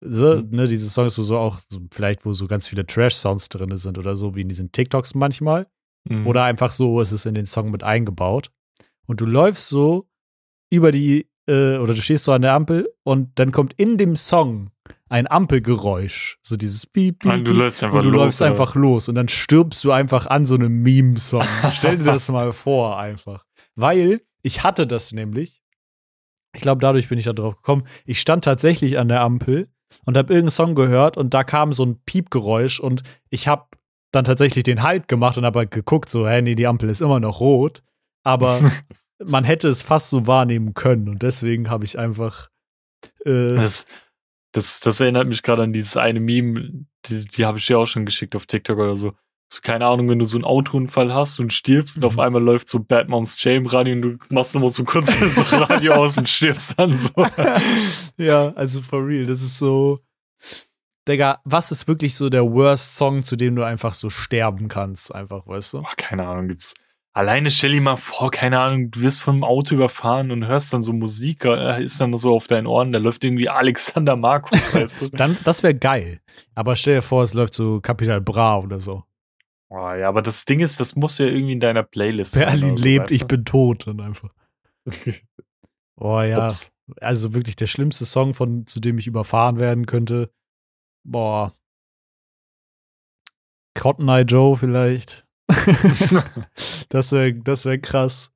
So, 0.00 0.36
mhm. 0.36 0.48
ne, 0.52 0.68
diese 0.68 0.88
Songs, 0.88 1.18
wo 1.18 1.22
so 1.22 1.36
auch, 1.36 1.60
so, 1.68 1.80
vielleicht, 1.92 2.24
wo 2.24 2.32
so 2.32 2.46
ganz 2.46 2.66
viele 2.66 2.86
Trash-Sounds 2.86 3.50
drin 3.50 3.76
sind 3.76 3.98
oder 3.98 4.16
so, 4.16 4.34
wie 4.34 4.40
in 4.40 4.48
diesen 4.48 4.72
TikToks 4.72 5.14
manchmal. 5.14 5.66
Mhm. 6.04 6.26
Oder 6.26 6.44
einfach 6.44 6.72
so, 6.72 7.00
es 7.00 7.12
ist 7.12 7.26
in 7.26 7.34
den 7.34 7.46
Song 7.46 7.70
mit 7.70 7.82
eingebaut. 7.82 8.50
Und 9.06 9.20
du 9.20 9.26
läufst 9.26 9.68
so 9.68 10.08
über 10.70 10.92
die, 10.92 11.28
äh, 11.46 11.76
oder 11.76 11.94
du 11.94 12.02
stehst 12.02 12.24
so 12.24 12.32
an 12.32 12.42
der 12.42 12.54
Ampel 12.54 12.88
und 13.02 13.38
dann 13.38 13.52
kommt 13.52 13.74
in 13.74 13.98
dem 13.98 14.16
Song 14.16 14.70
ein 15.08 15.26
Ampelgeräusch. 15.26 16.38
So 16.42 16.56
dieses 16.56 16.86
Piep, 16.86 17.20
Piep, 17.20 17.30
Nein, 17.30 17.44
du 17.44 17.52
läufst 17.52 17.82
einfach 17.82 17.98
und 17.98 18.04
du 18.04 18.10
los, 18.10 18.20
läufst 18.20 18.40
oder? 18.42 18.50
einfach 18.50 18.74
los 18.74 19.08
und 19.08 19.14
dann 19.14 19.28
stirbst 19.28 19.84
du 19.84 19.92
einfach 19.92 20.26
an 20.26 20.44
so 20.44 20.54
einem 20.54 20.82
Meme-Song. 20.82 21.44
Stell 21.72 21.98
dir 21.98 22.04
das 22.04 22.28
mal 22.28 22.52
vor, 22.52 22.98
einfach. 22.98 23.44
Weil 23.74 24.20
ich 24.42 24.62
hatte 24.62 24.86
das 24.86 25.12
nämlich. 25.12 25.62
Ich 26.54 26.60
glaube, 26.60 26.80
dadurch 26.80 27.08
bin 27.08 27.18
ich 27.18 27.24
da 27.24 27.32
drauf 27.32 27.56
gekommen. 27.56 27.84
Ich 28.04 28.20
stand 28.20 28.44
tatsächlich 28.44 28.98
an 28.98 29.08
der 29.08 29.20
Ampel 29.22 29.68
und 30.04 30.16
habe 30.16 30.32
irgendeinen 30.32 30.50
Song 30.50 30.74
gehört 30.74 31.16
und 31.16 31.34
da 31.34 31.44
kam 31.44 31.72
so 31.72 31.84
ein 31.84 32.00
Piepgeräusch 32.04 32.80
und 32.80 33.02
ich 33.28 33.48
habe 33.48 33.66
dann 34.14 34.24
tatsächlich 34.24 34.64
den 34.64 34.82
Halt 34.82 35.08
gemacht 35.08 35.38
und 35.38 35.44
habe 35.44 35.60
halt 35.60 35.70
geguckt, 35.70 36.08
so, 36.08 36.28
hä, 36.28 36.42
nee, 36.42 36.54
die 36.54 36.66
Ampel 36.66 36.88
ist 36.88 37.00
immer 37.00 37.20
noch 37.20 37.40
rot. 37.40 37.82
Aber 38.22 38.60
man 39.24 39.44
hätte 39.44 39.68
es 39.68 39.82
fast 39.82 40.10
so 40.10 40.26
wahrnehmen 40.26 40.74
können 40.74 41.08
und 41.08 41.22
deswegen 41.22 41.70
habe 41.70 41.84
ich 41.84 41.98
einfach. 41.98 42.48
Äh, 43.24 43.56
das, 43.56 43.86
das, 44.52 44.80
das 44.80 45.00
erinnert 45.00 45.28
mich 45.28 45.42
gerade 45.42 45.62
an 45.62 45.72
dieses 45.72 45.96
eine 45.96 46.20
Meme, 46.20 46.86
die, 47.06 47.24
die 47.26 47.44
habe 47.44 47.58
ich 47.58 47.66
dir 47.66 47.78
auch 47.78 47.86
schon 47.86 48.06
geschickt 48.06 48.36
auf 48.36 48.46
TikTok 48.46 48.78
oder 48.78 48.96
so. 48.96 49.12
So, 49.52 49.60
keine 49.62 49.86
Ahnung, 49.86 50.08
wenn 50.08 50.18
du 50.18 50.24
so 50.24 50.36
einen 50.36 50.44
Autounfall 50.44 51.12
hast 51.12 51.38
und 51.38 51.52
stirbst 51.52 51.96
mhm. 51.96 52.04
und 52.04 52.10
auf 52.10 52.18
einmal 52.18 52.42
läuft 52.42 52.68
so 52.68 52.80
Bad 52.80 53.08
Moms 53.08 53.42
J 53.42 53.56
im 53.56 53.66
Radio 53.66 53.94
und 53.94 54.02
du 54.02 54.18
machst 54.30 54.54
nochmal 54.54 54.70
so 54.70 54.84
kurz 54.84 55.06
das 55.20 55.52
Radio 55.52 55.92
aus 55.94 56.16
und 56.16 56.28
stirbst 56.28 56.74
dann 56.76 56.96
so. 56.96 57.10
ja, 58.16 58.48
also 58.54 58.80
for 58.80 59.06
real, 59.06 59.26
das 59.26 59.42
ist 59.42 59.58
so. 59.58 60.00
Digga, 61.06 61.40
was 61.44 61.70
ist 61.70 61.86
wirklich 61.86 62.16
so 62.16 62.30
der 62.30 62.44
worst 62.44 62.96
Song, 62.96 63.22
zu 63.22 63.36
dem 63.36 63.56
du 63.56 63.62
einfach 63.62 63.94
so 63.94 64.08
sterben 64.08 64.68
kannst, 64.68 65.14
einfach, 65.14 65.46
weißt 65.46 65.74
du? 65.74 65.82
Ach, 65.86 65.96
keine 65.96 66.26
Ahnung, 66.26 66.48
gibt's. 66.48 66.74
Alleine 67.16 67.52
stell 67.52 67.70
dir 67.70 67.80
mal 67.80 67.96
vor, 67.96 68.32
keine 68.32 68.58
Ahnung, 68.58 68.90
du 68.90 69.00
wirst 69.00 69.20
vom 69.20 69.44
Auto 69.44 69.76
überfahren 69.76 70.32
und 70.32 70.46
hörst 70.46 70.72
dann 70.72 70.82
so 70.82 70.92
Musik, 70.92 71.44
äh, 71.44 71.80
ist 71.80 72.00
dann 72.00 72.16
so 72.16 72.34
auf 72.34 72.48
deinen 72.48 72.66
Ohren, 72.66 72.90
da 72.90 72.98
läuft 72.98 73.22
irgendwie 73.22 73.48
Alexander 73.50 74.16
Markus, 74.16 74.74
weißt 74.74 75.02
du? 75.02 75.08
dann, 75.12 75.36
das 75.44 75.62
wäre 75.62 75.76
geil. 75.76 76.20
Aber 76.56 76.74
stell 76.74 76.96
dir 76.96 77.02
vor, 77.02 77.22
es 77.22 77.34
läuft 77.34 77.54
so 77.54 77.80
Capital 77.80 78.20
Bra 78.20 78.58
oder 78.58 78.80
so. 78.80 79.04
Oh, 79.68 79.92
ja, 79.92 80.08
aber 80.08 80.22
das 80.22 80.44
Ding 80.44 80.60
ist, 80.60 80.80
das 80.80 80.96
muss 80.96 81.18
ja 81.18 81.26
irgendwie 81.26 81.52
in 81.52 81.60
deiner 81.60 81.82
Playlist 81.82 82.34
Berlin 82.34 82.76
sein, 82.76 82.76
lebt, 82.76 83.08
so, 83.10 83.14
ich 83.14 83.26
bin 83.26 83.44
tot 83.44 83.86
dann 83.86 84.00
einfach. 84.00 84.30
oh 85.96 86.20
ja. 86.20 86.46
Ups. 86.46 86.70
Also 87.00 87.32
wirklich 87.32 87.56
der 87.56 87.66
schlimmste 87.66 88.06
Song, 88.06 88.34
von, 88.34 88.66
zu 88.66 88.80
dem 88.80 88.98
ich 88.98 89.06
überfahren 89.06 89.58
werden 89.58 89.86
könnte. 89.86 90.30
Boah. 91.04 91.54
Cotton 93.74 94.08
Eye 94.08 94.22
Joe 94.22 94.56
vielleicht. 94.56 95.26
das 96.88 97.12
wäre 97.12 97.34
das 97.34 97.64
wär 97.64 97.78
krass. 97.78 98.32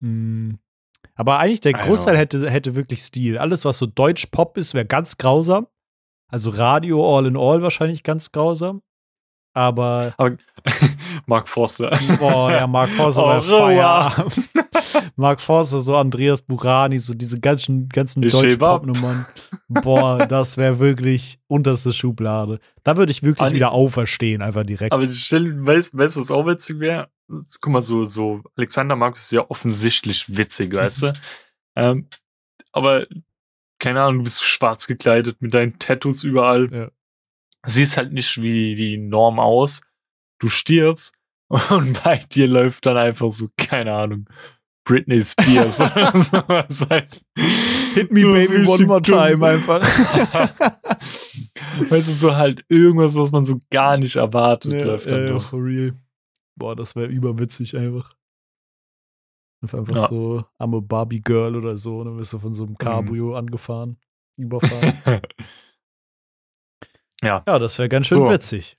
Hm. 0.00 0.58
Aber 1.14 1.38
eigentlich 1.38 1.60
der 1.60 1.74
Großteil 1.74 2.16
hätte, 2.16 2.50
hätte 2.50 2.74
wirklich 2.74 3.00
Stil. 3.00 3.38
Alles, 3.38 3.64
was 3.64 3.78
so 3.78 3.86
Deutsch-Pop 3.86 4.56
ist, 4.56 4.74
wäre 4.74 4.86
ganz 4.86 5.18
grausam. 5.18 5.66
Also 6.28 6.50
Radio 6.50 7.16
All 7.16 7.26
in 7.26 7.36
All 7.36 7.62
wahrscheinlich 7.62 8.02
ganz 8.02 8.32
grausam. 8.32 8.82
Aber, 9.54 10.14
Aber 10.16 10.36
Mark 11.26 11.48
Forster. 11.48 11.98
Boah, 12.18 12.52
ja, 12.52 12.66
Mark 12.66 12.88
Forster 12.90 13.22
war 13.22 13.42
Feierabend. 13.42 14.50
Mark 15.16 15.40
Forster, 15.40 15.80
so 15.80 15.96
Andreas 15.96 16.42
Burani, 16.42 16.98
so 16.98 17.14
diese 17.14 17.38
ganzen, 17.38 17.88
ganzen 17.88 18.22
deutschen 18.22 18.58
Popnummern. 18.58 19.26
Boah, 19.68 20.26
das 20.26 20.56
wäre 20.56 20.78
wirklich 20.78 21.38
unterste 21.48 21.92
Schublade. 21.92 22.60
Da 22.82 22.96
würde 22.96 23.12
ich 23.12 23.22
wirklich 23.22 23.48
An 23.48 23.54
wieder 23.54 23.72
auferstehen, 23.72 24.42
einfach 24.42 24.64
direkt. 24.64 24.92
Aber 24.92 25.06
stell, 25.08 25.66
weißt 25.66 25.94
du, 25.94 25.98
was 25.98 26.30
auch 26.30 26.46
witzig 26.46 26.80
wäre? 26.80 27.08
Guck 27.60 27.72
mal, 27.72 27.82
so, 27.82 28.04
so, 28.04 28.42
Alexander 28.56 28.96
Markus 28.96 29.22
ist 29.22 29.32
ja 29.32 29.48
offensichtlich 29.48 30.36
witzig, 30.36 30.74
weißt 30.74 31.02
du? 31.02 31.12
ähm, 31.76 32.08
aber, 32.72 33.06
keine 33.78 34.02
Ahnung, 34.02 34.18
du 34.18 34.24
bist 34.24 34.42
schwarz 34.42 34.86
gekleidet 34.86 35.40
mit 35.40 35.52
deinen 35.52 35.78
Tattoos 35.78 36.24
überall. 36.24 36.68
Ja. 36.72 36.90
Siehst 37.64 37.96
halt 37.96 38.12
nicht 38.12 38.40
wie 38.40 38.74
die 38.74 38.98
Norm 38.98 39.38
aus. 39.38 39.82
Du 40.40 40.48
stirbst 40.48 41.14
und 41.70 42.02
bei 42.02 42.18
dir 42.18 42.48
läuft 42.48 42.86
dann 42.86 42.96
einfach 42.96 43.30
so, 43.30 43.48
keine 43.56 43.94
Ahnung, 43.94 44.26
Britney 44.84 45.20
Spears 45.20 45.80
oder 45.80 46.12
so. 46.30 46.40
Das 46.40 46.88
heißt, 46.88 47.22
Hit 47.94 48.10
me 48.10 48.22
so 48.22 48.32
baby 48.32 48.66
one 48.66 48.86
more 48.86 49.02
time 49.02 49.46
einfach. 49.46 49.82
weißt 51.90 52.08
du, 52.08 52.12
so 52.12 52.36
halt 52.36 52.64
irgendwas, 52.68 53.14
was 53.14 53.32
man 53.32 53.44
so 53.44 53.60
gar 53.70 53.96
nicht 53.96 54.16
erwartet, 54.16 54.72
ja, 54.72 54.84
läuft 54.84 55.10
dann 55.10 55.26
ja, 55.26 55.32
doch. 55.32 55.50
For 55.50 55.62
real. 55.62 55.94
Boah, 56.56 56.74
das 56.74 56.96
wäre 56.96 57.08
überwitzig 57.08 57.76
einfach. 57.76 58.14
Einfach 59.60 59.88
ja. 59.88 60.08
so 60.08 60.44
arme 60.58 60.80
Barbie 60.80 61.20
Girl 61.20 61.54
oder 61.54 61.76
so, 61.76 62.00
und 62.00 62.06
dann 62.06 62.18
wirst 62.18 62.32
du 62.32 62.38
von 62.38 62.52
so 62.52 62.64
einem 62.64 62.76
Cabrio 62.76 63.30
mhm. 63.30 63.34
angefahren, 63.34 63.98
überfahren. 64.36 65.22
Ja. 67.22 67.42
Ja, 67.46 67.58
das 67.58 67.78
wäre 67.78 67.88
ganz 67.88 68.06
schön 68.06 68.18
so. 68.18 68.30
witzig. 68.30 68.76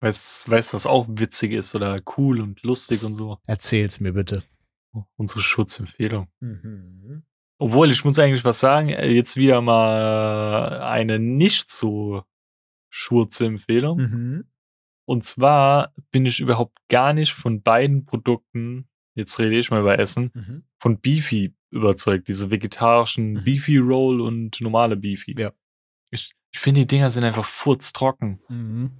Weißt 0.00 0.48
du, 0.48 0.72
was 0.72 0.86
auch 0.86 1.06
witzig 1.10 1.52
ist 1.52 1.74
oder 1.74 2.00
cool 2.16 2.40
und 2.40 2.62
lustig 2.62 3.04
und 3.04 3.14
so? 3.14 3.38
Erzähl's 3.46 4.00
mir 4.00 4.12
bitte. 4.12 4.44
Unsere 5.16 5.40
Schutzempfehlung. 5.40 6.28
Mhm. 6.40 7.22
Obwohl, 7.58 7.90
ich 7.90 8.04
muss 8.04 8.18
eigentlich 8.18 8.44
was 8.44 8.58
sagen, 8.58 8.88
äh, 8.88 9.10
jetzt 9.10 9.36
wieder 9.36 9.60
mal 9.60 10.80
eine 10.80 11.18
nicht 11.18 11.70
so 11.70 12.24
Schurzempfehlung. 12.88 13.98
Mhm. 13.98 14.44
Und 15.06 15.24
zwar 15.24 15.92
bin 16.10 16.24
ich 16.24 16.40
überhaupt 16.40 16.78
gar 16.88 17.12
nicht 17.12 17.34
von 17.34 17.62
beiden 17.62 18.06
Produkten, 18.06 18.88
jetzt 19.14 19.38
rede 19.38 19.58
ich 19.58 19.70
mal 19.70 19.80
über 19.80 19.98
Essen, 19.98 20.30
mhm. 20.32 20.64
von 20.78 21.00
Beefy 21.00 21.54
überzeugt. 21.70 22.28
Diese 22.28 22.50
vegetarischen 22.50 23.34
mhm. 23.34 23.44
Beefy 23.44 23.76
Roll 23.76 24.20
und 24.20 24.60
normale 24.60 24.96
Beefy. 24.96 25.34
Ja. 25.38 25.52
Ich, 26.10 26.32
ich 26.52 26.58
finde, 26.58 26.80
die 26.82 26.86
Dinger 26.86 27.10
sind 27.10 27.24
einfach 27.24 27.44
furztrocken. 27.44 28.40
Mhm. 28.48 28.90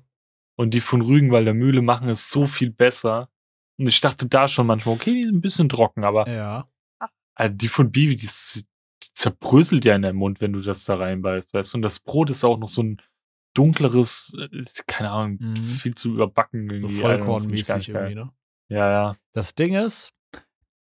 Und 0.57 0.75
die 0.75 0.81
von 0.81 1.01
Rügenwalder 1.01 1.55
Mühle 1.55 1.83
machen 1.83 2.09
es 2.09 2.31
so 2.31 2.47
viel 2.47 2.71
besser. 2.71 3.31
Und 3.79 3.87
ich 3.87 4.01
dachte 4.01 4.27
da 4.27 4.47
schon 4.47 4.67
manchmal, 4.67 4.95
okay, 4.95 5.15
die 5.15 5.25
sind 5.25 5.37
ein 5.37 5.41
bisschen 5.41 5.71
trocken, 5.71 6.05
aber 6.05 6.29
ja. 6.29 6.69
also 7.35 7.55
die 7.55 7.69
von 7.69 7.91
Bibi, 7.91 8.15
die, 8.15 8.29
die 8.29 9.09
zerbröselt 9.15 9.87
ja 9.87 9.97
in 9.97 10.03
deinem 10.03 10.17
Mund, 10.17 10.43
wenn 10.43 10.53
du 10.53 10.61
das 10.61 10.85
da 10.85 10.97
reinbeißt, 10.97 11.55
weißt 11.55 11.73
du? 11.73 11.79
Und 11.79 11.83
das 11.83 11.99
Brot 11.99 12.29
ist 12.29 12.45
auch 12.45 12.59
noch 12.59 12.69
so 12.69 12.83
ein 12.83 13.01
dunkleres, 13.55 14.37
äh, 14.39 14.65
keine 14.87 15.11
Ahnung, 15.11 15.39
mhm. 15.41 15.57
viel 15.57 15.95
zu 15.95 16.13
überbacken. 16.13 16.69
Irgendwie. 16.71 16.95
So 16.95 17.01
Vollkornmäßig 17.01 17.89
irgendwie, 17.89 18.15
ne? 18.15 18.31
Ja, 18.69 18.91
ja. 18.91 19.17
Das 19.33 19.55
Ding 19.55 19.75
ist, 19.75 20.13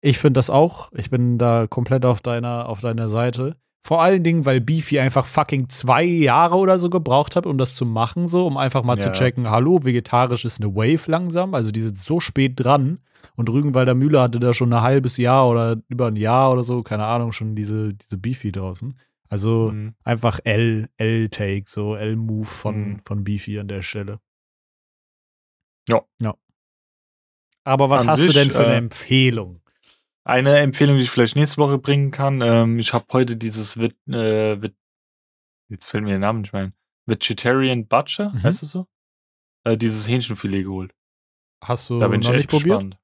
ich 0.01 0.17
finde 0.17 0.39
das 0.39 0.49
auch, 0.49 0.91
ich 0.93 1.09
bin 1.09 1.37
da 1.37 1.67
komplett 1.67 2.05
auf 2.05 2.21
deiner, 2.21 2.67
auf 2.67 2.81
deiner 2.81 3.07
Seite. 3.07 3.57
Vor 3.83 4.01
allen 4.01 4.23
Dingen, 4.23 4.45
weil 4.45 4.61
Beefy 4.61 4.99
einfach 4.99 5.25
fucking 5.25 5.69
zwei 5.69 6.03
Jahre 6.03 6.55
oder 6.57 6.77
so 6.77 6.89
gebraucht 6.89 7.35
hat, 7.35 7.47
um 7.47 7.57
das 7.57 7.73
zu 7.73 7.85
machen, 7.85 8.27
so, 8.27 8.45
um 8.45 8.57
einfach 8.57 8.83
mal 8.83 8.97
ja. 8.97 9.01
zu 9.01 9.11
checken, 9.11 9.49
hallo, 9.49 9.83
vegetarisch 9.83 10.45
ist 10.45 10.61
eine 10.61 10.75
Wave 10.75 11.09
langsam. 11.09 11.55
Also 11.55 11.71
die 11.71 11.81
sind 11.81 11.97
so 11.97 12.19
spät 12.19 12.53
dran. 12.55 12.99
Und 13.35 13.49
Rügenwalder 13.49 13.95
Mühle 13.95 14.21
hatte 14.21 14.39
da 14.39 14.53
schon 14.53 14.71
ein 14.73 14.81
halbes 14.81 15.17
Jahr 15.17 15.49
oder 15.49 15.77
über 15.87 16.07
ein 16.07 16.15
Jahr 16.15 16.51
oder 16.51 16.63
so, 16.63 16.83
keine 16.83 17.05
Ahnung, 17.05 17.31
schon 17.31 17.55
diese, 17.55 17.93
diese 17.93 18.17
Beefy 18.17 18.51
draußen. 18.51 18.95
Also 19.29 19.71
mhm. 19.73 19.95
einfach 20.03 20.39
L, 20.43 20.89
L-Take, 20.97 21.63
so 21.65 21.95
L-Move 21.95 22.45
von, 22.45 22.75
mhm. 22.75 23.01
von 23.05 23.23
Beefy 23.23 23.59
an 23.59 23.67
der 23.67 23.81
Stelle. 23.81 24.19
Ja. 25.87 26.01
Ja. 26.21 26.35
Aber 27.63 27.89
was 27.89 28.03
An 28.03 28.09
hast 28.09 28.19
du 28.19 28.25
sich, 28.25 28.33
denn 28.33 28.51
für 28.51 28.65
eine 28.65 28.73
äh, 28.73 28.77
Empfehlung? 28.77 29.61
Eine 30.23 30.59
Empfehlung, 30.59 30.97
die 30.97 31.03
ich 31.03 31.09
vielleicht 31.09 31.35
nächste 31.35 31.57
Woche 31.57 31.77
bringen 31.77 32.11
kann. 32.11 32.41
Ähm, 32.41 32.79
ich 32.79 32.93
habe 32.93 33.05
heute 33.11 33.35
dieses 33.37 33.77
Vit, 33.79 33.95
äh, 34.07 34.61
Vit, 34.61 34.75
jetzt 35.69 35.87
fällt 35.87 36.03
mir 36.03 36.11
der 36.11 36.19
Name 36.19 36.39
nicht 36.41 36.53
mehr 36.53 36.63
ein. 36.63 36.73
Vegetarian 37.07 37.87
Butcher, 37.87 38.29
Mhm. 38.31 38.43
heißt 38.43 38.61
es 38.63 38.69
so? 38.69 38.87
Äh, 39.63 39.77
dieses 39.77 40.07
Hähnchenfilet 40.07 40.63
geholt. 40.63 40.93
Hast 41.63 41.89
du 41.89 41.99
Da 41.99 42.07
bin 42.07 42.21
ich 42.21 42.27
noch 42.27 42.33
echt 42.35 42.39
nicht 42.43 42.49
probiert? 42.49 42.79
gespannt. 42.79 42.97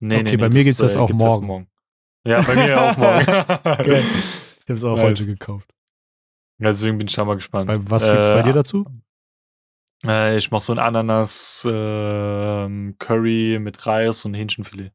Nee, 0.00 0.20
Okay, 0.20 0.36
bei 0.36 0.48
mir 0.48 0.64
gibt's 0.64 0.78
das 0.78 0.96
auch 0.96 1.08
gibt's 1.08 1.22
erst 1.22 1.40
morgen. 1.40 1.68
Ja, 2.24 2.42
bei 2.42 2.54
mir 2.54 2.80
auch 2.80 2.96
morgen. 2.98 3.24
Geil. 3.24 4.04
Ich 4.04 4.68
habe 4.68 4.74
es 4.74 4.84
auch 4.84 4.96
Nice. 4.96 5.04
heute 5.04 5.26
gekauft. 5.26 5.74
Deswegen 6.58 6.98
bin 6.98 7.06
ich 7.06 7.14
da 7.14 7.24
mal 7.24 7.34
gespannt. 7.36 7.66
Bei, 7.68 7.78
was 7.90 8.04
gibt's 8.08 8.28
bei 8.28 8.40
Äh, 8.40 8.42
dir 8.42 8.52
dazu? 8.52 8.84
Äh, 10.04 10.36
ich 10.36 10.50
mache 10.50 10.62
so 10.62 10.72
ein 10.72 10.78
Ananas 10.78 11.64
ähm, 11.68 12.96
Curry 12.98 13.58
mit 13.60 13.84
Reis 13.86 14.24
und 14.24 14.34
Hähnchenfilet. 14.34 14.92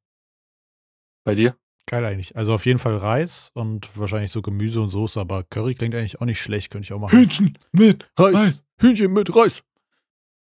Bei 1.26 1.36
dir? 1.36 1.58
Geil 1.86 2.06
eigentlich. 2.06 2.36
Also 2.36 2.54
auf 2.54 2.66
jeden 2.66 2.80
Fall 2.80 2.98
Reis 2.98 3.52
und 3.54 3.90
wahrscheinlich 3.98 4.32
so 4.32 4.42
Gemüse 4.42 4.82
und 4.82 4.90
Soße, 4.90 5.20
aber 5.20 5.44
Curry 5.44 5.76
klingt 5.76 5.96
eigentlich 5.96 6.22
auch 6.22 6.26
nicht 6.26 6.42
schlecht, 6.42 6.72
könnte 6.72 6.86
ich 6.86 6.94
auch 6.94 7.00
machen. 7.00 7.20
Hühnchen 7.20 7.58
mit 7.72 8.10
Reis. 8.18 8.64
Hühnchen 8.80 9.12
mit 9.12 9.36
Reis. 9.36 9.64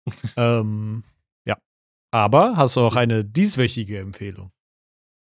ähm, 0.37 1.03
ja. 1.45 1.57
Aber 2.11 2.57
hast 2.57 2.75
du 2.75 2.81
auch 2.81 2.95
eine 2.95 3.23
dieswöchige 3.23 3.99
Empfehlung? 3.99 4.51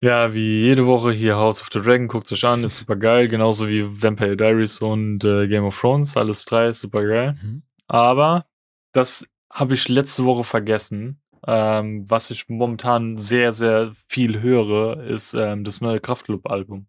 Ja, 0.01 0.33
wie 0.33 0.61
jede 0.61 0.85
Woche 0.85 1.11
hier 1.11 1.35
House 1.35 1.61
of 1.61 1.67
the 1.73 1.81
Dragon, 1.81 2.07
guckt 2.07 2.31
euch 2.31 2.45
an, 2.45 2.63
ist 2.63 2.77
super 2.77 2.95
geil, 2.95 3.27
genauso 3.27 3.67
wie 3.67 3.83
Vampire 4.01 4.37
Diaries 4.37 4.79
und 4.79 5.23
äh, 5.25 5.47
Game 5.47 5.65
of 5.65 5.77
Thrones, 5.77 6.15
alles 6.15 6.45
drei, 6.45 6.71
super 6.71 7.05
geil. 7.05 7.37
Mhm. 7.41 7.63
Aber 7.87 8.45
das 8.93 9.25
habe 9.51 9.73
ich 9.73 9.89
letzte 9.89 10.23
Woche 10.23 10.45
vergessen. 10.45 11.21
Ähm, 11.45 12.05
was 12.09 12.31
ich 12.31 12.49
momentan 12.49 13.17
sehr, 13.17 13.53
sehr 13.53 13.93
viel 14.07 14.41
höre, 14.41 15.03
ist 15.03 15.33
ähm, 15.33 15.63
das 15.63 15.81
neue 15.81 15.99
Kraftclub-Album. 15.99 16.87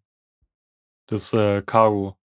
Das 1.07 1.33
äh, 1.33 1.61
Cargo. 1.61 2.17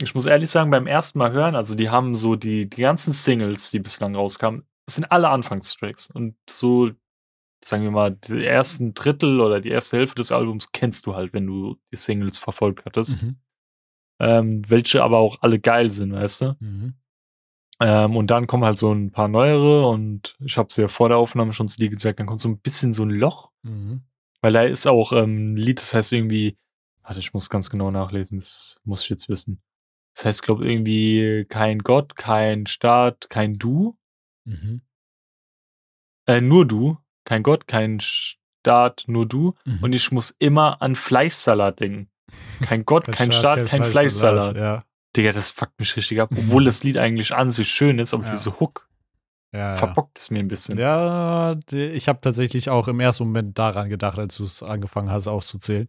Ich 0.00 0.14
muss 0.14 0.26
ehrlich 0.26 0.50
sagen, 0.50 0.70
beim 0.70 0.86
ersten 0.86 1.18
Mal 1.18 1.32
hören, 1.32 1.54
also 1.54 1.74
die 1.74 1.90
haben 1.90 2.14
so 2.14 2.36
die, 2.36 2.68
die 2.68 2.80
ganzen 2.80 3.12
Singles, 3.12 3.70
die 3.70 3.78
bislang 3.78 4.14
rauskamen, 4.16 4.66
sind 4.88 5.10
alle 5.12 5.28
Anfangstracks. 5.28 6.10
Und 6.10 6.36
so, 6.48 6.90
sagen 7.64 7.84
wir 7.84 7.90
mal, 7.90 8.12
die 8.12 8.44
ersten 8.44 8.94
Drittel 8.94 9.40
oder 9.40 9.60
die 9.60 9.70
erste 9.70 9.98
Hälfte 9.98 10.16
des 10.16 10.32
Albums 10.32 10.72
kennst 10.72 11.06
du 11.06 11.14
halt, 11.14 11.32
wenn 11.32 11.46
du 11.46 11.76
die 11.92 11.96
Singles 11.96 12.38
verfolgt 12.38 12.84
hattest. 12.84 13.22
Mhm. 13.22 13.36
Ähm, 14.20 14.62
welche 14.68 15.02
aber 15.02 15.18
auch 15.18 15.38
alle 15.42 15.58
geil 15.58 15.90
sind, 15.90 16.12
weißt 16.12 16.40
du? 16.40 16.56
Mhm. 16.60 16.94
Ähm, 17.84 18.16
und 18.16 18.30
dann 18.30 18.46
kommen 18.46 18.64
halt 18.64 18.78
so 18.78 18.92
ein 18.92 19.10
paar 19.10 19.28
neuere 19.28 19.86
und 19.88 20.36
ich 20.40 20.56
habe 20.56 20.68
ja 20.76 20.88
vor 20.88 21.08
der 21.08 21.18
Aufnahme 21.18 21.52
schon 21.52 21.66
zu 21.68 21.78
dir 21.78 21.88
gesagt, 21.90 22.20
dann 22.20 22.26
kommt 22.26 22.40
so 22.40 22.48
ein 22.48 22.58
bisschen 22.58 22.92
so 22.92 23.02
ein 23.04 23.10
Loch, 23.10 23.50
Mhm. 23.62 24.02
weil 24.40 24.52
da 24.52 24.62
ist 24.62 24.86
auch 24.86 25.12
ähm, 25.12 25.52
ein 25.52 25.56
Lied, 25.56 25.80
das 25.80 25.92
heißt 25.94 26.12
irgendwie, 26.12 26.56
warte, 27.02 27.18
ich 27.20 27.34
muss 27.34 27.50
ganz 27.50 27.70
genau 27.70 27.90
nachlesen, 27.90 28.38
das 28.38 28.78
muss 28.84 29.02
ich 29.02 29.08
jetzt 29.10 29.28
wissen. 29.28 29.60
Das 30.14 30.24
heißt, 30.26 30.42
glaube 30.42 30.68
irgendwie 30.70 31.44
kein 31.48 31.80
Gott, 31.80 32.14
kein 32.16 32.66
Staat, 32.66 33.28
kein 33.30 33.54
Du, 33.54 33.96
Mhm. 34.44 34.82
äh, 36.26 36.40
nur 36.40 36.66
du, 36.66 36.98
kein 37.24 37.42
Gott, 37.42 37.66
kein 37.66 37.98
Staat, 38.00 39.04
nur 39.06 39.26
du. 39.26 39.54
Mhm. 39.64 39.78
Und 39.82 39.92
ich 39.92 40.12
muss 40.12 40.34
immer 40.38 40.82
an 40.82 40.94
Fleischsalat 40.96 41.80
denken. 41.80 42.08
Kein 42.60 42.84
Gott, 42.84 43.06
kein, 43.06 43.30
Staat, 43.32 43.66
kein, 43.66 43.84
Fleischsalat. 43.84 44.56
Ja. 44.56 44.84
Digga, 45.16 45.32
das 45.32 45.50
fuckt 45.50 45.78
mich 45.78 45.96
richtig 45.96 46.20
ab. 46.20 46.30
Obwohl 46.36 46.64
das 46.64 46.82
Lied 46.84 46.98
eigentlich 46.98 47.34
an 47.34 47.50
sich 47.50 47.68
schön 47.68 47.98
ist, 47.98 48.14
aber 48.14 48.24
Ja. 48.24 48.30
diese 48.30 48.58
Hook 48.60 48.88
Ja, 49.52 49.70
ja. 49.72 49.76
verbockt 49.76 50.18
es 50.18 50.30
mir 50.30 50.38
ein 50.40 50.48
bisschen. 50.48 50.78
ja, 50.78 51.56
ich 51.70 52.08
habe 52.08 52.20
tatsächlich 52.20 52.70
auch 52.70 52.88
im 52.88 53.00
ersten 53.00 53.24
Moment 53.24 53.58
daran 53.58 53.88
gedacht, 53.88 54.18
als 54.18 54.36
du 54.36 54.44
es 54.44 54.62
angefangen 54.62 55.10
hast 55.10 55.28
aufzuzählen. 55.28 55.88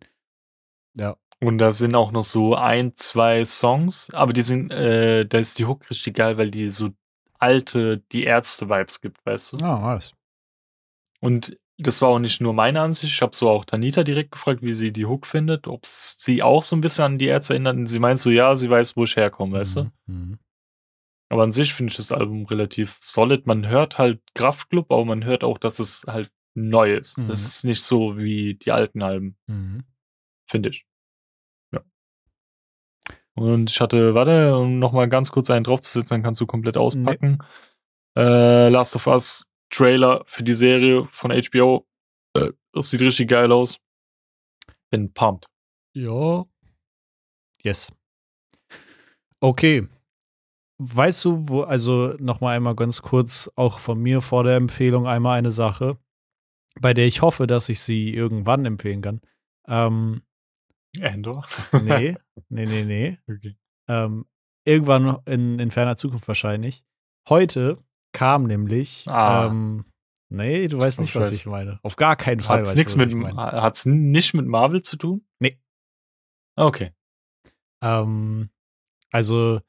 Ja. 0.95 1.15
Und 1.39 1.57
da 1.57 1.71
sind 1.73 1.95
auch 1.95 2.11
noch 2.11 2.23
so 2.23 2.55
ein, 2.55 2.95
zwei 2.95 3.43
Songs, 3.45 4.09
aber 4.13 4.31
die 4.33 4.43
sind, 4.43 4.71
äh, 4.71 5.25
da 5.25 5.37
ist 5.39 5.59
die 5.59 5.65
Hook 5.65 5.89
richtig 5.89 6.15
geil, 6.15 6.37
weil 6.37 6.51
die 6.51 6.67
so 6.71 6.91
alte, 7.39 7.97
die 8.13 8.23
Ärzte-Vibes 8.23 9.01
gibt, 9.01 9.25
weißt 9.25 9.53
du? 9.53 9.65
Ah, 9.65 9.79
nice. 9.79 10.13
Und 11.19 11.57
das 11.87 12.01
war 12.01 12.09
auch 12.09 12.19
nicht 12.19 12.41
nur 12.41 12.53
meine 12.53 12.81
Ansicht, 12.81 13.11
ich 13.13 13.21
habe 13.21 13.35
so 13.35 13.49
auch 13.49 13.65
Tanita 13.65 14.03
direkt 14.03 14.31
gefragt, 14.31 14.61
wie 14.61 14.73
sie 14.73 14.91
die 14.91 15.05
Hook 15.05 15.27
findet, 15.27 15.67
ob 15.67 15.85
sie 15.85 16.41
auch 16.41 16.63
so 16.63 16.75
ein 16.75 16.81
bisschen 16.81 17.05
an 17.05 17.17
die 17.17 17.27
Ärzte 17.27 17.53
erinnert. 17.53 17.75
Und 17.75 17.87
sie 17.87 17.99
meint 17.99 18.19
so, 18.19 18.29
ja, 18.29 18.55
sie 18.55 18.69
weiß, 18.69 18.95
wo 18.97 19.03
ich 19.03 19.15
herkomme, 19.15 19.59
weißt 19.59 19.75
du? 19.77 19.83
Mhm. 19.83 19.91
Mhm. 20.07 20.39
Aber 21.29 21.43
an 21.43 21.51
sich 21.51 21.73
finde 21.73 21.91
ich 21.91 21.97
das 21.97 22.11
Album 22.11 22.45
relativ 22.45 22.97
solid. 23.01 23.47
Man 23.47 23.67
hört 23.67 23.97
halt 23.97 24.21
Kraftclub, 24.35 24.91
aber 24.91 25.05
man 25.05 25.23
hört 25.23 25.43
auch, 25.43 25.57
dass 25.57 25.79
es 25.79 26.05
halt 26.07 26.31
neu 26.55 26.95
ist. 26.95 27.17
Mhm. 27.17 27.27
Das 27.27 27.43
ist 27.43 27.63
nicht 27.63 27.81
so 27.81 28.17
wie 28.17 28.53
die 28.55 28.71
alten 28.71 29.01
Alben, 29.01 29.35
Mhm. 29.47 29.83
finde 30.45 30.69
ich. 30.69 30.85
Ja. 31.71 31.81
Und 33.35 33.71
ich 33.71 33.81
hatte, 33.81 34.13
warte, 34.13 34.55
um 34.55 34.79
nochmal 34.79 35.09
ganz 35.09 35.31
kurz 35.31 35.49
einen 35.49 35.63
draufzusetzen, 35.63 36.15
dann 36.15 36.23
kannst 36.23 36.39
du 36.41 36.45
komplett 36.45 36.77
auspacken. 36.77 37.39
Äh, 38.15 38.69
Last 38.69 38.95
of 38.95 39.07
Us 39.07 39.47
Trailer 39.73 40.23
für 40.25 40.43
die 40.43 40.53
Serie 40.53 41.05
von 41.09 41.31
HBO. 41.31 41.87
Das 42.71 42.89
sieht 42.89 43.01
richtig 43.01 43.29
geil 43.29 43.51
aus. 43.51 43.79
Bin 44.89 45.13
pumped. 45.13 45.47
Ja. 45.95 46.45
Yes. 47.63 47.91
Okay. 49.39 49.87
Weißt 50.79 51.23
du, 51.25 51.47
wo, 51.47 51.61
also 51.61 52.15
nochmal 52.19 52.55
einmal 52.55 52.75
ganz 52.75 53.01
kurz, 53.01 53.49
auch 53.55 53.79
von 53.79 53.99
mir 53.99 54.21
vor 54.21 54.43
der 54.43 54.55
Empfehlung 54.55 55.07
einmal 55.07 55.37
eine 55.37 55.51
Sache, 55.51 55.97
bei 56.79 56.93
der 56.93 57.05
ich 57.05 57.21
hoffe, 57.21 57.47
dass 57.47 57.69
ich 57.69 57.81
sie 57.81 58.13
irgendwann 58.13 58.65
empfehlen 58.65 59.01
kann. 59.01 59.21
Ähm, 59.67 60.23
Endor? 60.99 61.47
nee, 61.71 62.15
nee, 62.49 62.65
nee, 62.65 62.83
nee. 62.83 63.19
Okay. 63.27 63.55
Ähm, 63.87 64.25
irgendwann 64.65 65.19
in, 65.25 65.59
in 65.59 65.71
ferner 65.71 65.97
Zukunft 65.97 66.27
wahrscheinlich. 66.27 66.83
Heute 67.29 67.83
kam 68.13 68.43
nämlich, 68.43 69.05
Ah. 69.07 69.47
ähm, 69.47 69.85
nee, 70.29 70.67
du 70.67 70.79
weißt 70.79 70.99
Ich 70.99 71.01
nicht, 71.07 71.15
was 71.15 71.31
ich 71.31 71.45
meine. 71.45 71.79
Auf 71.83 71.95
gar 71.95 72.15
keinen 72.15 72.39
Fall 72.41 72.59
Hat's 72.59 72.75
nichts 72.75 72.95
mit, 72.95 73.13
hat's 73.35 73.85
nicht 73.85 74.33
mit 74.33 74.45
Marvel 74.47 74.81
zu 74.81 74.97
tun? 74.97 75.25
Nee. 75.39 75.59
Okay. 76.55 76.91
Ähm, 77.81 78.49
also, 79.11 79.59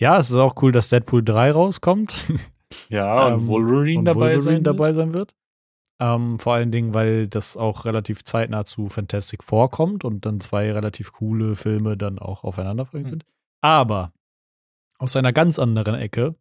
ja, 0.00 0.18
es 0.18 0.30
ist 0.30 0.36
auch 0.36 0.60
cool, 0.62 0.72
dass 0.72 0.88
Deadpool 0.90 1.22
3 1.24 1.50
rauskommt 1.52 2.26
Ja, 2.88 3.28
Ähm, 3.28 3.34
und 3.40 3.46
Wolverine 3.48 3.98
und 4.00 4.04
dabei 4.04 4.20
Wolverine 4.34 4.40
sein. 4.40 4.54
wird. 4.54 4.66
dabei 4.66 4.92
sein 4.92 5.12
wird. 5.14 5.34
Ähm, 6.00 6.38
vor 6.40 6.54
allen 6.54 6.72
Dingen, 6.72 6.92
weil 6.92 7.28
das 7.28 7.56
auch 7.56 7.84
relativ 7.84 8.24
zeitnah 8.24 8.64
zu 8.64 8.88
Fantastic 8.88 9.44
vorkommt 9.44 10.04
und 10.04 10.26
dann 10.26 10.40
zwei 10.40 10.72
relativ 10.72 11.12
coole 11.12 11.54
Filme 11.54 11.96
dann 11.96 12.18
auch 12.18 12.42
aufeinander 12.44 12.84
verlinkt 12.84 13.12
Hm. 13.12 13.20
sind. 13.20 13.26
Aber 13.60 14.12
aus 14.98 15.16
einer 15.16 15.32
ganz 15.32 15.58
anderen 15.58 15.94
Ecke. 15.94 16.34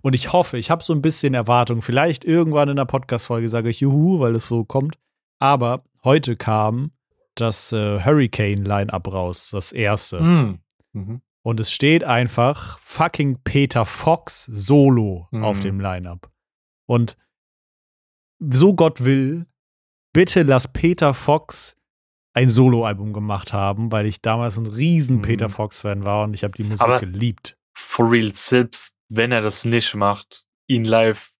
Und 0.00 0.14
ich 0.14 0.32
hoffe, 0.32 0.58
ich 0.58 0.70
habe 0.70 0.82
so 0.82 0.92
ein 0.92 1.02
bisschen 1.02 1.34
Erwartung. 1.34 1.82
Vielleicht 1.82 2.24
irgendwann 2.24 2.68
in 2.68 2.78
einer 2.78 2.86
Podcast-Folge 2.86 3.48
sage 3.48 3.68
ich 3.68 3.80
Juhu, 3.80 4.20
weil 4.20 4.34
es 4.34 4.46
so 4.46 4.64
kommt. 4.64 4.98
Aber 5.38 5.84
heute 6.04 6.36
kam 6.36 6.92
das 7.34 7.72
äh, 7.72 8.00
Hurricane-Line-Up 8.04 9.12
raus, 9.12 9.50
das 9.52 9.72
erste. 9.72 10.20
Mm. 10.20 10.60
Mhm. 10.92 11.22
Und 11.42 11.58
es 11.60 11.72
steht 11.72 12.04
einfach 12.04 12.78
fucking 12.78 13.40
Peter 13.42 13.84
Fox 13.84 14.44
solo 14.44 15.28
Mhm. 15.30 15.44
auf 15.44 15.60
dem 15.60 15.80
Line-Up. 15.80 16.30
Und 16.86 17.16
so 18.38 18.74
Gott 18.74 19.04
will, 19.04 19.46
bitte 20.12 20.42
lass 20.42 20.68
Peter 20.72 21.14
Fox 21.14 21.76
ein 22.34 22.48
Soloalbum 22.50 23.12
gemacht 23.12 23.52
haben, 23.52 23.92
weil 23.92 24.06
ich 24.06 24.20
damals 24.22 24.56
ein 24.56 24.66
riesen 24.66 25.16
Mhm. 25.18 25.22
Peter 25.22 25.48
Fox-Fan 25.48 26.04
war 26.04 26.24
und 26.24 26.34
ich 26.34 26.44
habe 26.44 26.54
die 26.56 26.64
Musik 26.64 26.82
Aber- 26.82 27.00
geliebt. 27.00 27.56
For 27.74 28.10
real, 28.10 28.32
selbst 28.34 28.94
wenn 29.14 29.30
er 29.30 29.42
das 29.42 29.64
nicht 29.64 29.94
macht, 29.94 30.46
ihn 30.66 30.84
live 30.84 31.32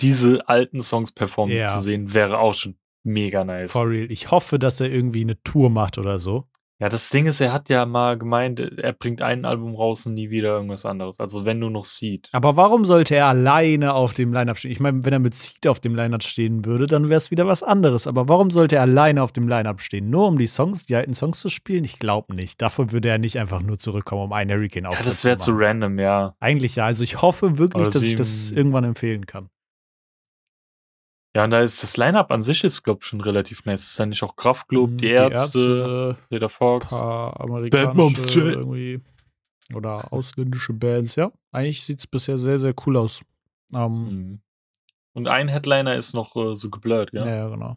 diese 0.00 0.48
alten 0.48 0.80
Songs 0.80 1.12
performen 1.12 1.56
Ja. 1.56 1.66
zu 1.66 1.80
sehen, 1.82 2.14
wäre 2.14 2.38
auch 2.38 2.54
schon 2.54 2.78
mega 3.02 3.44
nice. 3.44 3.72
For 3.72 3.88
real. 3.88 4.10
Ich 4.10 4.30
hoffe, 4.30 4.58
dass 4.58 4.80
er 4.80 4.90
irgendwie 4.90 5.22
eine 5.22 5.42
Tour 5.42 5.70
macht 5.70 5.98
oder 5.98 6.18
so. 6.18 6.46
Ja, 6.80 6.88
das 6.88 7.10
Ding 7.10 7.26
ist, 7.26 7.40
er 7.40 7.52
hat 7.52 7.68
ja 7.68 7.84
mal 7.84 8.16
gemeint, 8.16 8.58
er 8.58 8.94
bringt 8.94 9.20
ein 9.20 9.44
Album 9.44 9.74
raus 9.74 10.06
und 10.06 10.14
nie 10.14 10.30
wieder 10.30 10.48
irgendwas 10.48 10.86
anderes. 10.86 11.20
Also 11.20 11.44
wenn 11.44 11.60
du 11.60 11.68
noch 11.68 11.84
Seed. 11.84 12.30
Aber 12.32 12.56
warum 12.56 12.86
sollte 12.86 13.14
er 13.16 13.26
alleine 13.26 13.92
auf 13.92 14.14
dem 14.14 14.32
Line-Up 14.32 14.56
stehen? 14.56 14.70
Ich 14.70 14.80
meine, 14.80 15.04
wenn 15.04 15.12
er 15.12 15.18
mit 15.18 15.34
Seed 15.34 15.66
auf 15.66 15.78
dem 15.80 15.94
Line-Up 15.94 16.22
stehen 16.22 16.64
würde, 16.64 16.86
dann 16.86 17.10
wäre 17.10 17.18
es 17.18 17.30
wieder 17.30 17.46
was 17.46 17.62
anderes. 17.62 18.06
Aber 18.06 18.30
warum 18.30 18.50
sollte 18.50 18.76
er 18.76 18.82
alleine 18.82 19.22
auf 19.22 19.32
dem 19.32 19.46
Line-Up 19.46 19.82
stehen? 19.82 20.08
Nur 20.08 20.26
um 20.26 20.38
die 20.38 20.46
Songs, 20.46 20.86
die 20.86 20.96
alten 20.96 21.14
Songs 21.14 21.38
zu 21.38 21.50
spielen? 21.50 21.84
Ich 21.84 21.98
glaube 21.98 22.34
nicht. 22.34 22.62
Dafür 22.62 22.92
würde 22.92 23.10
er 23.10 23.18
nicht 23.18 23.38
einfach 23.38 23.60
nur 23.60 23.78
zurückkommen, 23.78 24.22
um 24.22 24.32
einen 24.32 24.50
Hurricane 24.50 24.84
Ja, 24.84 24.88
aufzunehmen. 24.90 25.10
das 25.10 25.24
wäre 25.26 25.36
zu 25.36 25.50
random, 25.54 25.98
ja. 25.98 26.34
Eigentlich 26.40 26.76
ja. 26.76 26.86
Also 26.86 27.04
ich 27.04 27.20
hoffe 27.20 27.58
wirklich, 27.58 27.88
dass 27.88 28.02
ich 28.02 28.14
das 28.14 28.50
irgendwann 28.52 28.84
empfehlen 28.84 29.26
kann. 29.26 29.50
Ja, 31.36 31.44
und 31.44 31.50
da 31.50 31.60
ist 31.60 31.82
das 31.82 31.96
Line-Up 31.96 32.32
an 32.32 32.42
sich 32.42 32.64
ist, 32.64 32.82
glaube 32.82 33.00
ich, 33.02 33.06
schon 33.06 33.20
relativ 33.20 33.64
nice. 33.64 33.82
Es 33.84 33.90
ist 33.92 33.98
ja 33.98 34.06
nicht 34.06 34.22
auch 34.24 34.34
Kraftclub, 34.34 34.90
Mhm, 34.90 34.98
die, 34.98 35.06
Ärzte, 35.08 36.16
Peter 36.28 36.46
ein 36.46 36.50
Fox. 36.50 36.90
paar 36.90 37.32
Bad 37.38 37.94
Moms 37.94 38.18
amerikanische 38.18 38.40
irgendwie 38.52 39.00
oder 39.74 40.12
ausländische 40.12 40.72
Bands. 40.72 41.14
Ja, 41.14 41.30
eigentlich 41.52 41.84
sieht 41.84 42.00
es 42.00 42.06
bisher 42.08 42.36
sehr, 42.36 42.58
sehr 42.58 42.74
cool 42.86 42.96
aus. 42.96 43.22
Ähm, 43.72 44.04
Mhm. 44.04 44.40
Und 45.12 45.26
ein 45.28 45.48
Headliner 45.48 45.96
ist 45.96 46.14
noch 46.14 46.34
äh, 46.36 46.54
so 46.54 46.70
geblurrt, 46.70 47.10
Ja, 47.12 47.26
ja? 47.26 47.48
genau. 47.48 47.76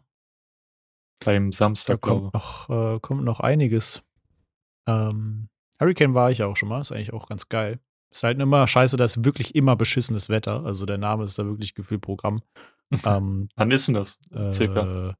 Beim 1.24 1.50
Da 1.50 1.56
Samstag, 1.56 2.00
glaube 2.02 2.30
kommt 2.30 2.34
noch, 2.34 2.68
äh, 2.70 3.00
kommt 3.00 3.24
noch 3.24 3.40
einiges. 3.40 4.02
Ähm, 4.86 5.48
Hurricane 5.80 6.14
war 6.14 6.30
ich 6.30 6.42
auch 6.42 6.56
schon 6.56 6.68
mal, 6.68 6.80
ist 6.80 6.92
eigentlich 6.92 7.12
auch 7.12 7.26
ganz 7.28 7.48
geil. 7.48 7.80
Ist 8.12 8.22
halt 8.22 8.38
immer 8.40 8.66
scheiße, 8.68 8.96
da 8.96 9.04
ist 9.04 9.24
wirklich 9.24 9.54
immer 9.56 9.74
beschissenes 9.74 10.28
Wetter. 10.28 10.64
Also 10.64 10.86
der 10.86 10.98
Name 10.98 11.24
ist 11.24 11.38
da 11.38 11.44
wirklich 11.46 11.74
gefühlt 11.74 12.00
Programm. 12.02 12.42
Ähm, 13.04 13.48
Wann 13.56 13.70
ist 13.70 13.88
denn 13.88 13.94
das? 13.94 14.20
Circa. 14.50 15.08
äh, 15.10 15.14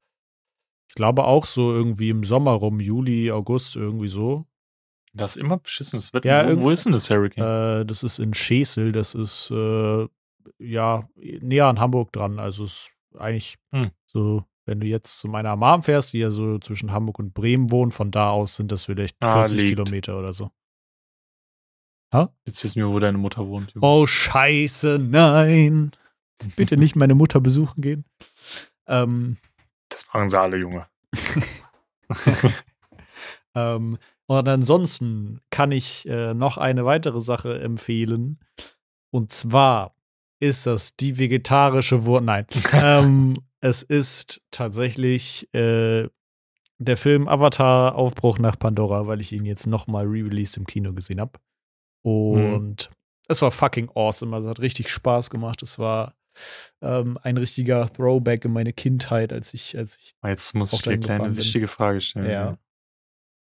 ich 0.89 0.95
glaube 0.95 1.25
auch 1.25 1.45
so 1.45 1.71
irgendwie 1.73 2.09
im 2.09 2.23
Sommer 2.23 2.51
rum, 2.51 2.79
Juli, 2.79 3.31
August, 3.31 3.75
irgendwie 3.75 4.07
so. 4.07 4.45
Das 5.13 5.35
ist 5.35 5.41
immer 5.41 5.57
beschissenes 5.57 6.13
Wetter. 6.13 6.27
Ja, 6.27 6.59
wo, 6.59 6.69
ist 6.69 6.85
denn 6.85 6.91
das 6.93 7.09
Hurricane? 7.09 7.81
Äh, 7.81 7.85
das 7.85 8.03
ist 8.03 8.19
in 8.19 8.33
Schesel, 8.33 8.91
das 8.91 9.13
ist 9.15 9.49
äh, 9.51 10.07
ja 10.59 11.07
näher 11.15 11.67
an 11.67 11.79
Hamburg 11.79 12.11
dran. 12.11 12.39
Also 12.39 12.65
ist 12.65 12.91
eigentlich 13.17 13.57
Hm. 13.73 13.91
so, 14.05 14.43
wenn 14.65 14.79
du 14.81 14.87
jetzt 14.87 15.19
zu 15.19 15.27
meiner 15.27 15.55
Mom 15.55 15.83
fährst, 15.83 16.11
die 16.13 16.19
ja 16.19 16.31
so 16.31 16.59
zwischen 16.59 16.91
Hamburg 16.91 17.19
und 17.19 17.33
Bremen 17.33 17.71
wohnt, 17.71 17.93
von 17.93 18.11
da 18.11 18.29
aus 18.31 18.55
sind 18.55 18.71
das 18.71 18.85
vielleicht 18.85 19.15
Ah, 19.21 19.45
40 19.45 19.61
liegt. 19.61 19.69
Kilometer 19.77 20.17
oder 20.19 20.33
so. 20.33 20.51
Jetzt 22.45 22.63
wissen 22.63 22.75
wir, 22.77 22.87
wo 22.87 22.99
deine 22.99 23.17
Mutter 23.17 23.45
wohnt. 23.47 23.73
Oh, 23.81 24.07
scheiße, 24.07 24.99
nein. 24.99 25.91
Bitte 26.55 26.77
nicht 26.77 26.95
meine 26.95 27.15
Mutter 27.15 27.39
besuchen 27.41 27.81
gehen. 27.81 28.05
Ähm, 28.87 29.37
Das 29.89 30.05
machen 30.13 30.29
sie 30.29 30.39
alle, 30.39 30.57
Junge. 30.57 30.87
ähm, 33.55 33.97
und 34.27 34.47
ansonsten 34.47 35.41
kann 35.49 35.71
ich 35.71 36.07
äh, 36.07 36.33
noch 36.33 36.57
eine 36.57 36.85
weitere 36.85 37.19
Sache 37.19 37.59
empfehlen. 37.59 38.39
Und 39.11 39.31
zwar 39.31 39.95
ist 40.39 40.65
das 40.65 40.95
die 40.95 41.17
vegetarische 41.17 42.05
Wurst. 42.05 42.25
Nein. 42.25 42.45
ähm, 42.73 43.37
es 43.61 43.83
ist 43.83 44.41
tatsächlich 44.51 45.53
äh, 45.53 46.09
der 46.77 46.97
Film 46.97 47.27
Avatar 47.27 47.95
Aufbruch 47.95 48.39
nach 48.39 48.59
Pandora, 48.59 49.07
weil 49.07 49.21
ich 49.21 49.31
ihn 49.31 49.45
jetzt 49.45 49.67
nochmal 49.67 50.05
re-released 50.05 50.57
im 50.57 50.65
Kino 50.65 50.93
gesehen 50.93 51.21
habe. 51.21 51.39
Und 52.03 52.91
es 53.27 53.41
war 53.41 53.51
fucking 53.51 53.89
awesome. 53.95 54.35
Also 54.35 54.49
hat 54.49 54.59
richtig 54.59 54.89
Spaß 54.89 55.29
gemacht. 55.29 55.63
Es 55.63 55.79
war 55.79 56.13
ähm, 56.81 57.17
ein 57.21 57.37
richtiger 57.37 57.91
Throwback 57.91 58.45
in 58.45 58.53
meine 58.53 58.73
Kindheit, 58.73 59.31
als 59.33 59.53
ich, 59.53 59.77
als 59.77 59.97
ich, 59.97 60.15
Jetzt 60.23 60.53
muss 60.55 60.73
ich 60.73 60.81
dir 60.81 60.91
eine 60.91 60.99
kleine 60.99 61.35
wichtige 61.37 61.67
Frage 61.67 62.01
stellen. 62.01 62.29
ja. 62.29 62.57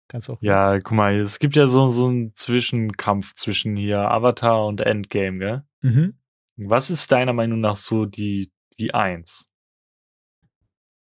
Kannst 0.09 0.30
du 0.30 0.34
auch 0.34 0.41
Ja, 0.41 0.75
jetzt- 0.75 0.86
guck 0.86 0.93
mal, 0.95 1.15
es 1.19 1.38
gibt 1.39 1.55
ja 1.57 1.67
so, 1.67 1.89
so 1.89 2.07
einen 2.07 2.34
Zwischenkampf 2.34 3.34
zwischen 3.36 3.75
hier 3.75 3.99
Avatar 4.09 4.65
und 4.65 4.80
Endgame, 4.82 5.38
gell? 5.39 5.63
Mhm. 5.82 6.17
Was 6.55 6.89
ist 6.89 7.11
deiner 7.11 7.34
Meinung 7.34 7.59
nach 7.59 7.75
so 7.75 8.05
die, 8.05 8.51
die 8.80 8.93
Eins? 8.93 9.51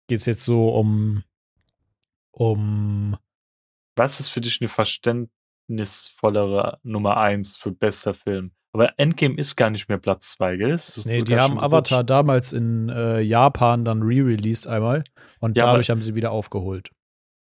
Geht 0.07 0.19
es 0.21 0.25
jetzt 0.25 0.43
so 0.43 0.69
um, 0.69 1.23
um 2.31 3.15
Was 3.95 4.19
ist 4.19 4.29
für 4.29 4.41
dich 4.41 4.59
eine 4.59 4.69
verständnisvollere 4.69 6.79
Nummer 6.83 7.17
eins 7.17 7.57
für 7.57 7.71
bester 7.71 8.15
Film? 8.15 8.53
Aber 8.71 8.99
Endgame 8.99 9.35
ist 9.37 9.55
gar 9.55 9.69
nicht 9.71 9.89
mehr 9.89 9.97
Platz 9.97 10.31
zwei, 10.31 10.55
gell? 10.55 10.71
Das 10.71 10.95
ist 10.97 11.05
Nee, 11.05 11.21
die 11.23 11.37
haben 11.39 11.57
Avatar 11.59 11.99
gerutscht. 12.03 12.09
damals 12.11 12.53
in 12.53 12.89
äh, 12.89 13.19
Japan 13.19 13.83
dann 13.83 14.03
re-released 14.03 14.67
einmal 14.67 15.03
und 15.39 15.57
Ja, 15.57 15.63
aber- 15.63 15.71
dadurch 15.73 15.89
haben 15.89 16.01
sie 16.01 16.15
wieder 16.15 16.31
aufgeholt. 16.31 16.91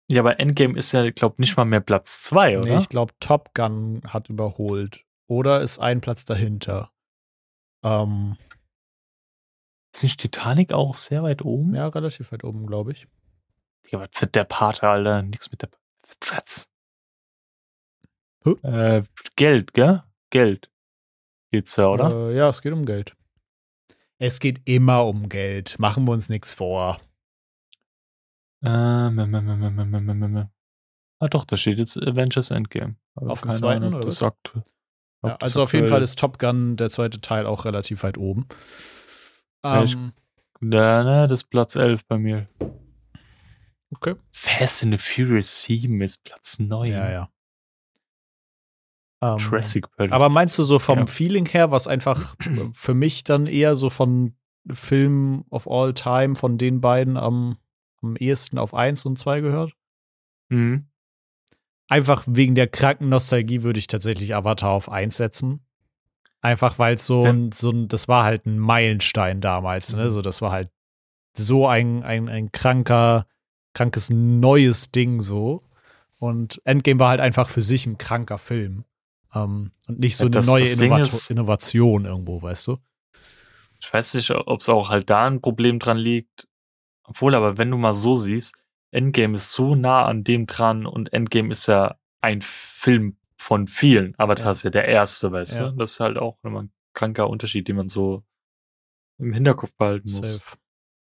Ja, 0.08 0.22
aber 0.22 0.40
Endgame 0.40 0.78
ist 0.78 0.92
ja, 0.92 1.10
glaub 1.10 1.40
nicht 1.40 1.58
mal 1.58 1.66
mehr 1.66 1.80
Platz 1.82 2.22
zwei, 2.22 2.60
oder? 2.60 2.70
Nee, 2.76 2.78
ich 2.78 2.90
glaube, 2.90 3.14
Top 3.20 3.56
Gun 3.56 4.02
hat 4.06 4.30
überholt. 4.30 5.04
Oder 5.28 5.62
ist 5.62 5.80
ein 5.80 6.00
Platz 6.00 6.26
dahinter. 6.26 6.92
Ähm, 7.84 8.38
ist 9.96 10.04
nicht 10.04 10.20
Titanic 10.20 10.74
auch 10.74 10.94
sehr 10.94 11.24
weit 11.24 11.42
oben? 11.44 11.74
ja, 11.74 11.88
relativ 11.88 12.32
weit 12.32 12.44
oben, 12.44 12.68
glaube 12.68 12.92
ich. 12.92 13.08
Ja, 13.90 14.00
was 14.00 14.10
für 14.12 14.28
der 14.28 14.44
Pate, 14.44 14.88
Alter? 14.88 15.24
Nix 15.24 15.50
mit 15.50 15.64
der. 15.64 15.70
Was? 16.30 16.68
Hä? 18.44 18.52
Äh, 18.98 19.04
Geld, 19.36 19.74
gell? 19.74 20.04
Geld. 20.30 20.70
Geht's 21.56 21.78
ja, 21.78 21.88
oder? 21.88 22.10
Äh, 22.12 22.36
ja, 22.36 22.50
es 22.50 22.62
geht 22.62 22.74
um 22.74 22.86
Geld. 22.86 23.16
Es 24.18 24.42
geht 24.42 24.60
immer 24.66 25.06
um 25.06 25.30
Geld. 25.30 25.80
Machen 25.80 26.04
wir 26.06 26.12
uns 26.12 26.28
nichts 26.28 26.54
vor. 26.54 27.00
Ähm, 28.62 29.18
ähm, 29.20 29.34
ähm, 29.36 29.50
ähm, 29.50 29.64
ähm, 29.80 29.80
ähm, 29.96 30.10
ähm, 30.10 30.24
ähm. 30.24 30.50
Ah, 31.22 31.30
doch, 31.30 31.46
da 31.46 31.56
steht 31.56 31.78
jetzt 31.78 31.96
Avengers 31.96 32.52
Endgame. 32.52 32.98
Aber 33.16 33.32
Auf 33.32 33.42
dem 33.42 33.54
zweiten, 33.54 33.84
Ahnung, 33.86 34.00
oder 34.00 34.06
das 34.06 34.22
aktu- 34.22 34.64
Ja, 35.26 35.38
also 35.38 35.64
auf 35.64 35.72
jeden 35.74 35.88
Fall 35.88 36.02
ist 36.02 36.20
Top 36.20 36.40
Gun, 36.40 36.76
der 36.76 36.90
zweite 36.90 37.22
Teil, 37.22 37.46
auch 37.46 37.64
relativ 37.64 38.04
weit 38.04 38.18
oben. 38.18 38.48
Ähm, 39.64 40.12
Na, 40.60 41.04
ne, 41.06 41.28
das 41.30 41.44
ist 41.44 41.50
Platz 41.50 41.76
11 41.76 42.06
bei 42.06 42.18
mir. 42.18 42.50
okay. 43.92 44.16
Fast 44.34 44.84
and 44.84 44.92
the 44.92 44.98
Furious 44.98 45.62
7 45.62 46.02
ist 46.02 46.22
Platz 46.26 46.60
9. 46.60 46.92
Ja, 46.92 47.10
ja. 47.10 47.30
Ähm, 49.34 49.38
Jurassic 49.38 49.86
World. 49.98 50.12
Aber 50.12 50.30
meinst 50.30 50.58
du 50.58 50.64
so 50.64 50.80
vom 50.80 51.00
Ja. 51.00 51.06
Feeling 51.08 51.46
her, 51.46 51.72
was 51.72 51.88
einfach 51.88 52.36
für 52.74 52.94
mich 52.94 53.24
dann 53.24 53.48
eher 53.48 53.76
so 53.76 53.90
von 53.90 54.36
Film 54.72 55.46
of 55.50 55.68
all 55.70 55.94
time 55.94 56.36
von 56.36 56.58
den 56.58 56.82
beiden 56.82 57.18
am, 57.18 57.58
am 58.02 58.16
ehesten 58.16 58.58
auf 58.58 58.74
1 58.74 59.06
und 59.06 59.18
2 59.20 59.42
gehört? 59.42 59.74
Mhm. 60.50 60.88
Einfach 61.88 62.24
wegen 62.28 62.56
der 62.56 62.68
kranken 62.68 63.10
Nostalgie 63.10 63.62
würde 63.62 63.78
ich 63.80 63.88
tatsächlich 63.88 64.34
Avatar 64.36 64.72
auf 64.72 64.90
1 64.92 65.18
setzen. 65.18 65.62
Einfach 66.42 66.78
weil 66.80 66.96
es 66.96 67.06
so, 67.06 67.26
Ja. 67.26 67.32
ein, 67.32 67.52
so 67.52 67.70
ein, 67.72 67.88
das 67.88 68.08
war 68.08 68.24
halt 68.24 68.46
ein 68.46 68.58
Meilenstein 68.60 69.42
damals, 69.42 69.94
ne? 69.94 70.06
Mhm. 70.06 70.10
So, 70.10 70.22
das 70.22 70.42
war 70.42 70.52
halt 70.52 70.70
so 71.38 71.68
ein, 71.68 72.04
ein, 72.04 72.30
ein 72.30 72.52
kranker, 72.52 73.26
krankes 73.74 74.10
neues 74.10 74.92
Ding 74.92 75.22
so. 75.22 75.62
Und 76.18 76.62
Endgame 76.66 77.00
war 77.00 77.10
halt 77.10 77.20
einfach 77.20 77.50
für 77.50 77.62
sich 77.62 77.86
ein 77.86 77.98
kranker 77.98 78.38
Film. 78.38 78.84
Ähm, 79.36 79.72
und 79.88 80.00
nicht 80.00 80.18
so 80.18 80.26
eine 80.26 80.32
das- 80.32 80.46
neue 80.48 80.64
das 80.64 80.78
Ding 80.78 80.92
Innovato 80.92 81.16
ist- 81.18 81.30
Innovation 81.32 82.06
irgendwo, 82.06 82.42
weißt 82.42 82.68
du? 82.68 82.78
Ich 83.80 83.94
weiß 83.94 84.14
nicht, 84.16 84.32
ob 84.32 84.62
es 84.62 84.70
auch 84.70 84.90
halt 84.90 85.10
da 85.10 85.28
ein 85.28 85.42
Problem 85.42 85.80
dran 85.80 85.98
liegt. 85.98 86.48
Obwohl, 87.04 87.36
aber 87.36 87.58
wenn 87.58 87.70
du 87.70 87.78
mal 87.78 87.94
so 87.94 88.16
siehst, 88.16 88.56
Endgame 88.92 89.36
ist 89.36 89.52
so 89.52 89.76
nah 89.76 90.06
an 90.06 90.24
dem 90.24 90.48
dran 90.48 90.86
und 90.86 91.14
Endgame 91.14 91.52
ist 91.52 91.68
ja 91.68 91.96
ein 92.22 92.42
Film 92.42 93.18
von 93.38 93.68
vielen. 93.68 94.16
Avatar 94.18 94.46
Ja. 94.46 94.52
ist 94.52 94.64
ja 94.64 94.70
der 94.72 94.88
erste, 94.88 95.32
weißt 95.32 95.58
Ja. 95.58 95.70
du? 95.70 95.76
Das 95.78 95.92
ist 95.94 96.00
halt 96.00 96.18
auch 96.18 96.38
immer 96.44 96.64
ein 96.64 96.72
kranker 96.94 97.30
Unterschied, 97.30 97.68
den 97.68 97.76
man 97.76 97.90
so 97.90 98.24
im 99.20 99.34
Hinterkopf 99.34 99.76
behalten 99.76 100.10
muss. 100.12 100.40
Safe. 100.40 100.58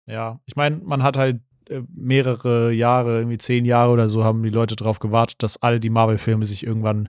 Ja, 0.06 0.40
ich 0.46 0.56
meine, 0.56 0.76
man 0.78 1.02
hat 1.02 1.16
halt 1.16 1.40
äh, 1.68 1.82
mehrere 1.94 2.72
Jahre, 2.72 3.18
irgendwie 3.18 3.38
zehn 3.38 3.64
Jahre 3.64 3.92
oder 3.92 4.08
so, 4.08 4.24
haben 4.24 4.42
die 4.42 4.50
Leute 4.50 4.74
darauf 4.74 4.98
gewartet, 4.98 5.42
dass 5.44 5.62
all 5.62 5.78
die 5.78 5.90
Marvel-Filme 5.90 6.44
sich 6.44 6.66
irgendwann 6.66 7.08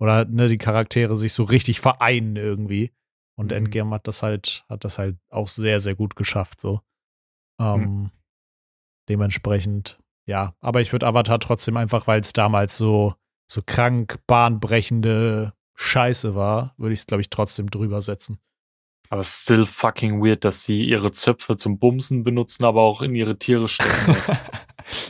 oder 0.00 0.24
ne, 0.24 0.48
die 0.48 0.58
Charaktere 0.58 1.16
sich 1.16 1.32
so 1.32 1.44
richtig 1.44 1.78
vereinen 1.80 2.34
irgendwie. 2.36 2.92
Und 3.36 3.52
Mhm. 3.52 3.58
Endgame 3.58 3.94
hat 3.94 4.08
das 4.08 4.22
halt, 4.22 4.64
hat 4.68 4.84
das 4.84 4.98
halt 4.98 5.16
auch 5.30 5.46
sehr, 5.48 5.78
sehr 5.80 5.94
gut 5.94 6.16
geschafft. 6.16 6.60
So. 6.60 6.80
Ähm, 7.60 8.10
Dementsprechend, 9.08 9.98
ja. 10.26 10.54
Aber 10.60 10.80
ich 10.80 10.92
würde 10.92 11.06
Avatar 11.06 11.40
trotzdem 11.40 11.76
einfach, 11.76 12.06
weil 12.06 12.20
es 12.20 12.32
damals 12.32 12.76
so, 12.76 13.14
so 13.50 13.60
krank, 13.64 14.20
bahnbrechende 14.26 15.52
Scheiße 15.74 16.34
war, 16.34 16.74
würde 16.76 16.92
ich 16.92 17.00
es, 17.00 17.06
glaube 17.06 17.20
ich, 17.22 17.30
trotzdem 17.30 17.70
drüber 17.70 18.02
setzen. 18.02 18.38
Aber 19.08 19.24
still 19.24 19.66
fucking 19.66 20.22
weird, 20.24 20.44
dass 20.44 20.62
sie 20.62 20.84
ihre 20.84 21.10
Zöpfe 21.10 21.56
zum 21.56 21.80
Bumsen 21.80 22.22
benutzen, 22.22 22.64
aber 22.64 22.82
auch 22.82 23.02
in 23.02 23.14
ihre 23.14 23.38
Tiere 23.38 23.68
stecken. 23.68 24.16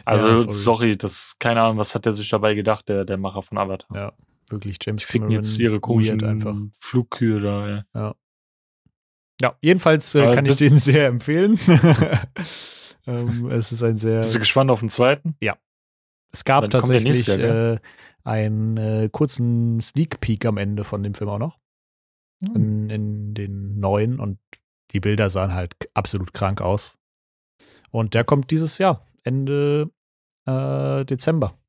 Also, 0.05 0.43
Ja, 0.43 0.51
sorry, 0.51 0.99
das, 0.99 1.37
keine 1.39 1.63
Ahnung, 1.63 1.79
was 1.79 1.95
hat 1.95 2.05
der 2.05 2.13
sich 2.13 2.29
dabei 2.29 2.53
gedacht, 2.55 2.87
der, 2.91 3.07
der 3.07 3.17
Macher 3.17 3.43
von 3.43 3.57
Avatar? 3.57 3.97
Ja, 3.97 4.13
wirklich 4.51 4.79
James 4.81 5.07
Cameron. 5.07 5.31
jetzt 5.33 5.59
ihre 5.59 5.81
komischen 5.81 6.23
einfach. 6.25 6.57
Flugkühe 6.81 7.41
da, 7.41 7.85
ja. 7.95 8.15
Ja, 9.41 9.57
jedenfalls 9.63 10.15
äh, 10.15 10.35
kann 10.35 10.45
ich 10.45 10.57
den 10.57 10.79
sehr 10.79 11.07
empfehlen. 11.07 11.59
ähm, 13.07 13.51
es 13.51 13.73
ist 13.73 13.83
ein 13.83 13.97
sehr. 13.97 14.21
Bist 14.21 14.35
du 14.35 14.39
gespannt 14.39 14.71
auf 14.71 14.81
den 14.81 14.91
zweiten? 14.91 15.35
Es 16.33 16.45
gab 16.45 16.63
Dann 16.63 16.71
tatsächlich 16.71 17.27
Jahr, 17.27 17.75
äh, 17.75 17.79
einen 18.23 18.77
äh, 18.77 19.09
kurzen 19.11 19.81
Sneak 19.81 20.21
Peek 20.21 20.45
am 20.45 20.59
Ende 20.59 20.85
von 20.85 21.03
dem 21.03 21.15
Film 21.15 21.31
auch 21.31 21.39
noch. 21.39 21.59
Hm. 22.45 22.57
In, 22.57 22.91
in 22.91 23.35
den 23.35 23.81
neuen 23.81 24.21
und 24.21 24.39
die 24.93 25.01
Bilder 25.01 25.31
sahen 25.31 25.55
halt 25.55 25.75
absolut 25.95 26.33
krank 26.33 26.61
aus. 26.61 26.99
Und 27.91 28.15
der 28.15 28.25
kommt 28.25 28.51
dieses 28.51 28.79
Jahr, 28.79 29.07
Ende 29.25 29.91
äh, 30.47 31.05
Dezember. 31.05 31.60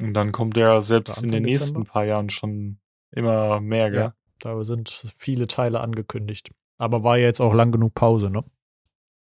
Und 0.00 0.14
dann 0.14 0.32
kommt 0.32 0.56
der 0.56 0.82
selbst 0.82 1.22
in 1.22 1.30
den 1.30 1.44
nächsten 1.44 1.68
Dezember? 1.68 1.90
paar 1.90 2.04
Jahren 2.04 2.30
schon 2.30 2.78
immer 3.10 3.60
mehr, 3.60 3.90
gell? 3.90 4.00
Ja. 4.00 4.14
Da 4.40 4.62
sind 4.64 4.90
viele 5.18 5.46
Teile 5.46 5.80
angekündigt. 5.80 6.50
Aber 6.78 7.02
war 7.02 7.16
ja 7.16 7.24
jetzt 7.24 7.40
auch 7.40 7.54
lang 7.54 7.72
genug 7.72 7.94
Pause, 7.94 8.30
ne? 8.30 8.44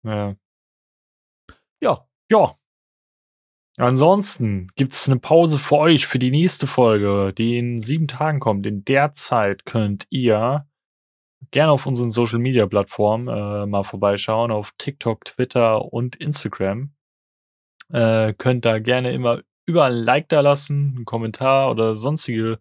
Ja. 0.04 0.36
Ja. 1.80 2.06
Ja. 2.30 2.58
Ansonsten 3.78 4.68
gibt's 4.74 5.08
eine 5.08 5.20
Pause 5.20 5.58
für 5.58 5.76
euch 5.76 6.06
für 6.06 6.18
die 6.18 6.32
nächste 6.32 6.66
Folge, 6.66 7.32
die 7.32 7.58
in 7.58 7.82
sieben 7.82 8.08
Tagen 8.08 8.40
kommt. 8.40 8.66
In 8.66 8.84
der 8.84 9.14
Zeit 9.14 9.64
könnt 9.64 10.06
ihr 10.10 10.66
gerne 11.52 11.72
auf 11.72 11.86
unseren 11.86 12.10
Social 12.10 12.40
Media 12.40 12.66
Plattformen 12.66 13.28
äh, 13.28 13.66
mal 13.66 13.84
vorbeischauen, 13.84 14.50
auf 14.50 14.72
TikTok, 14.78 15.24
Twitter 15.24 15.92
und 15.92 16.16
Instagram. 16.16 16.90
Äh, 17.90 18.34
könnt 18.34 18.64
da 18.64 18.80
gerne 18.80 19.12
immer 19.12 19.42
überall 19.68 19.92
ein 19.92 20.04
Like 20.04 20.28
da 20.28 20.40
lassen, 20.40 20.94
einen 20.96 21.04
Kommentar 21.04 21.70
oder 21.70 21.94
sonstige 21.94 22.58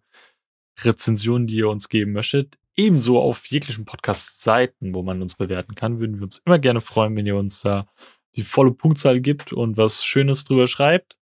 Rezensionen, 0.80 1.46
die 1.46 1.56
ihr 1.56 1.68
uns 1.68 1.88
geben 1.88 2.12
möchtet. 2.12 2.56
Ebenso 2.76 3.18
auf 3.18 3.46
jeglichen 3.46 3.84
Podcast-Seiten, 3.84 4.94
wo 4.94 5.02
man 5.02 5.20
uns 5.20 5.34
bewerten 5.34 5.74
kann, 5.74 5.98
würden 5.98 6.18
wir 6.18 6.24
uns 6.24 6.38
immer 6.44 6.58
gerne 6.58 6.80
freuen, 6.80 7.16
wenn 7.16 7.26
ihr 7.26 7.36
uns 7.36 7.62
da 7.62 7.88
die 8.36 8.42
volle 8.42 8.72
Punktzahl 8.72 9.20
gibt 9.20 9.52
und 9.52 9.76
was 9.76 10.04
Schönes 10.04 10.44
drüber 10.44 10.68
schreibt. 10.68 11.16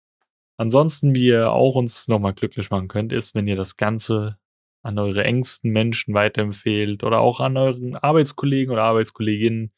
Ansonsten, 0.59 1.15
wie 1.15 1.27
ihr 1.27 1.53
auch 1.53 1.75
uns 1.75 2.09
nochmal 2.09 2.35
glücklich 2.35 2.71
machen 2.71 2.89
könnt, 2.89 3.13
ist, 3.13 3.35
wenn 3.35 3.47
ihr 3.47 3.57
das 3.57 3.77
Ganze 3.77 4.39
an 4.83 4.99
eure 4.99 5.25
engsten 5.25 5.71
Menschen 5.71 6.15
weiterempfehlt 6.15 7.05
oder 7.05 7.21
auch 7.21 7.41
an 7.41 7.57
euren 7.57 7.97
Arbeitskollegen 7.97 8.73
oder 8.73 8.85
Arbeitskolleginnen, 8.85 9.73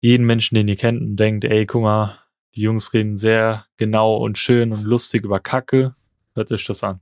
jeden 0.00 0.26
Menschen, 0.26 0.54
den 0.56 0.68
ihr 0.68 0.76
kennt 0.76 1.00
und 1.00 1.16
denkt, 1.16 1.44
ey, 1.44 1.66
guck 1.66 1.82
mal, 1.82 2.18
die 2.54 2.62
Jungs 2.62 2.92
reden 2.92 3.18
sehr 3.18 3.66
genau 3.76 4.16
und 4.16 4.38
schön 4.38 4.72
und 4.72 4.82
lustig 4.82 5.24
über 5.24 5.40
Kacke. 5.40 5.94
Hört 6.34 6.52
euch 6.52 6.66
das 6.66 6.82
an. 6.84 7.00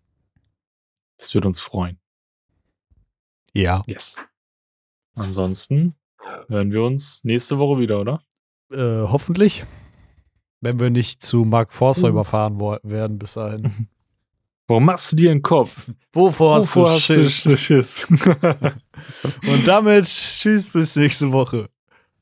Das 1.18 1.34
wird 1.34 1.46
uns 1.46 1.60
freuen. 1.60 1.98
Ja. 3.52 3.82
Yes. 3.86 4.16
Ansonsten 5.14 5.94
hören 6.48 6.72
wir 6.72 6.82
uns 6.82 7.22
nächste 7.22 7.58
Woche 7.58 7.80
wieder, 7.80 8.00
oder? 8.00 8.22
Äh, 8.72 9.06
hoffentlich. 9.06 9.64
Wenn 10.60 10.80
wir 10.80 10.90
nicht 10.90 11.22
zu 11.22 11.44
Mark 11.44 11.72
Forster 11.72 12.08
Uh. 12.08 12.10
überfahren 12.10 12.58
werden 12.82 13.18
bis 13.18 13.34
dahin. 13.34 13.88
Warum 14.66 14.86
machst 14.86 15.12
du 15.12 15.16
dir 15.16 15.30
einen 15.30 15.42
Kopf? 15.42 15.90
Wovor 16.14 16.56
hast 16.56 16.74
Wovor 16.74 16.88
du 16.88 17.24
hast 17.24 17.44
du 17.44 17.56
Schiss? 17.56 17.60
Schiss? 17.60 18.06
Und 19.46 19.66
damit 19.66 20.06
tschüss 20.06 20.70
bis 20.70 20.96
nächste 20.96 21.30
Woche. 21.32 21.68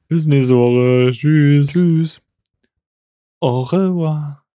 Bis 0.09 0.27
nächste 0.27 0.57
Woche. 0.57 1.13
Tschüss. 1.13 1.69
Tschüss. 1.69 2.21
Au 3.43 3.65
revoir. 3.65 4.47